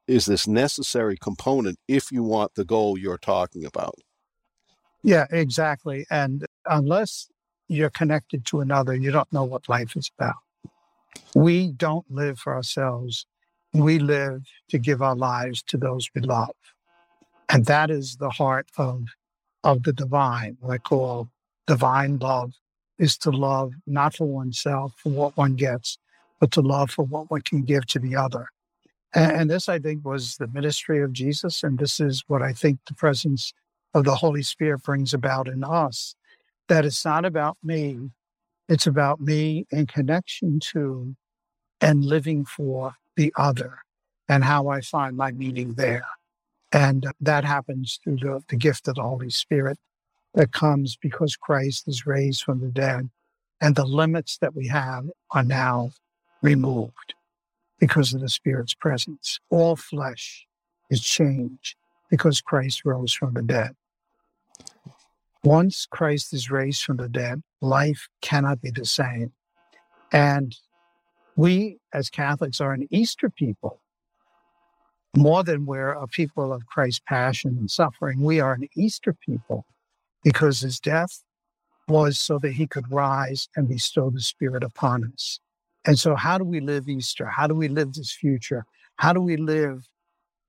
is 0.07 0.27
this 0.27 0.49
necessary 0.49 1.17
component 1.17 1.79
if 1.87 2.11
you 2.11 2.23
want 2.23 2.55
the 2.55 2.65
goal 2.65 2.99
you're 2.99 3.19
talking 3.19 3.65
about. 3.65 3.95
Yeah, 5.05 5.27
exactly. 5.31 6.05
And 6.11 6.45
unless 6.67 7.29
you're 7.69 7.91
connected 7.91 8.45
to 8.47 8.61
another, 8.61 8.95
you 8.95 9.13
don't 9.13 9.33
know 9.33 9.45
what 9.45 9.69
life 9.69 9.97
is 9.97 10.11
about. 10.19 10.35
We 11.35 11.71
don't 11.71 12.11
live 12.11 12.41
for 12.41 12.55
ourselves. 12.55 13.25
We 13.73 14.01
live 14.01 14.43
to 14.71 14.79
give 14.79 15.01
our 15.01 15.15
lives 15.15 15.63
to 15.65 15.77
those 15.77 16.11
we 16.13 16.23
love. 16.23 16.57
And 17.49 17.67
that 17.67 17.91
is 17.91 18.17
the 18.17 18.31
heart 18.31 18.67
of, 18.77 19.05
of 19.65 19.83
the 19.83 19.93
divine, 19.93 20.57
what 20.61 20.75
I 20.75 20.79
call 20.79 21.29
divine 21.67 22.19
love, 22.19 22.53
is 22.99 23.17
to 23.19 23.31
love 23.31 23.73
not 23.87 24.15
for 24.15 24.27
oneself, 24.27 24.95
for 24.97 25.11
what 25.11 25.37
one 25.37 25.57
gets, 25.57 25.99
but 26.39 26.51
to 26.53 26.61
love 26.61 26.91
for 26.91 27.05
what 27.05 27.31
one 27.31 27.43
can 27.43 27.63
give 27.63 27.87
to 27.87 27.99
the 27.99 28.17
other. 28.17 28.49
And, 29.15 29.33
and 29.33 29.51
this, 29.51 29.69
I 29.69 29.79
think, 29.79 30.05
was 30.05 30.37
the 30.37 30.49
ministry 30.49 31.03
of 31.03 31.13
Jesus. 31.13 31.63
And 31.63 31.79
this 31.79 32.01
is 32.01 32.25
what 32.27 32.43
I 32.43 32.53
think 32.53 32.81
the 32.87 32.95
presence 32.95 33.53
of 33.95 34.05
the 34.05 34.17
Holy 34.17 34.43
Spirit 34.43 34.83
brings 34.83 35.13
about 35.15 35.49
in 35.49 35.65
us. 35.65 36.15
That 36.69 36.85
it's 36.85 37.05
not 37.05 37.25
about 37.25 37.57
me, 37.65 38.11
it's 38.69 38.87
about 38.87 39.21
me 39.21 39.67
in 39.71 39.87
connection 39.87 40.61
to 40.73 41.17
and 41.81 42.05
living 42.05 42.45
for 42.45 42.95
the 43.17 43.33
other 43.37 43.79
and 44.29 44.45
how 44.45 44.69
I 44.69 44.81
find 44.81 45.17
my 45.17 45.33
meaning 45.33 45.75
there. 45.75 46.05
And 46.73 47.07
that 47.21 47.45
happens 47.45 47.99
through 48.03 48.19
the, 48.19 48.43
the 48.49 48.57
gift 48.57 48.87
of 48.89 48.95
the 48.95 49.03
Holy 49.03 49.31
Spirit 49.31 49.79
that 50.35 50.53
comes 50.53 50.97
because 50.97 51.37
Christ 51.37 51.89
is 51.89 52.07
raised 52.07 52.43
from 52.43 52.61
the 52.61 52.69
dead. 52.69 53.11
And 53.61 53.75
the 53.75 53.85
limits 53.85 54.39
that 54.41 54.55
we 54.55 54.69
have 54.69 55.07
are 55.33 55.43
now 55.43 55.91
removed 56.43 57.15
because 57.79 58.15
of 58.15 58.21
the 58.21 58.29
Spirit's 58.29 58.75
presence. 58.75 59.41
All 59.51 59.77
flesh 59.77 60.47
is 60.91 61.03
changed 61.03 61.77
because 62.11 62.41
Christ 62.41 62.85
rose 62.85 63.13
from 63.13 63.35
the 63.35 63.43
dead. 63.43 63.75
Once 65.43 65.87
Christ 65.91 66.35
is 66.35 66.51
raised 66.51 66.83
from 66.83 66.99
the 66.99 67.09
dead, 67.09 67.43
life 67.61 68.09
cannot 68.21 68.61
be 68.61 68.71
the 68.71 68.85
same. 68.85 69.33
And 70.13 70.55
we 71.37 71.79
as 71.95 72.11
Catholics 72.11 72.61
are 72.61 72.73
an 72.73 72.87
Easter 72.91 73.31
people. 73.31 73.81
More 75.17 75.43
than 75.43 75.67
we're 75.67 75.91
a 75.91 76.07
people 76.07 76.53
of 76.53 76.67
Christ's 76.67 77.03
passion 77.07 77.57
and 77.59 77.71
suffering, 77.71 78.23
we 78.23 78.39
are 78.41 78.53
an 78.53 78.69
Easter 78.77 79.13
people 79.13 79.65
because 80.23 80.61
his 80.61 80.79
death 80.79 81.23
was 81.89 82.19
so 82.19 82.39
that 82.39 82.53
he 82.53 82.67
could 82.67 82.91
rise 82.93 83.49
and 83.57 83.69
bestow 83.69 84.11
the 84.11 84.21
Spirit 84.21 84.63
upon 84.63 85.13
us. 85.13 85.41
And 85.85 85.99
so, 85.99 86.15
how 86.15 86.39
do 86.39 86.45
we 86.45 86.61
live 86.61 86.89
Easter? 86.89 87.27
How 87.27 87.47
do 87.47 87.55
we 87.55 87.69
live 87.69 87.95
this 87.95 88.13
future? 88.13 88.65
How 88.97 89.13
do 89.13 89.21
we 89.21 89.37
live 89.37 89.89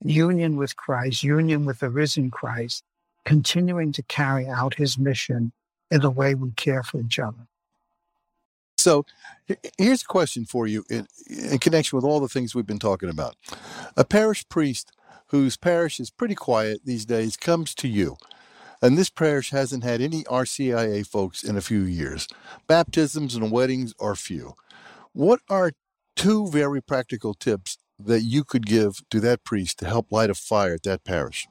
union 0.03 0.57
with 0.57 0.75
Christ, 0.75 1.23
union 1.23 1.65
with 1.65 1.79
the 1.79 1.89
risen 1.89 2.29
Christ, 2.29 2.83
continuing 3.25 3.91
to 3.93 4.03
carry 4.03 4.47
out 4.47 4.75
his 4.75 4.97
mission 4.97 5.53
in 5.89 6.01
the 6.01 6.11
way 6.11 6.35
we 6.35 6.51
care 6.51 6.83
for 6.83 6.99
each 6.99 7.17
other? 7.17 7.47
So 8.81 9.05
here's 9.77 10.01
a 10.01 10.05
question 10.05 10.45
for 10.45 10.65
you 10.65 10.83
in, 10.89 11.07
in, 11.27 11.59
connection 11.59 11.97
with 11.97 12.05
all 12.05 12.19
the 12.19 12.27
things 12.27 12.55
we've 12.55 12.65
been 12.65 12.79
talking 12.79 13.09
about. 13.09 13.35
A 13.95 14.03
parish 14.03 14.47
priest 14.49 14.91
whose 15.27 15.55
parish 15.55 15.99
is 15.99 16.09
pretty 16.09 16.35
quiet 16.35 16.81
these 16.83 17.05
days 17.05 17.37
comes 17.37 17.75
to 17.75 17.87
you, 17.87 18.17
and 18.81 18.97
this 18.97 19.11
parish 19.11 19.51
hasn't 19.51 19.83
had 19.83 20.01
any 20.01 20.23
RCIA 20.23 21.05
folks 21.05 21.43
in 21.43 21.55
a 21.55 21.61
few 21.61 21.83
years. 21.83 22.27
Baptisms 22.67 23.35
and 23.35 23.51
weddings 23.51 23.93
are 23.99 24.15
few. 24.15 24.55
What 25.13 25.41
are 25.47 25.73
two 26.15 26.47
very 26.47 26.81
practical 26.81 27.35
tips 27.35 27.77
that 27.99 28.21
you 28.21 28.43
could 28.43 28.65
give 28.65 29.07
to 29.11 29.19
that 29.19 29.43
priest 29.43 29.77
to 29.79 29.85
help 29.85 30.11
light 30.11 30.31
a 30.31 30.33
fire 30.33 30.73
at 30.73 30.83
that 30.83 31.03
parish? 31.03 31.47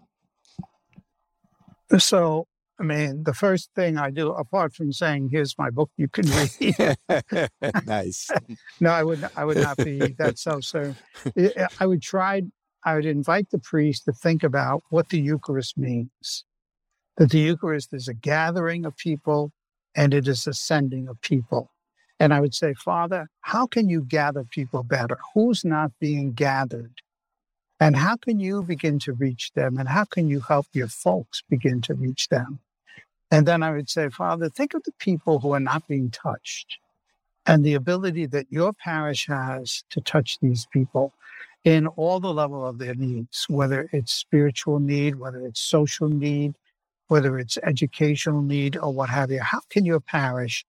So, 1.96 2.48
I 2.80 2.82
mean, 2.82 3.24
the 3.24 3.34
first 3.34 3.68
thing 3.74 3.98
I 3.98 4.10
do, 4.10 4.30
apart 4.30 4.74
from 4.74 4.90
saying, 4.90 5.28
"Here's 5.28 5.58
my 5.58 5.68
book, 5.68 5.90
you 5.98 6.08
can 6.08 6.24
read." 6.30 6.96
nice. 7.86 8.30
no, 8.80 8.90
I 8.90 9.04
would. 9.04 9.28
I 9.36 9.44
would 9.44 9.58
not 9.58 9.76
be 9.76 9.98
that 10.18 10.38
self-serving. 10.38 10.96
I 11.78 11.86
would 11.86 12.00
try. 12.00 12.42
I 12.82 12.94
would 12.94 13.04
invite 13.04 13.50
the 13.50 13.58
priest 13.58 14.06
to 14.06 14.12
think 14.12 14.42
about 14.42 14.82
what 14.88 15.10
the 15.10 15.20
Eucharist 15.20 15.76
means. 15.76 16.46
That 17.18 17.30
the 17.30 17.40
Eucharist 17.40 17.92
is 17.92 18.08
a 18.08 18.14
gathering 18.14 18.86
of 18.86 18.96
people, 18.96 19.52
and 19.94 20.14
it 20.14 20.26
is 20.26 20.46
a 20.46 20.54
sending 20.54 21.06
of 21.06 21.20
people. 21.20 21.70
And 22.18 22.32
I 22.32 22.40
would 22.40 22.54
say, 22.54 22.72
Father, 22.72 23.28
how 23.42 23.66
can 23.66 23.90
you 23.90 24.02
gather 24.02 24.44
people 24.44 24.82
better? 24.82 25.18
Who's 25.34 25.66
not 25.66 25.92
being 26.00 26.32
gathered? 26.32 27.02
And 27.78 27.96
how 27.96 28.16
can 28.16 28.40
you 28.40 28.62
begin 28.62 28.98
to 29.00 29.12
reach 29.12 29.52
them? 29.54 29.78
And 29.78 29.88
how 29.88 30.04
can 30.04 30.28
you 30.28 30.40
help 30.40 30.66
your 30.72 30.88
folks 30.88 31.42
begin 31.48 31.82
to 31.82 31.94
reach 31.94 32.28
them? 32.28 32.60
And 33.30 33.46
then 33.46 33.62
I 33.62 33.70
would 33.70 33.88
say, 33.88 34.08
Father, 34.08 34.48
think 34.48 34.74
of 34.74 34.82
the 34.82 34.92
people 34.98 35.38
who 35.38 35.52
are 35.52 35.60
not 35.60 35.86
being 35.86 36.10
touched 36.10 36.78
and 37.46 37.64
the 37.64 37.74
ability 37.74 38.26
that 38.26 38.46
your 38.50 38.72
parish 38.72 39.26
has 39.26 39.84
to 39.90 40.00
touch 40.00 40.38
these 40.40 40.66
people 40.72 41.12
in 41.64 41.86
all 41.86 42.20
the 42.20 42.32
level 42.32 42.66
of 42.66 42.78
their 42.78 42.94
needs, 42.94 43.46
whether 43.48 43.88
it's 43.92 44.12
spiritual 44.12 44.80
need, 44.80 45.16
whether 45.16 45.46
it's 45.46 45.60
social 45.60 46.08
need, 46.08 46.54
whether 47.08 47.38
it's 47.38 47.58
educational 47.62 48.42
need 48.42 48.76
or 48.76 48.92
what 48.92 49.10
have 49.10 49.30
you. 49.30 49.40
How 49.40 49.60
can 49.68 49.84
your 49.84 50.00
parish 50.00 50.64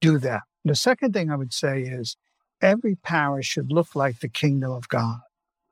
do 0.00 0.18
that? 0.18 0.42
The 0.64 0.74
second 0.74 1.12
thing 1.12 1.30
I 1.30 1.36
would 1.36 1.52
say 1.52 1.82
is 1.82 2.16
every 2.60 2.96
parish 2.96 3.46
should 3.46 3.72
look 3.72 3.94
like 3.94 4.20
the 4.20 4.28
kingdom 4.28 4.72
of 4.72 4.88
God. 4.88 5.20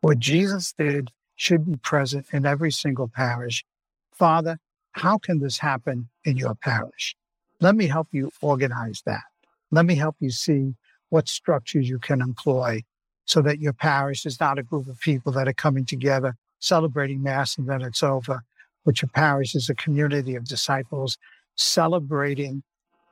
What 0.00 0.18
Jesus 0.18 0.72
did 0.76 1.10
should 1.36 1.66
be 1.66 1.76
present 1.76 2.26
in 2.32 2.46
every 2.46 2.70
single 2.70 3.08
parish. 3.08 3.64
Father, 4.12 4.58
how 4.92 5.18
can 5.18 5.40
this 5.40 5.58
happen 5.58 6.08
in 6.24 6.36
your 6.36 6.54
parish? 6.54 7.16
Let 7.60 7.76
me 7.76 7.86
help 7.86 8.08
you 8.12 8.30
organize 8.40 9.02
that. 9.06 9.22
Let 9.70 9.86
me 9.86 9.94
help 9.94 10.16
you 10.20 10.30
see 10.30 10.74
what 11.08 11.28
structures 11.28 11.88
you 11.88 11.98
can 11.98 12.20
employ 12.20 12.82
so 13.24 13.40
that 13.42 13.60
your 13.60 13.72
parish 13.72 14.26
is 14.26 14.40
not 14.40 14.58
a 14.58 14.62
group 14.62 14.88
of 14.88 15.00
people 15.00 15.32
that 15.32 15.48
are 15.48 15.52
coming 15.52 15.84
together, 15.84 16.36
celebrating 16.58 17.22
Mass, 17.22 17.56
and 17.56 17.68
then 17.68 17.82
it's 17.82 18.02
over. 18.02 18.42
But 18.84 19.00
your 19.00 19.08
parish 19.10 19.54
is 19.54 19.70
a 19.70 19.74
community 19.74 20.34
of 20.34 20.44
disciples 20.44 21.16
celebrating 21.54 22.62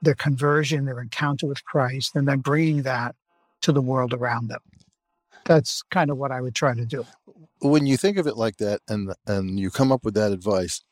their 0.02 0.14
conversion, 0.14 0.86
their 0.86 1.00
encounter 1.00 1.46
with 1.46 1.64
Christ, 1.64 2.16
and 2.16 2.26
then 2.26 2.40
bringing 2.40 2.82
that 2.82 3.14
to 3.62 3.72
the 3.72 3.82
world 3.82 4.12
around 4.12 4.48
them. 4.48 4.60
That's 5.44 5.82
kind 5.90 6.10
of 6.10 6.16
what 6.16 6.32
I 6.32 6.40
would 6.40 6.54
try 6.54 6.74
to 6.74 6.84
do. 6.84 7.06
When 7.60 7.86
you 7.86 7.96
think 7.96 8.16
of 8.16 8.26
it 8.26 8.36
like 8.36 8.56
that 8.56 8.80
and 8.88 9.14
and 9.26 9.60
you 9.60 9.70
come 9.70 9.92
up 9.92 10.04
with 10.04 10.14
that 10.14 10.32
advice, 10.32 10.82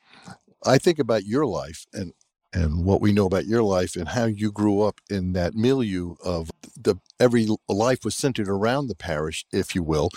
I 0.65 0.79
think 0.79 0.99
about 0.99 1.25
your 1.25 1.47
life 1.47 1.87
and 1.93 2.13
and 2.53 2.85
what 2.85 3.03
we 3.03 3.13
know 3.13 3.27
about 3.27 3.45
your 3.47 3.63
life 3.63 3.95
and 3.95 4.09
how 4.09 4.25
you 4.25 4.51
grew 4.51 4.81
up 4.81 5.01
in 5.11 5.35
that 5.35 5.55
milieu 5.55 6.15
of 6.25 6.51
the 6.81 6.97
every 7.21 7.47
life 7.69 8.05
was 8.05 8.15
centered 8.15 8.49
around 8.49 8.87
the 8.87 8.95
parish, 8.95 9.45
if 9.53 9.75
you 9.75 9.83
will, 9.83 10.09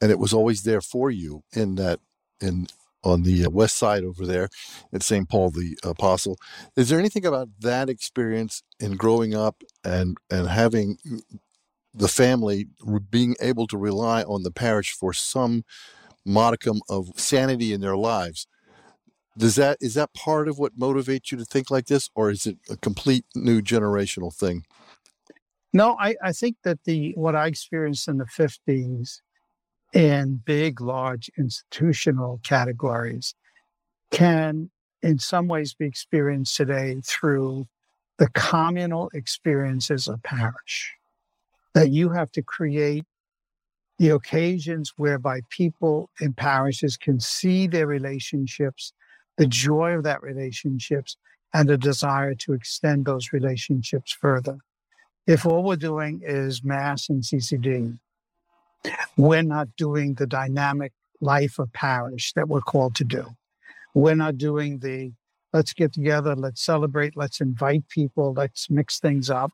and 0.00 0.10
it 0.10 0.18
was 0.18 0.32
always 0.32 0.64
there 0.64 0.80
for 0.80 1.10
you 1.10 1.44
in 1.52 1.76
that 1.76 2.00
in 2.40 2.66
on 3.04 3.22
the 3.22 3.46
uh, 3.46 3.50
west 3.50 3.76
side 3.76 4.02
over 4.02 4.26
there 4.26 4.48
at 4.92 5.02
St. 5.02 5.28
Paul 5.28 5.50
the 5.50 5.78
Apostle. 5.84 6.36
Is 6.76 6.88
there 6.88 6.98
anything 6.98 7.24
about 7.24 7.48
that 7.60 7.88
experience 7.88 8.64
in 8.80 8.96
growing 8.96 9.34
up 9.34 9.62
and 9.84 10.16
and 10.28 10.48
having 10.48 10.98
mm, 11.06 11.20
the 11.94 12.08
family 12.08 12.66
being 13.10 13.36
able 13.40 13.66
to 13.68 13.78
rely 13.78 14.22
on 14.22 14.42
the 14.42 14.50
parish 14.50 14.92
for 14.92 15.12
some 15.12 15.64
modicum 16.24 16.80
of 16.88 17.08
sanity 17.16 17.72
in 17.72 17.80
their 17.80 17.96
lives 17.96 18.48
does 19.36 19.56
that 19.56 19.78
is 19.80 19.94
that 19.94 20.14
part 20.14 20.48
of 20.48 20.58
what 20.58 20.78
motivates 20.78 21.30
you 21.30 21.38
to 21.38 21.44
think 21.44 21.70
like 21.70 21.86
this, 21.86 22.08
or 22.14 22.30
is 22.30 22.46
it 22.46 22.58
a 22.70 22.76
complete 22.76 23.24
new 23.34 23.60
generational 23.60 24.34
thing? 24.34 24.64
No, 25.72 25.96
I, 26.00 26.14
I 26.22 26.32
think 26.32 26.56
that 26.64 26.84
the 26.84 27.12
what 27.16 27.36
I 27.36 27.46
experienced 27.46 28.08
in 28.08 28.16
the 28.18 28.26
fifties 28.26 29.22
in 29.92 30.40
big, 30.44 30.80
large 30.80 31.30
institutional 31.38 32.40
categories 32.42 33.34
can 34.10 34.70
in 35.02 35.18
some 35.18 35.48
ways 35.48 35.74
be 35.74 35.86
experienced 35.86 36.56
today 36.56 37.00
through 37.04 37.66
the 38.18 38.28
communal 38.30 39.10
experiences 39.12 40.08
of 40.08 40.22
parish. 40.22 40.94
That 41.74 41.90
you 41.90 42.10
have 42.10 42.32
to 42.32 42.42
create 42.42 43.04
the 43.98 44.10
occasions 44.10 44.92
whereby 44.96 45.40
people 45.50 46.10
in 46.20 46.32
parishes 46.32 46.96
can 46.96 47.20
see 47.20 47.66
their 47.66 47.86
relationships 47.86 48.92
the 49.36 49.46
joy 49.46 49.92
of 49.92 50.04
that 50.04 50.22
relationships 50.22 51.16
and 51.52 51.70
a 51.70 51.76
desire 51.76 52.34
to 52.34 52.52
extend 52.52 53.06
those 53.06 53.32
relationships 53.32 54.12
further. 54.12 54.58
If 55.26 55.46
all 55.46 55.62
we're 55.62 55.76
doing 55.76 56.20
is 56.24 56.62
mass 56.62 57.08
and 57.08 57.22
CCD, 57.22 57.98
we're 59.16 59.42
not 59.42 59.68
doing 59.76 60.14
the 60.14 60.26
dynamic 60.26 60.92
life 61.20 61.58
of 61.58 61.72
parish 61.72 62.32
that 62.34 62.48
we're 62.48 62.60
called 62.60 62.94
to 62.96 63.04
do. 63.04 63.24
We're 63.94 64.14
not 64.14 64.38
doing 64.38 64.78
the 64.78 65.12
let's 65.52 65.72
get 65.72 65.92
together, 65.94 66.36
let's 66.36 66.62
celebrate, 66.62 67.16
let's 67.16 67.40
invite 67.40 67.88
people, 67.88 68.34
let's 68.34 68.68
mix 68.68 69.00
things 69.00 69.30
up. 69.30 69.52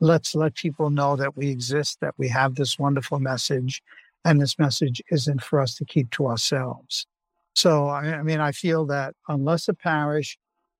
Let's 0.00 0.34
let 0.34 0.54
people 0.54 0.90
know 0.90 1.14
that 1.16 1.36
we 1.36 1.48
exist, 1.50 2.00
that 2.00 2.14
we 2.16 2.28
have 2.28 2.54
this 2.54 2.78
wonderful 2.78 3.20
message, 3.20 3.82
And 4.24 4.40
this 4.40 4.58
message 4.58 5.02
isn't 5.10 5.42
for 5.42 5.60
us 5.60 5.74
to 5.76 5.84
keep 5.84 6.10
to 6.12 6.26
ourselves. 6.26 7.06
So, 7.54 7.88
I 7.88 8.22
mean, 8.22 8.40
I 8.40 8.52
feel 8.52 8.86
that 8.86 9.14
unless 9.28 9.68
a 9.68 9.74
parish 9.74 10.38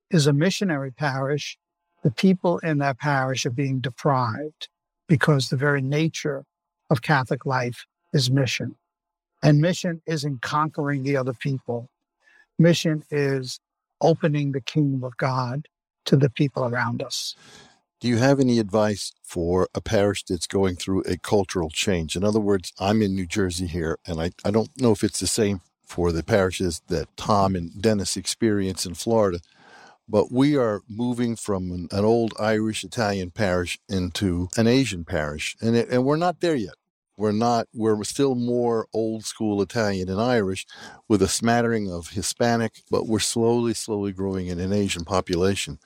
is 0.09 0.27
a 0.27 0.33
missionary 0.33 0.91
parish, 0.91 1.57
the 2.03 2.11
people 2.11 2.59
in 2.59 2.79
that 2.79 2.99
parish 2.99 3.45
are 3.45 3.51
being 3.51 3.79
deprived 3.79 4.69
because 5.07 5.49
the 5.49 5.57
very 5.57 5.81
nature 5.81 6.45
of 6.89 7.01
Catholic 7.01 7.45
life 7.45 7.85
is 8.11 8.31
mission. 8.31 8.75
And 9.41 9.59
mission 9.59 10.01
isn't 10.05 10.41
conquering 10.41 11.03
the 11.03 11.17
other 11.17 11.33
people. 11.33 11.89
Mission 12.57 13.03
is 13.09 13.59
opening 14.01 14.51
the 14.51 14.61
kingdom 14.61 15.03
of 15.03 15.17
God 15.17 15.67
to 16.05 16.17
the 16.17 16.29
people 16.29 16.65
around 16.65 17.01
us. 17.01 17.35
Do 17.99 18.07
you 18.09 18.17
have 18.17 18.39
any 18.39 18.59
advice 18.59 19.13
for 19.23 19.69
a 19.73 19.79
parish 19.79 20.23
that's 20.25 20.47
going 20.47 20.75
through 20.75 21.03
a 21.03 21.17
cultural 21.17 21.69
change? 21.69 22.15
In 22.17 22.23
other 22.23 22.39
words, 22.39 22.73
I'm 22.77 23.01
in 23.01 23.15
New 23.15 23.25
Jersey 23.25 23.67
here, 23.67 23.97
and 24.05 24.19
I, 24.19 24.31
I 24.43 24.51
don't 24.51 24.69
know 24.79 24.91
if 24.91 25.03
it's 25.03 25.21
the 25.21 25.27
same 25.27 25.61
for 25.93 26.11
the 26.11 26.23
parishes 26.23 26.81
that 26.87 27.15
Tom 27.17 27.55
and 27.55 27.79
Dennis 27.79 28.17
experience 28.17 28.83
in 28.83 28.95
Florida, 28.95 29.39
but 30.09 30.31
we 30.31 30.57
are 30.57 30.81
moving 30.89 31.35
from 31.35 31.71
an, 31.71 31.87
an 31.91 32.03
old 32.03 32.33
Irish 32.39 32.83
Italian 32.83 33.29
parish 33.29 33.77
into 33.87 34.47
an 34.57 34.65
Asian 34.65 35.05
parish, 35.05 35.55
and, 35.61 35.75
it, 35.75 35.89
and 35.89 36.03
we're 36.03 36.17
not 36.17 36.39
there 36.39 36.55
yet. 36.55 36.73
We're 37.15 37.31
not, 37.31 37.67
we're 37.75 38.03
still 38.05 38.33
more 38.33 38.87
old 38.91 39.23
school 39.23 39.61
Italian 39.61 40.09
and 40.09 40.19
Irish 40.19 40.65
with 41.07 41.21
a 41.21 41.27
smattering 41.27 41.91
of 41.91 42.09
Hispanic, 42.09 42.81
but 42.89 43.05
we're 43.05 43.19
slowly, 43.19 43.75
slowly 43.75 44.13
growing 44.13 44.47
in 44.47 44.59
an 44.59 44.73
Asian 44.73 45.05
population. 45.05 45.77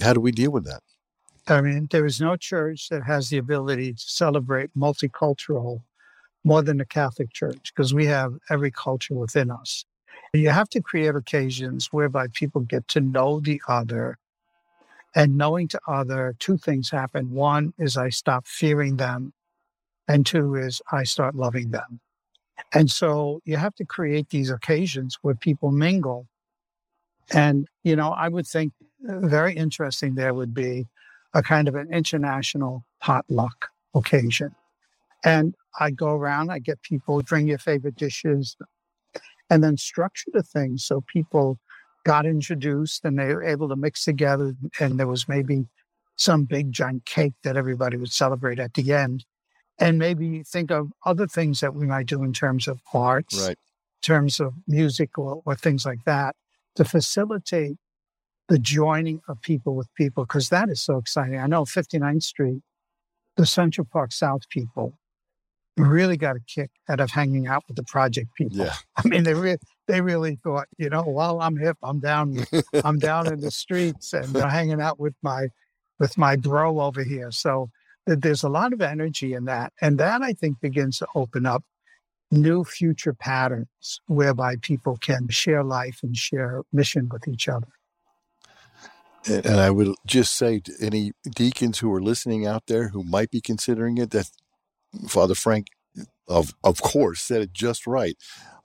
How 0.00 0.12
do 0.12 0.20
we 0.20 0.32
deal 0.32 0.50
with 0.50 0.64
that? 0.64 0.82
I 1.46 1.60
mean, 1.60 1.86
there 1.92 2.04
is 2.04 2.20
no 2.20 2.34
church 2.34 2.88
that 2.88 3.04
has 3.04 3.30
the 3.30 3.38
ability 3.38 3.92
to 3.92 4.02
celebrate 4.02 4.76
multicultural 4.76 5.82
more 6.46 6.62
than 6.62 6.76
the 6.76 6.86
Catholic 6.86 7.32
Church 7.32 7.72
because 7.74 7.92
we 7.92 8.06
have 8.06 8.34
every 8.48 8.70
culture 8.70 9.14
within 9.14 9.50
us. 9.50 9.84
You 10.32 10.50
have 10.50 10.68
to 10.70 10.80
create 10.80 11.16
occasions 11.16 11.88
whereby 11.90 12.28
people 12.32 12.60
get 12.60 12.86
to 12.88 13.00
know 13.00 13.40
the 13.40 13.60
other. 13.66 14.16
And 15.14 15.36
knowing 15.36 15.66
to 15.68 15.80
other, 15.88 16.36
two 16.38 16.56
things 16.56 16.90
happen. 16.90 17.32
One 17.32 17.72
is 17.78 17.96
I 17.96 18.10
stop 18.10 18.46
fearing 18.46 18.96
them, 18.96 19.32
and 20.06 20.24
two 20.24 20.54
is 20.54 20.80
I 20.92 21.02
start 21.02 21.34
loving 21.34 21.72
them. 21.72 22.00
And 22.72 22.90
so 22.90 23.40
you 23.44 23.56
have 23.56 23.74
to 23.76 23.84
create 23.84 24.28
these 24.28 24.50
occasions 24.50 25.18
where 25.22 25.34
people 25.34 25.72
mingle. 25.72 26.28
And, 27.32 27.66
you 27.82 27.96
know, 27.96 28.10
I 28.10 28.28
would 28.28 28.46
think 28.46 28.72
uh, 29.08 29.18
very 29.20 29.54
interesting 29.54 30.14
there 30.14 30.34
would 30.34 30.54
be 30.54 30.86
a 31.34 31.42
kind 31.42 31.66
of 31.66 31.74
an 31.74 31.92
international 31.92 32.84
potluck 33.00 33.70
occasion. 33.94 34.54
And 35.24 35.54
I 35.78 35.90
go 35.90 36.08
around, 36.08 36.50
I 36.50 36.58
get 36.58 36.82
people 36.82 37.22
bring 37.22 37.46
your 37.46 37.58
favorite 37.58 37.96
dishes 37.96 38.56
and 39.50 39.62
then 39.62 39.76
structure 39.76 40.30
the 40.32 40.42
thing 40.42 40.78
so 40.78 41.02
people 41.06 41.58
got 42.04 42.26
introduced 42.26 43.04
and 43.04 43.18
they 43.18 43.34
were 43.34 43.44
able 43.44 43.68
to 43.68 43.76
mix 43.76 44.04
together. 44.04 44.54
And 44.80 44.98
there 44.98 45.06
was 45.06 45.28
maybe 45.28 45.66
some 46.16 46.44
big 46.44 46.72
giant 46.72 47.04
cake 47.04 47.34
that 47.42 47.56
everybody 47.56 47.96
would 47.96 48.12
celebrate 48.12 48.58
at 48.58 48.74
the 48.74 48.92
end. 48.92 49.24
And 49.78 49.98
maybe 49.98 50.42
think 50.42 50.70
of 50.70 50.90
other 51.04 51.26
things 51.26 51.60
that 51.60 51.74
we 51.74 51.86
might 51.86 52.06
do 52.06 52.22
in 52.22 52.32
terms 52.32 52.66
of 52.66 52.80
arts, 52.94 53.38
Right. 53.38 53.50
in 53.50 54.02
terms 54.02 54.40
of 54.40 54.54
music 54.66 55.18
or, 55.18 55.42
or 55.44 55.54
things 55.54 55.84
like 55.84 56.04
that 56.04 56.34
to 56.76 56.84
facilitate 56.84 57.76
the 58.48 58.58
joining 58.58 59.20
of 59.28 59.40
people 59.42 59.74
with 59.74 59.92
people, 59.94 60.24
because 60.24 60.48
that 60.48 60.68
is 60.70 60.80
so 60.80 60.96
exciting. 60.96 61.38
I 61.38 61.46
know 61.46 61.64
59th 61.64 62.22
Street, 62.22 62.62
the 63.36 63.44
Central 63.44 63.86
Park 63.90 64.12
South 64.12 64.48
people 64.48 64.98
really 65.76 66.16
got 66.16 66.36
a 66.36 66.40
kick 66.40 66.70
out 66.88 67.00
of 67.00 67.10
hanging 67.10 67.46
out 67.46 67.64
with 67.68 67.76
the 67.76 67.82
project 67.84 68.34
people. 68.34 68.58
Yeah. 68.58 68.74
I 68.96 69.06
mean, 69.08 69.24
they 69.24 69.34
re- 69.34 69.58
they 69.86 70.00
really 70.00 70.36
thought, 70.36 70.66
you 70.78 70.88
know, 70.88 71.02
while 71.02 71.40
I'm 71.40 71.56
hip, 71.56 71.76
I'm 71.82 72.00
down, 72.00 72.44
I'm 72.84 72.98
down 72.98 73.32
in 73.32 73.40
the 73.40 73.50
streets 73.50 74.12
and 74.12 74.36
uh, 74.36 74.48
hanging 74.48 74.80
out 74.80 74.98
with 74.98 75.14
my 75.22 75.48
with 75.98 76.18
my 76.18 76.36
bro 76.36 76.80
over 76.80 77.02
here. 77.02 77.30
So 77.30 77.70
th- 78.06 78.20
there's 78.20 78.42
a 78.42 78.48
lot 78.48 78.72
of 78.72 78.80
energy 78.80 79.34
in 79.34 79.44
that, 79.44 79.72
and 79.80 79.98
that 79.98 80.22
I 80.22 80.32
think 80.32 80.60
begins 80.60 80.98
to 80.98 81.06
open 81.14 81.46
up 81.46 81.62
new 82.30 82.64
future 82.64 83.14
patterns 83.14 84.00
whereby 84.06 84.56
people 84.60 84.96
can 84.96 85.28
share 85.28 85.62
life 85.62 86.00
and 86.02 86.16
share 86.16 86.62
mission 86.72 87.08
with 87.10 87.28
each 87.28 87.48
other. 87.48 87.68
And 89.26 89.44
and 89.46 89.60
I 89.60 89.70
would 89.70 89.94
just 90.06 90.34
say 90.34 90.60
to 90.60 90.72
any 90.80 91.12
deacons 91.34 91.78
who 91.80 91.92
are 91.92 92.02
listening 92.02 92.46
out 92.46 92.64
there 92.66 92.88
who 92.88 93.04
might 93.04 93.30
be 93.30 93.40
considering 93.40 93.98
it 93.98 94.10
that 94.10 94.30
Father 95.08 95.34
Frank, 95.34 95.68
of 96.28 96.54
of 96.64 96.82
course, 96.82 97.20
said 97.22 97.42
it 97.42 97.52
just 97.52 97.86
right. 97.86 98.16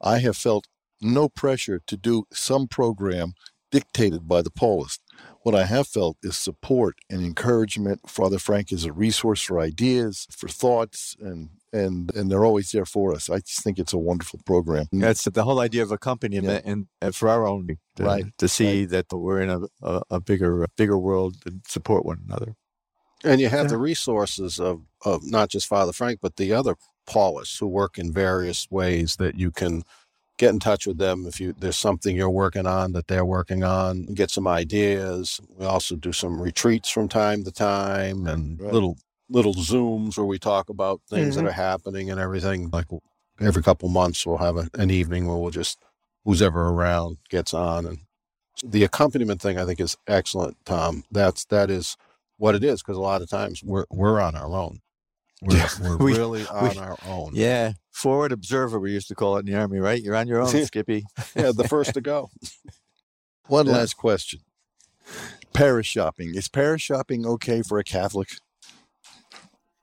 I 0.02 0.20
have 0.20 0.38
felt 0.38 0.68
no 1.02 1.30
pressure 1.30 1.82
to 1.88 1.98
do 1.98 2.26
some 2.32 2.68
program 2.68 3.34
dictated 3.72 4.28
by 4.28 4.42
the 4.42 4.52
Paulist. 4.52 5.00
What 5.44 5.56
I 5.56 5.66
have 5.66 5.88
felt 5.88 6.18
is 6.24 6.38
support 6.38 6.96
and 7.10 7.24
encouragement. 7.24 8.10
Father 8.10 8.38
Frank 8.40 8.72
is 8.72 8.86
a 8.86 8.94
resource 8.94 9.42
for 9.42 9.60
ideas, 9.60 10.28
for 10.32 10.48
thoughts, 10.50 11.16
and 11.22 11.50
and 11.74 12.14
and 12.16 12.30
they're 12.30 12.46
always 12.46 12.72
there 12.72 12.86
for 12.86 13.14
us. 13.14 13.30
I 13.30 13.38
just 13.40 13.64
think 13.64 13.80
it's 13.80 13.94
a 13.94 13.98
wonderful 13.98 14.40
program. 14.46 14.88
That's 14.92 15.24
the 15.26 15.44
whole 15.44 15.60
idea 15.62 15.84
of 15.84 15.92
accompaniment 15.92 16.66
and, 16.66 16.88
and 17.02 17.16
for 17.16 17.30
our 17.30 17.48
own 17.48 17.68
to, 17.96 18.04
Right, 18.04 18.26
to 18.40 18.48
see 18.48 18.86
that 18.86 19.06
we're 19.12 19.42
in 19.42 19.50
a, 19.50 19.62
a, 19.82 20.02
a 20.12 20.20
bigger 20.20 20.64
a 20.64 20.68
bigger 20.78 20.98
world 20.98 21.38
and 21.46 21.62
support 21.68 22.06
one 22.06 22.20
another. 22.28 22.56
And 23.24 23.40
you 23.40 23.50
have 23.50 23.66
Yeah. 23.66 23.70
the 23.70 23.78
resources 23.78 24.60
of, 24.60 24.82
of 25.06 25.24
not 25.24 25.50
just 25.50 25.68
Father 25.68 25.94
Frank, 25.94 26.20
but 26.22 26.36
the 26.36 26.54
other 26.54 26.76
Paulists 27.08 27.58
who 27.58 27.68
work 27.68 27.98
in 27.98 28.14
various 28.14 28.70
ways 28.70 29.16
that 29.18 29.36
you 29.36 29.52
can 29.52 29.84
get 30.38 30.54
in 30.54 30.60
touch 30.60 30.88
with 30.88 30.98
them 30.98 31.26
if 31.28 31.40
you 31.40 31.54
there's 31.60 31.76
something 31.76 32.16
you're 32.16 32.30
working 32.30 32.66
on 32.66 32.94
that 32.94 33.08
they're 33.08 33.26
working 33.26 33.64
on, 33.64 34.06
get 34.06 34.32
some 34.32 34.48
ideas. 34.48 35.40
We 35.58 35.66
also 35.66 35.96
do 35.96 36.12
some 36.12 36.42
retreats 36.42 36.90
from 36.90 37.08
time 37.08 37.44
to 37.44 37.52
time 37.52 38.28
and 38.28 38.60
Right. 38.60 38.74
little 38.74 38.98
little 39.30 39.54
zooms 39.54 40.18
where 40.18 40.26
we 40.26 40.40
talk 40.40 40.70
about 40.70 41.02
things 41.10 41.36
that 41.36 41.42
mm-hmm. 41.42 41.50
are 41.50 41.52
happening 41.52 42.10
and 42.10 42.20
everything. 42.20 42.70
Like 42.72 42.88
every 43.40 43.64
couple 43.64 43.90
months 43.90 44.26
we'll 44.26 44.38
have 44.38 44.58
a, 44.58 44.70
an 44.76 44.90
evening 44.90 45.28
where 45.28 45.38
we'll 45.38 45.52
just 45.52 45.80
who's 46.26 46.42
ever 46.42 46.70
around 46.70 47.18
gets 47.30 47.54
on 47.54 47.86
and 47.86 48.00
the 48.64 48.84
accompaniment 48.84 49.42
thing 49.42 49.58
I 49.58 49.66
think 49.66 49.80
is 49.80 49.98
excellent, 50.08 50.58
Tom. 50.66 51.04
That's 51.12 51.46
that 51.46 51.70
is 51.70 51.98
what 52.38 52.56
it 52.56 52.64
is 52.64 52.82
because 52.82 52.98
a 52.98 53.02
lot 53.02 53.22
of 53.22 53.30
times 53.30 53.64
we're 53.64 53.86
we're 53.92 54.20
on 54.20 54.36
our 54.36 54.52
own. 54.52 54.80
We're, 55.42 55.58
Yeah, 55.58 55.70
we're 55.82 55.98
we- 56.06 56.18
really 56.18 56.46
on 56.48 56.70
we- 56.70 56.78
our 56.78 56.98
own. 57.06 57.32
Yeah, 57.34 57.74
forward 57.92 58.32
observer 58.32 58.80
we 58.80 58.92
used 58.92 59.08
to 59.10 59.16
call 59.16 59.38
it 59.38 59.42
in 59.42 59.46
the 59.48 59.56
army, 59.60 59.80
right? 59.80 60.02
You're 60.02 60.16
on 60.16 60.28
your 60.28 60.42
own, 60.42 60.48
Skippy. 60.66 61.04
yeah, 61.36 61.52
the 61.52 61.68
first 61.68 61.94
to 61.96 62.02
go. 62.02 62.30
One 63.48 63.66
Yeah. 63.66 63.74
last 63.74 63.98
question. 63.98 64.42
Parish 65.54 65.88
shopping. 65.88 66.36
Is 66.36 66.48
parish 66.48 66.84
shopping 66.84 67.26
okay 67.26 67.62
for 67.62 67.80
a 67.80 67.84
Catholic? 67.84 68.30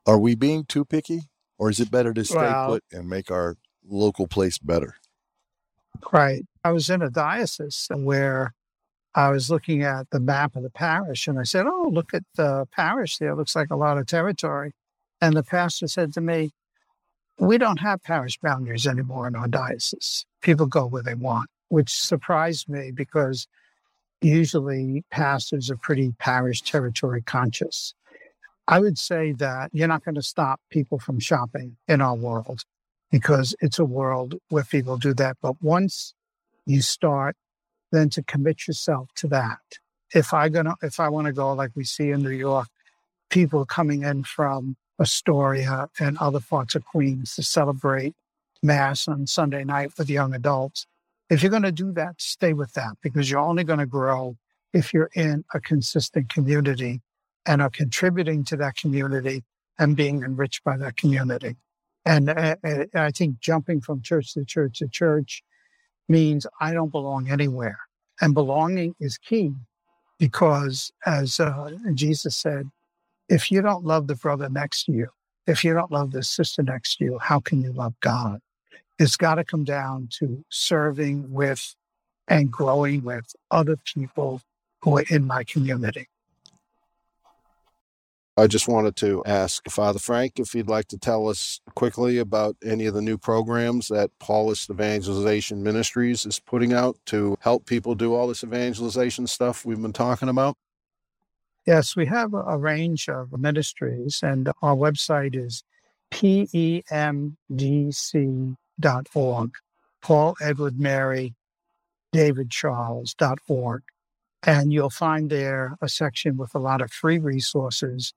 Are 0.07 0.19
we 0.19 0.35
being 0.35 0.65
too 0.65 0.85
picky? 0.85 1.23
Or 1.59 1.69
is 1.69 1.81
it 1.81 1.91
better 1.91 2.15
to 2.15 2.25
stay 2.25 2.37
Well- 2.37 2.69
put 2.69 2.85
and 2.93 3.09
make 3.09 3.31
our 3.31 3.57
local 3.87 4.27
place 4.29 4.59
better? 4.59 4.95
Right. 6.13 6.47
I 6.63 6.71
was 6.71 6.89
in 6.89 7.03
a 7.03 7.11
diocese 7.11 7.89
where 7.93 8.55
I 9.15 9.31
was 9.31 9.51
looking 9.51 9.83
at 9.83 10.09
the 10.11 10.21
map 10.21 10.55
of 10.55 10.63
the 10.63 10.71
parish 10.71 11.27
and 11.27 11.39
I 11.39 11.43
said, 11.43 11.67
Oh, 11.67 11.91
look 11.93 12.15
at 12.15 12.23
the 12.37 12.67
parish 12.71 13.19
there. 13.19 13.31
It 13.31 13.37
Looks 13.37 13.57
like 13.57 13.71
a 13.71 13.77
lot 13.77 13.99
of 13.99 14.07
territory. 14.07 14.75
And 15.21 15.37
the 15.37 15.43
pastor 15.43 15.89
said 15.89 16.13
to 16.15 16.21
me, 16.21 16.51
We 17.39 17.59
don't 17.59 17.81
have 17.81 18.03
parish 18.03 18.39
boundaries 18.39 18.87
anymore 18.87 19.27
in 19.27 19.37
our 19.37 19.49
diocese. 19.49 20.25
People 20.41 20.67
go 20.67 20.87
where 20.87 21.03
they 21.03 21.15
want, 21.15 21.51
which 21.69 21.91
surprised 21.91 22.69
me 22.69 22.91
because 22.91 23.47
usually 24.21 25.05
pastors 25.11 25.71
are 25.71 25.77
pretty 25.77 26.13
parish 26.19 26.63
territory 26.63 27.23
conscious. 27.23 27.95
I 28.67 28.81
would 28.81 28.99
say 28.99 29.33
that 29.33 29.71
you're 29.73 29.89
not 29.89 30.05
going 30.05 30.17
to 30.17 30.23
stop 30.23 30.61
people 30.71 30.99
from 30.99 31.21
shopping 31.21 31.77
in 31.87 32.01
our 32.01 32.15
world 32.15 32.65
because 33.11 33.55
it's 33.61 33.79
a 33.79 33.85
world 33.85 34.35
where 34.51 34.65
people 34.65 34.99
do 34.99 35.15
that. 35.15 35.39
But 35.41 35.63
once 35.63 36.13
you 36.67 36.83
start, 36.83 37.37
then 37.91 38.11
to 38.11 38.23
commit 38.23 38.67
yourself 38.69 39.09
to 39.17 39.29
that. 39.29 39.59
If 40.15 40.35
I 40.35 40.49
gonna, 40.49 40.75
if 40.83 41.01
I 41.01 41.09
want 41.09 41.27
to 41.27 41.33
go 41.33 41.53
like 41.55 41.71
we 41.75 41.85
see 41.85 42.11
in 42.11 42.23
New 42.23 42.31
York, 42.31 42.69
people 43.31 43.65
coming 43.65 44.03
in 44.03 44.25
from 44.25 44.77
Astoria 45.01 45.89
and 45.99 46.19
other 46.19 46.41
parts 46.41 46.75
of 46.75 46.85
Queens 46.85 47.35
to 47.37 47.43
celebrate 47.43 48.15
Mass 48.63 49.07
on 49.07 49.27
Sunday 49.27 49.65
night 49.65 49.93
with 49.97 50.11
young 50.11 50.35
adults. 50.35 50.87
If 51.31 51.43
you're 51.43 51.51
going 51.51 51.63
to 51.63 51.73
do 51.73 51.93
that, 51.93 52.21
stay 52.21 52.53
with 52.53 52.73
that 52.73 52.97
because 53.03 53.31
you're 53.31 53.41
only 53.41 53.65
going 53.65 53.79
to 53.79 53.87
grow 53.87 54.37
if 54.73 54.93
you're 54.93 55.11
in 55.15 55.45
a 55.55 55.61
consistent 55.61 56.29
community 56.29 57.01
and 57.47 57.63
are 57.63 57.71
contributing 57.71 58.45
to 58.45 58.57
that 58.57 58.77
community 58.77 59.45
and 59.79 59.97
being 59.97 60.23
enriched 60.23 60.65
by 60.65 60.77
that 60.77 60.97
community. 60.97 61.57
And 62.05 62.31
uh, 62.31 62.57
uh, 62.65 62.85
I 62.95 63.11
think 63.11 63.41
jumping 63.41 63.81
from 63.81 64.03
church 64.03 64.35
to 64.35 64.45
church 64.45 64.79
to 64.79 64.89
church 64.89 65.43
means 66.09 66.47
I 66.61 66.73
don't 66.73 66.91
belong 66.91 67.31
anywhere. 67.31 67.79
And 68.21 68.35
belonging 68.35 68.95
is 68.99 69.19
key 69.19 69.53
because, 70.19 70.91
as 71.07 71.39
uh, 71.39 71.71
Jesus 71.95 72.37
said, 72.37 72.71
if 73.29 73.51
you 73.51 73.63
don't 73.63 73.85
love 73.85 74.07
the 74.07 74.15
brother 74.15 74.49
next 74.49 74.85
to 74.85 74.93
you, 74.93 75.09
if 75.47 75.65
you 75.65 75.75
don't 75.75 75.93
love 75.93 76.13
the 76.13 76.23
sister 76.23 76.63
next 76.63 76.97
to 76.97 77.05
you, 77.05 77.19
how 77.19 77.41
can 77.41 77.63
you 77.63 77.73
love 77.73 77.95
God? 78.01 78.41
It's 78.99 79.17
got 79.17 79.37
to 79.37 79.45
come 79.45 79.65
down 79.65 80.09
to 80.19 80.45
serving 80.51 81.33
with 81.33 81.75
and 82.27 82.51
growing 82.51 83.03
with 83.05 83.35
other 83.51 83.77
people 83.77 84.43
who 84.83 84.99
are 84.99 85.05
in 85.09 85.27
my 85.27 85.45
community. 85.45 86.09
I 88.37 88.47
just 88.47 88.69
wanted 88.69 88.95
to 88.97 89.25
ask 89.27 89.69
Father 89.69 89.99
Frank 89.99 90.39
if 90.39 90.53
he'd 90.53 90.69
like 90.69 90.87
to 90.89 90.99
tell 90.99 91.27
us 91.27 91.61
quickly 91.75 92.19
about 92.19 92.57
any 92.65 92.87
of 92.87 92.95
the 92.95 93.03
new 93.03 93.19
programs 93.19 93.89
that 93.89 94.13
Paulist 94.21 94.71
Evangelization 94.71 95.61
Ministries 95.61 96.25
is 96.25 96.39
putting 96.39 96.73
out 96.73 96.97
to 97.07 97.37
help 97.41 97.67
people 97.67 97.97
do 97.97 98.15
all 98.15 98.29
this 98.29 98.45
evangelization 98.45 99.27
stuff 99.27 99.65
we've 99.65 99.83
been 99.83 99.93
talking 99.93 100.29
about. 100.29 100.57
Yes, 101.69 101.95
we 101.95 102.07
have 102.07 102.33
a 102.33 102.57
range 102.57 103.11
of 103.11 103.39
ministries, 103.39 104.21
and 104.23 104.51
our 104.63 104.75
website 104.75 105.37
is 105.37 105.63
pemdc.org, 106.11 107.35
Paul 110.01 110.37
Edward 110.41 110.81
Mary 110.81 111.35
David 112.11 112.51
Charles.org. 112.51 113.83
And 114.47 114.73
you'll 114.73 114.89
find 114.89 115.29
there 115.29 115.77
a 115.83 115.91
section 115.91 116.39
with 116.39 116.55
a 116.55 116.59
lot 116.59 116.81
of 116.81 116.91
free 116.91 117.19
resources 117.19 118.15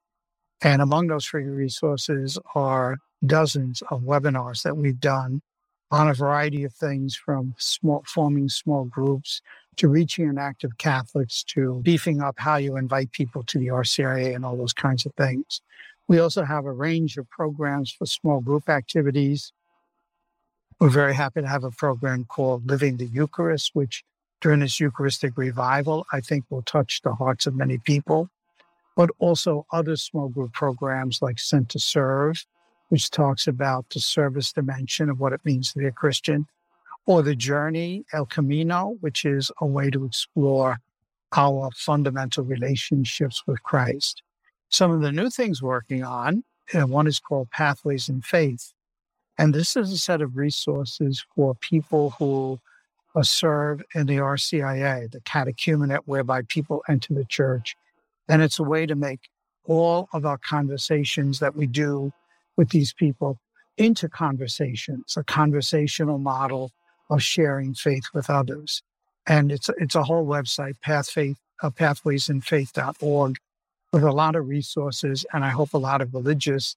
and 0.61 0.81
among 0.81 1.07
those 1.07 1.25
free 1.25 1.43
resources 1.43 2.39
are 2.55 2.99
dozens 3.25 3.83
of 3.91 4.03
webinars 4.03 4.63
that 4.63 4.77
we've 4.77 5.01
done 5.01 5.41
on 5.91 6.07
a 6.07 6.13
variety 6.13 6.63
of 6.63 6.73
things 6.73 7.17
from 7.17 7.53
small, 7.57 8.01
forming 8.07 8.47
small 8.47 8.85
groups 8.85 9.41
to 9.77 9.87
reaching 9.87 10.27
and 10.27 10.39
active 10.39 10.77
Catholics 10.77 11.43
to 11.43 11.81
beefing 11.83 12.21
up 12.21 12.35
how 12.37 12.57
you 12.57 12.77
invite 12.77 13.11
people 13.11 13.43
to 13.43 13.57
the 13.57 13.67
RCIA 13.67 14.35
and 14.35 14.45
all 14.45 14.57
those 14.57 14.73
kinds 14.73 15.05
of 15.05 15.13
things. 15.15 15.61
We 16.07 16.19
also 16.19 16.43
have 16.43 16.65
a 16.65 16.71
range 16.71 17.17
of 17.17 17.29
programs 17.29 17.91
for 17.91 18.05
small 18.05 18.41
group 18.41 18.69
activities. 18.69 19.53
We're 20.79 20.89
very 20.89 21.15
happy 21.15 21.41
to 21.41 21.47
have 21.47 21.63
a 21.63 21.71
program 21.71 22.25
called 22.25 22.67
Living 22.67 22.97
the 22.97 23.05
Eucharist, 23.05 23.71
which 23.73 24.03
during 24.41 24.59
this 24.59 24.79
Eucharistic 24.79 25.37
revival, 25.37 26.05
I 26.11 26.19
think 26.19 26.45
will 26.49 26.63
touch 26.63 27.01
the 27.03 27.13
hearts 27.13 27.45
of 27.45 27.55
many 27.55 27.77
people 27.77 28.29
but 28.95 29.09
also 29.19 29.65
other 29.71 29.95
small 29.95 30.29
group 30.29 30.53
programs 30.53 31.21
like 31.21 31.39
Sent 31.39 31.69
to 31.69 31.79
Serve, 31.79 32.45
which 32.89 33.09
talks 33.09 33.47
about 33.47 33.89
the 33.89 33.99
service 33.99 34.51
dimension 34.51 35.09
of 35.09 35.19
what 35.19 35.33
it 35.33 35.41
means 35.45 35.71
to 35.71 35.79
be 35.79 35.85
a 35.85 35.91
Christian, 35.91 36.47
or 37.05 37.21
The 37.21 37.35
Journey, 37.35 38.05
El 38.13 38.25
Camino, 38.25 38.97
which 38.99 39.25
is 39.25 39.51
a 39.59 39.65
way 39.65 39.89
to 39.89 40.05
explore 40.05 40.79
our 41.35 41.69
fundamental 41.75 42.43
relationships 42.43 43.43
with 43.47 43.63
Christ. 43.63 44.21
Some 44.69 44.91
of 44.91 45.01
the 45.01 45.11
new 45.11 45.29
things 45.29 45.61
working 45.61 46.03
on, 46.03 46.43
uh, 46.73 46.87
one 46.87 47.07
is 47.07 47.19
called 47.19 47.51
Pathways 47.51 48.09
in 48.09 48.21
Faith. 48.21 48.73
And 49.37 49.53
this 49.53 49.75
is 49.75 49.91
a 49.91 49.97
set 49.97 50.21
of 50.21 50.37
resources 50.37 51.25
for 51.35 51.55
people 51.55 52.11
who 52.11 52.59
uh, 53.15 53.23
serve 53.23 53.81
in 53.95 54.07
the 54.07 54.17
RCIA, 54.17 55.11
the 55.11 55.21
catechumenate, 55.21 56.03
whereby 56.05 56.43
people 56.43 56.83
enter 56.87 57.13
the 57.13 57.25
church 57.25 57.75
and 58.31 58.41
it's 58.41 58.59
a 58.59 58.63
way 58.63 58.85
to 58.85 58.95
make 58.95 59.29
all 59.65 60.07
of 60.13 60.25
our 60.25 60.37
conversations 60.37 61.39
that 61.39 61.53
we 61.53 61.67
do 61.67 62.13
with 62.55 62.69
these 62.69 62.93
people 62.93 63.39
into 63.77 64.07
conversations, 64.07 65.15
a 65.17 65.23
conversational 65.23 66.17
model 66.17 66.71
of 67.11 67.21
sharing 67.21 67.75
faith 67.75 68.05
with 68.13 68.29
others. 68.29 68.81
And 69.27 69.51
it's, 69.51 69.69
it's 69.77 69.95
a 69.95 70.03
whole 70.03 70.25
website, 70.25 70.75
pathfaith, 70.83 71.35
uh, 71.61 71.69
pathwaysinfaith.org, 71.69 73.37
with 73.93 74.03
a 74.03 74.11
lot 74.11 74.35
of 74.35 74.47
resources. 74.47 75.25
And 75.31 75.43
I 75.43 75.49
hope 75.49 75.73
a 75.73 75.77
lot 75.77 76.01
of 76.01 76.13
religious 76.13 76.75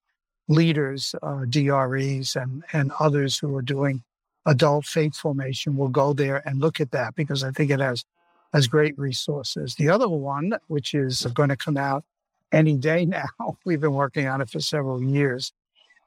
leaders, 0.48 1.14
uh, 1.22 1.46
DREs, 1.48 2.36
and, 2.36 2.64
and 2.72 2.92
others 3.00 3.38
who 3.38 3.56
are 3.56 3.62
doing 3.62 4.02
adult 4.44 4.84
faith 4.84 5.16
formation 5.16 5.76
will 5.76 5.88
go 5.88 6.12
there 6.12 6.46
and 6.46 6.60
look 6.60 6.80
at 6.80 6.90
that 6.90 7.14
because 7.14 7.42
I 7.42 7.50
think 7.50 7.70
it 7.70 7.80
has 7.80 8.04
as 8.52 8.66
great 8.66 8.98
resources. 8.98 9.76
The 9.76 9.88
other 9.88 10.08
one, 10.08 10.58
which 10.66 10.94
is 10.94 11.22
going 11.34 11.48
to 11.48 11.56
come 11.56 11.76
out 11.76 12.04
any 12.52 12.76
day 12.76 13.04
now, 13.06 13.56
we've 13.64 13.80
been 13.80 13.94
working 13.94 14.26
on 14.26 14.40
it 14.40 14.50
for 14.50 14.60
several 14.60 15.02
years, 15.02 15.52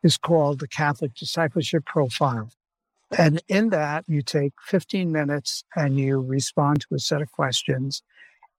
is 0.03 0.17
called 0.17 0.59
the 0.59 0.67
Catholic 0.67 1.15
Discipleship 1.15 1.85
Profile. 1.85 2.51
And 3.15 3.41
in 3.47 3.69
that, 3.69 4.05
you 4.07 4.21
take 4.21 4.53
15 4.61 5.11
minutes 5.11 5.63
and 5.75 5.99
you 5.99 6.19
respond 6.19 6.81
to 6.81 6.95
a 6.95 6.99
set 6.99 7.21
of 7.21 7.31
questions. 7.31 8.03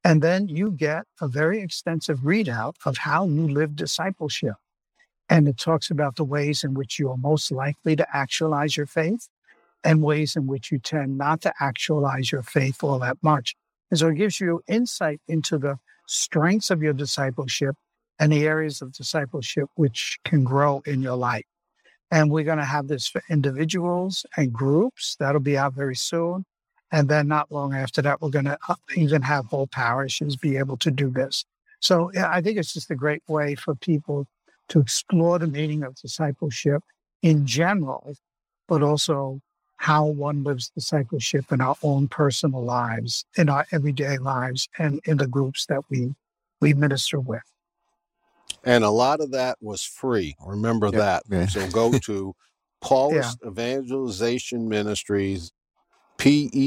And 0.05 0.23
then 0.23 0.49
you 0.49 0.71
get 0.71 1.05
a 1.21 1.29
very 1.29 1.61
extensive 1.61 2.21
readout 2.21 2.75
of 2.87 2.99
how 2.99 3.27
you 3.27 3.47
live 3.49 3.77
discipleship. 3.77 4.55
And 5.29 5.47
it 5.47 5.59
talks 5.59 5.91
about 5.91 6.17
the 6.17 6.25
ways 6.25 6.65
in 6.65 6.73
which 6.73 6.99
you 6.99 7.11
are 7.11 7.17
most 7.19 7.53
likely 7.53 7.95
to 7.97 8.07
actualize 8.17 8.77
your 8.77 8.87
faith 8.87 9.29
and 9.85 10.03
ways 10.03 10.35
in 10.35 10.47
which 10.47 10.73
you 10.73 10.79
tend 10.79 11.19
not 11.19 11.43
to 11.43 11.53
actualize 11.61 12.33
your 12.33 12.43
faith 12.43 12.83
all 12.83 12.99
that 13.01 13.19
much. 13.23 13.55
And 13.91 13.99
so 13.99 14.09
it 14.09 14.17
gives 14.17 14.41
you 14.41 14.63
insight 14.67 15.21
into 15.29 15.59
the 15.59 15.79
strengths 16.07 16.71
of 16.71 16.83
your 16.83 16.95
discipleship 16.95 17.77
and 18.19 18.33
the 18.33 18.47
areas 18.47 18.81
of 18.81 18.93
discipleship 18.93 19.69
which 19.75 20.19
can 20.25 20.45
grow 20.45 20.83
in 20.87 21.03
your 21.03 21.17
life. 21.17 21.45
And 22.11 22.31
we're 22.31 22.45
going 22.45 22.59
to 22.59 22.65
have 22.65 22.89
this 22.89 23.07
for 23.07 23.23
individuals 23.29 24.25
and 24.37 24.53
groups. 24.53 25.17
That'll 25.21 25.41
be 25.41 25.59
out 25.59 25.75
very 25.75 25.97
soon. 25.97 26.45
And 26.91 27.09
then 27.09 27.29
not 27.29 27.53
long 27.53 27.75
after 27.75 28.01
that, 28.03 28.23
we're 28.23 28.31
going 28.31 28.47
to 28.47 28.59
uh, 28.69 28.77
even 28.97 29.23
have 29.23 29.47
whole 29.47 29.67
parishes 29.67 30.37
be 30.37 30.57
able 30.57 30.79
to 30.79 30.91
do 30.91 31.11
this. 31.11 31.45
So 31.81 32.11
I 32.17 32.41
think 32.41 32.59
it's 32.59 32.73
just 32.73 32.91
a 32.91 32.97
great 32.97 33.23
way 33.29 33.55
for 33.55 33.75
people 33.75 34.27
to 34.69 34.81
explore 34.81 35.39
the 35.39 35.47
meaning 35.47 35.83
of 35.83 35.95
discipleship 35.97 36.83
in 37.23 37.47
general, 37.47 38.15
but 38.67 38.83
also 38.83 39.41
how 39.77 40.07
one 40.07 40.43
lives 40.43 40.71
discipleship 40.71 41.53
in 41.53 41.61
our 41.61 41.77
own 41.83 42.09
personal 42.09 42.65
lives, 42.65 43.25
in 43.37 43.49
our 43.49 43.67
everyday 43.71 44.19
lives, 44.19 44.69
and 44.79 45.01
in 45.05 45.19
the 45.19 45.27
groups 45.27 45.67
that 45.67 45.83
we 45.89 46.15
we 46.61 46.75
minister 46.75 47.21
with. 47.21 47.43
And 48.65 48.85
a 48.85 48.91
lot 48.91 49.21
of 49.21 49.33
that 49.33 49.59
was 49.61 49.83
free. 49.83 50.37
Remember 50.45 50.89
yeah. 50.93 50.99
that. 50.99 51.23
Yeah. 51.29 51.47
So 51.47 51.69
go 51.69 51.93
to 52.05 52.35
Paulist. 52.83 53.37
Evangelization 53.47 54.69
Ministries, 54.69 55.53
P-E-M-D-C 56.19 56.65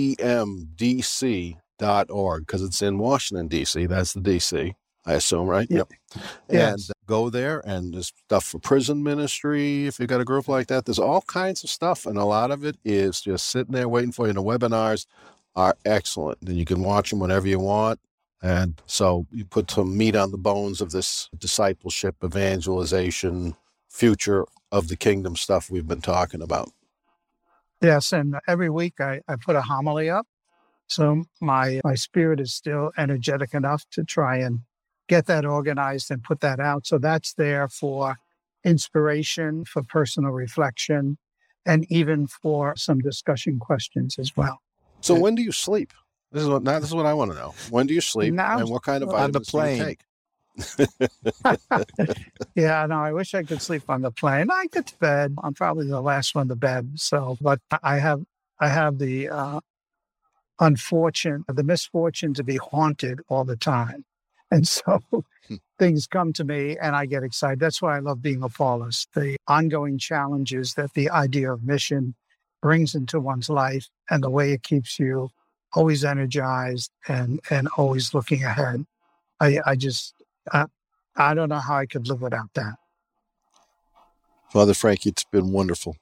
dot 1.80 2.10
org, 2.10 2.46
because 2.46 2.64
it's 2.64 2.82
in 2.82 2.98
Washington, 2.98 3.48
D.C. 3.48 3.86
That's 3.86 4.14
the 4.14 4.22
D.C., 4.22 4.76
I 5.06 5.14
assume, 5.14 5.48
right? 5.48 5.68
Yep. 5.70 5.92
Yes. 6.50 6.90
And 6.90 6.96
go 7.12 7.30
there 7.30 7.62
and 7.66 7.94
there's 7.94 8.14
stuff 8.26 8.46
for 8.46 8.60
prison 8.60 9.04
ministry 9.04 9.86
if 9.86 10.00
you've 10.00 10.08
got 10.08 10.22
a 10.22 10.26
group 10.26 10.48
like 10.48 10.68
that 10.68 10.86
there's 10.86 10.98
all 10.98 11.20
kinds 11.24 11.62
of 11.62 11.70
stuff 11.70 12.06
and 12.06 12.18
a 12.18 12.24
lot 12.24 12.52
of 12.52 12.64
it 12.64 12.78
is 12.86 13.20
just 13.20 13.50
sitting 13.50 13.74
there 13.74 13.90
waiting 13.90 14.14
for 14.14 14.28
you 14.28 14.34
the 14.34 14.42
webinars 14.42 15.06
are 15.54 15.76
excellent 15.84 16.38
and 16.48 16.56
you 16.56 16.64
can 16.64 16.82
watch 16.82 17.10
them 17.10 17.20
whenever 17.20 17.50
you 17.50 17.60
want 17.60 18.00
and 18.42 18.82
so 18.86 19.26
you 19.32 19.46
put 19.46 19.70
some 19.70 19.98
meat 19.98 20.16
on 20.16 20.32
the 20.32 20.38
bones 20.38 20.82
of 20.82 20.92
this 20.92 21.30
discipleship 21.38 22.16
evangelization 22.24 23.56
future 23.90 24.46
of 24.72 24.88
the 24.88 24.96
kingdom 24.96 25.36
stuff 25.36 25.70
we've 25.70 25.88
been 25.88 26.02
talking 26.02 26.42
about 26.42 26.72
yes 27.82 28.12
and 28.12 28.36
every 28.48 28.70
week 28.70 29.00
i, 29.00 29.22
I 29.28 29.36
put 29.36 29.56
a 29.56 29.62
homily 29.62 30.10
up 30.10 30.28
so 30.88 31.24
my 31.40 31.80
my 31.84 31.96
spirit 31.96 32.40
is 32.40 32.54
still 32.54 32.92
energetic 32.98 33.54
enough 33.54 33.86
to 33.92 34.04
try 34.04 34.38
and 34.38 34.60
get 35.12 35.26
that 35.26 35.46
organized 35.46 36.10
and 36.10 36.24
put 36.24 36.40
that 36.40 36.62
out. 36.62 36.88
So 36.88 36.98
that's 36.98 37.34
there 37.34 37.68
for 37.68 38.16
inspiration, 38.64 39.66
for 39.66 39.84
personal 39.84 40.32
reflection, 40.32 41.18
and 41.66 41.86
even 41.90 42.28
for 42.28 42.76
some 42.78 43.00
discussion 43.00 43.60
questions 43.60 44.18
as 44.18 44.38
well. 44.38 44.62
So 45.02 45.16
when 45.16 45.36
do 45.36 45.42
you 45.42 45.52
sleep? 45.52 45.92
This 46.32 46.44
is 46.44 46.50
what 46.50 46.64
now 46.64 46.80
this 46.80 46.90
is 46.90 46.96
what 46.96 47.06
I 47.06 47.14
want 47.14 47.32
to 47.32 47.38
know. 47.38 47.54
When 47.70 47.88
do 47.88 47.94
you 47.94 48.02
sleep 48.02 48.34
now, 48.34 48.60
and 48.60 48.70
what 48.70 48.84
kind 48.84 49.04
of 49.04 49.10
vitamins 49.10 49.26
on 49.26 49.32
the 49.32 49.42
plane. 49.42 49.78
do 49.78 49.84
you 49.84 49.86
take? 49.86 50.00
yeah, 52.56 52.86
no, 52.86 53.00
I 53.00 53.12
wish 53.12 53.34
I 53.34 53.44
could 53.44 53.62
sleep 53.62 53.84
on 53.90 54.02
the 54.02 54.12
plane. 54.12 54.50
I 54.52 54.68
get 54.72 54.88
to 54.88 54.98
bed. 54.98 55.36
I'm 55.44 55.54
probably 55.54 55.88
the 55.88 56.02
last 56.02 56.36
one 56.36 56.48
to 56.50 56.56
bed. 56.56 56.94
So, 56.96 57.38
but 57.42 57.60
I 57.84 57.98
have 57.98 58.24
I 58.60 58.70
have 58.70 58.98
the 58.98 59.30
uh, 59.30 59.60
unfortunate, 60.60 61.44
the 61.48 61.64
misfortune 61.64 62.34
to 62.36 62.44
be 62.44 62.58
haunted 62.58 63.22
all 63.28 63.44
the 63.44 63.58
time. 63.58 64.06
And 64.52 64.68
so 64.68 65.02
hmm. 65.48 65.56
things 65.80 66.08
come 66.08 66.34
to 66.34 66.44
me 66.44 66.78
and 66.78 66.96
I 66.96 67.08
get 67.08 67.24
excited. 67.24 67.60
That's 67.60 67.82
why 67.82 67.98
I 67.98 68.00
love 68.00 68.22
being 68.22 68.44
a 68.44 68.50
Paulist. 68.50 69.08
The 69.14 69.38
ongoing 69.48 69.98
challenges 69.98 70.76
that 70.76 70.94
the 70.94 71.10
idea 71.10 71.52
of 71.52 71.64
mission 71.64 72.16
brings 72.62 72.94
into 72.94 73.20
one's 73.20 73.50
life 73.50 73.90
and 74.10 74.24
the 74.24 74.30
way 74.30 74.54
it 74.54 74.64
keeps 74.64 75.00
you 75.00 75.30
always 75.74 76.04
energized 76.04 76.92
and, 77.08 77.40
and 77.50 77.68
always 77.78 78.14
looking 78.14 78.44
ahead. 78.44 78.86
I, 79.40 79.60
I 79.66 79.76
just, 79.76 80.14
I, 80.52 80.66
I 81.16 81.34
don't 81.34 81.50
know 81.50 81.60
how 81.60 81.78
I 81.78 81.86
could 81.86 82.08
live 82.08 82.22
without 82.22 82.54
that. 82.56 82.76
Father 84.52 84.74
Frank, 84.74 85.06
it's 85.06 85.24
been 85.24 85.52
wonderful. 85.52 85.96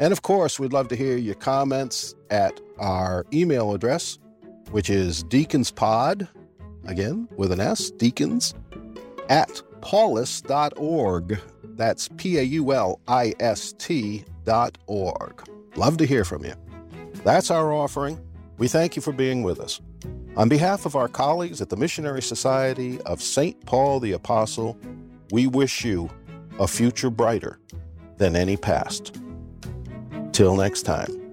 And 0.00 0.12
of 0.12 0.20
course, 0.20 0.60
we'd 0.60 0.74
love 0.74 0.88
to 0.88 0.96
hear 0.96 1.16
your 1.16 1.36
comments 1.36 2.14
at 2.28 2.60
our 2.78 3.24
email 3.32 3.72
address, 3.72 4.18
which 4.70 4.90
is 4.90 5.24
deaconspod, 5.24 6.28
again 6.86 7.26
with 7.38 7.52
an 7.52 7.60
S, 7.60 7.90
deacons, 7.90 8.52
at 9.30 9.62
paulist.org. 9.80 11.40
That's 11.64 12.10
P 12.18 12.36
A 12.36 12.42
U 12.42 12.74
L 12.74 13.00
I 13.08 13.32
S 13.40 13.72
T 13.78 14.26
Love 15.76 15.96
to 15.98 16.06
hear 16.06 16.24
from 16.24 16.44
you. 16.44 16.54
That's 17.24 17.50
our 17.50 17.72
offering. 17.72 18.18
We 18.56 18.68
thank 18.68 18.96
you 18.96 19.02
for 19.02 19.12
being 19.12 19.42
with 19.42 19.60
us. 19.60 19.80
On 20.36 20.48
behalf 20.48 20.86
of 20.86 20.96
our 20.96 21.08
colleagues 21.08 21.60
at 21.60 21.68
the 21.68 21.76
Missionary 21.76 22.22
Society 22.22 23.00
of 23.02 23.20
St. 23.20 23.64
Paul 23.66 24.00
the 24.00 24.12
Apostle, 24.12 24.78
we 25.30 25.46
wish 25.46 25.84
you 25.84 26.08
a 26.58 26.66
future 26.66 27.10
brighter 27.10 27.58
than 28.16 28.36
any 28.36 28.56
past. 28.56 29.20
Till 30.32 30.56
next 30.56 30.82
time. 30.82 31.27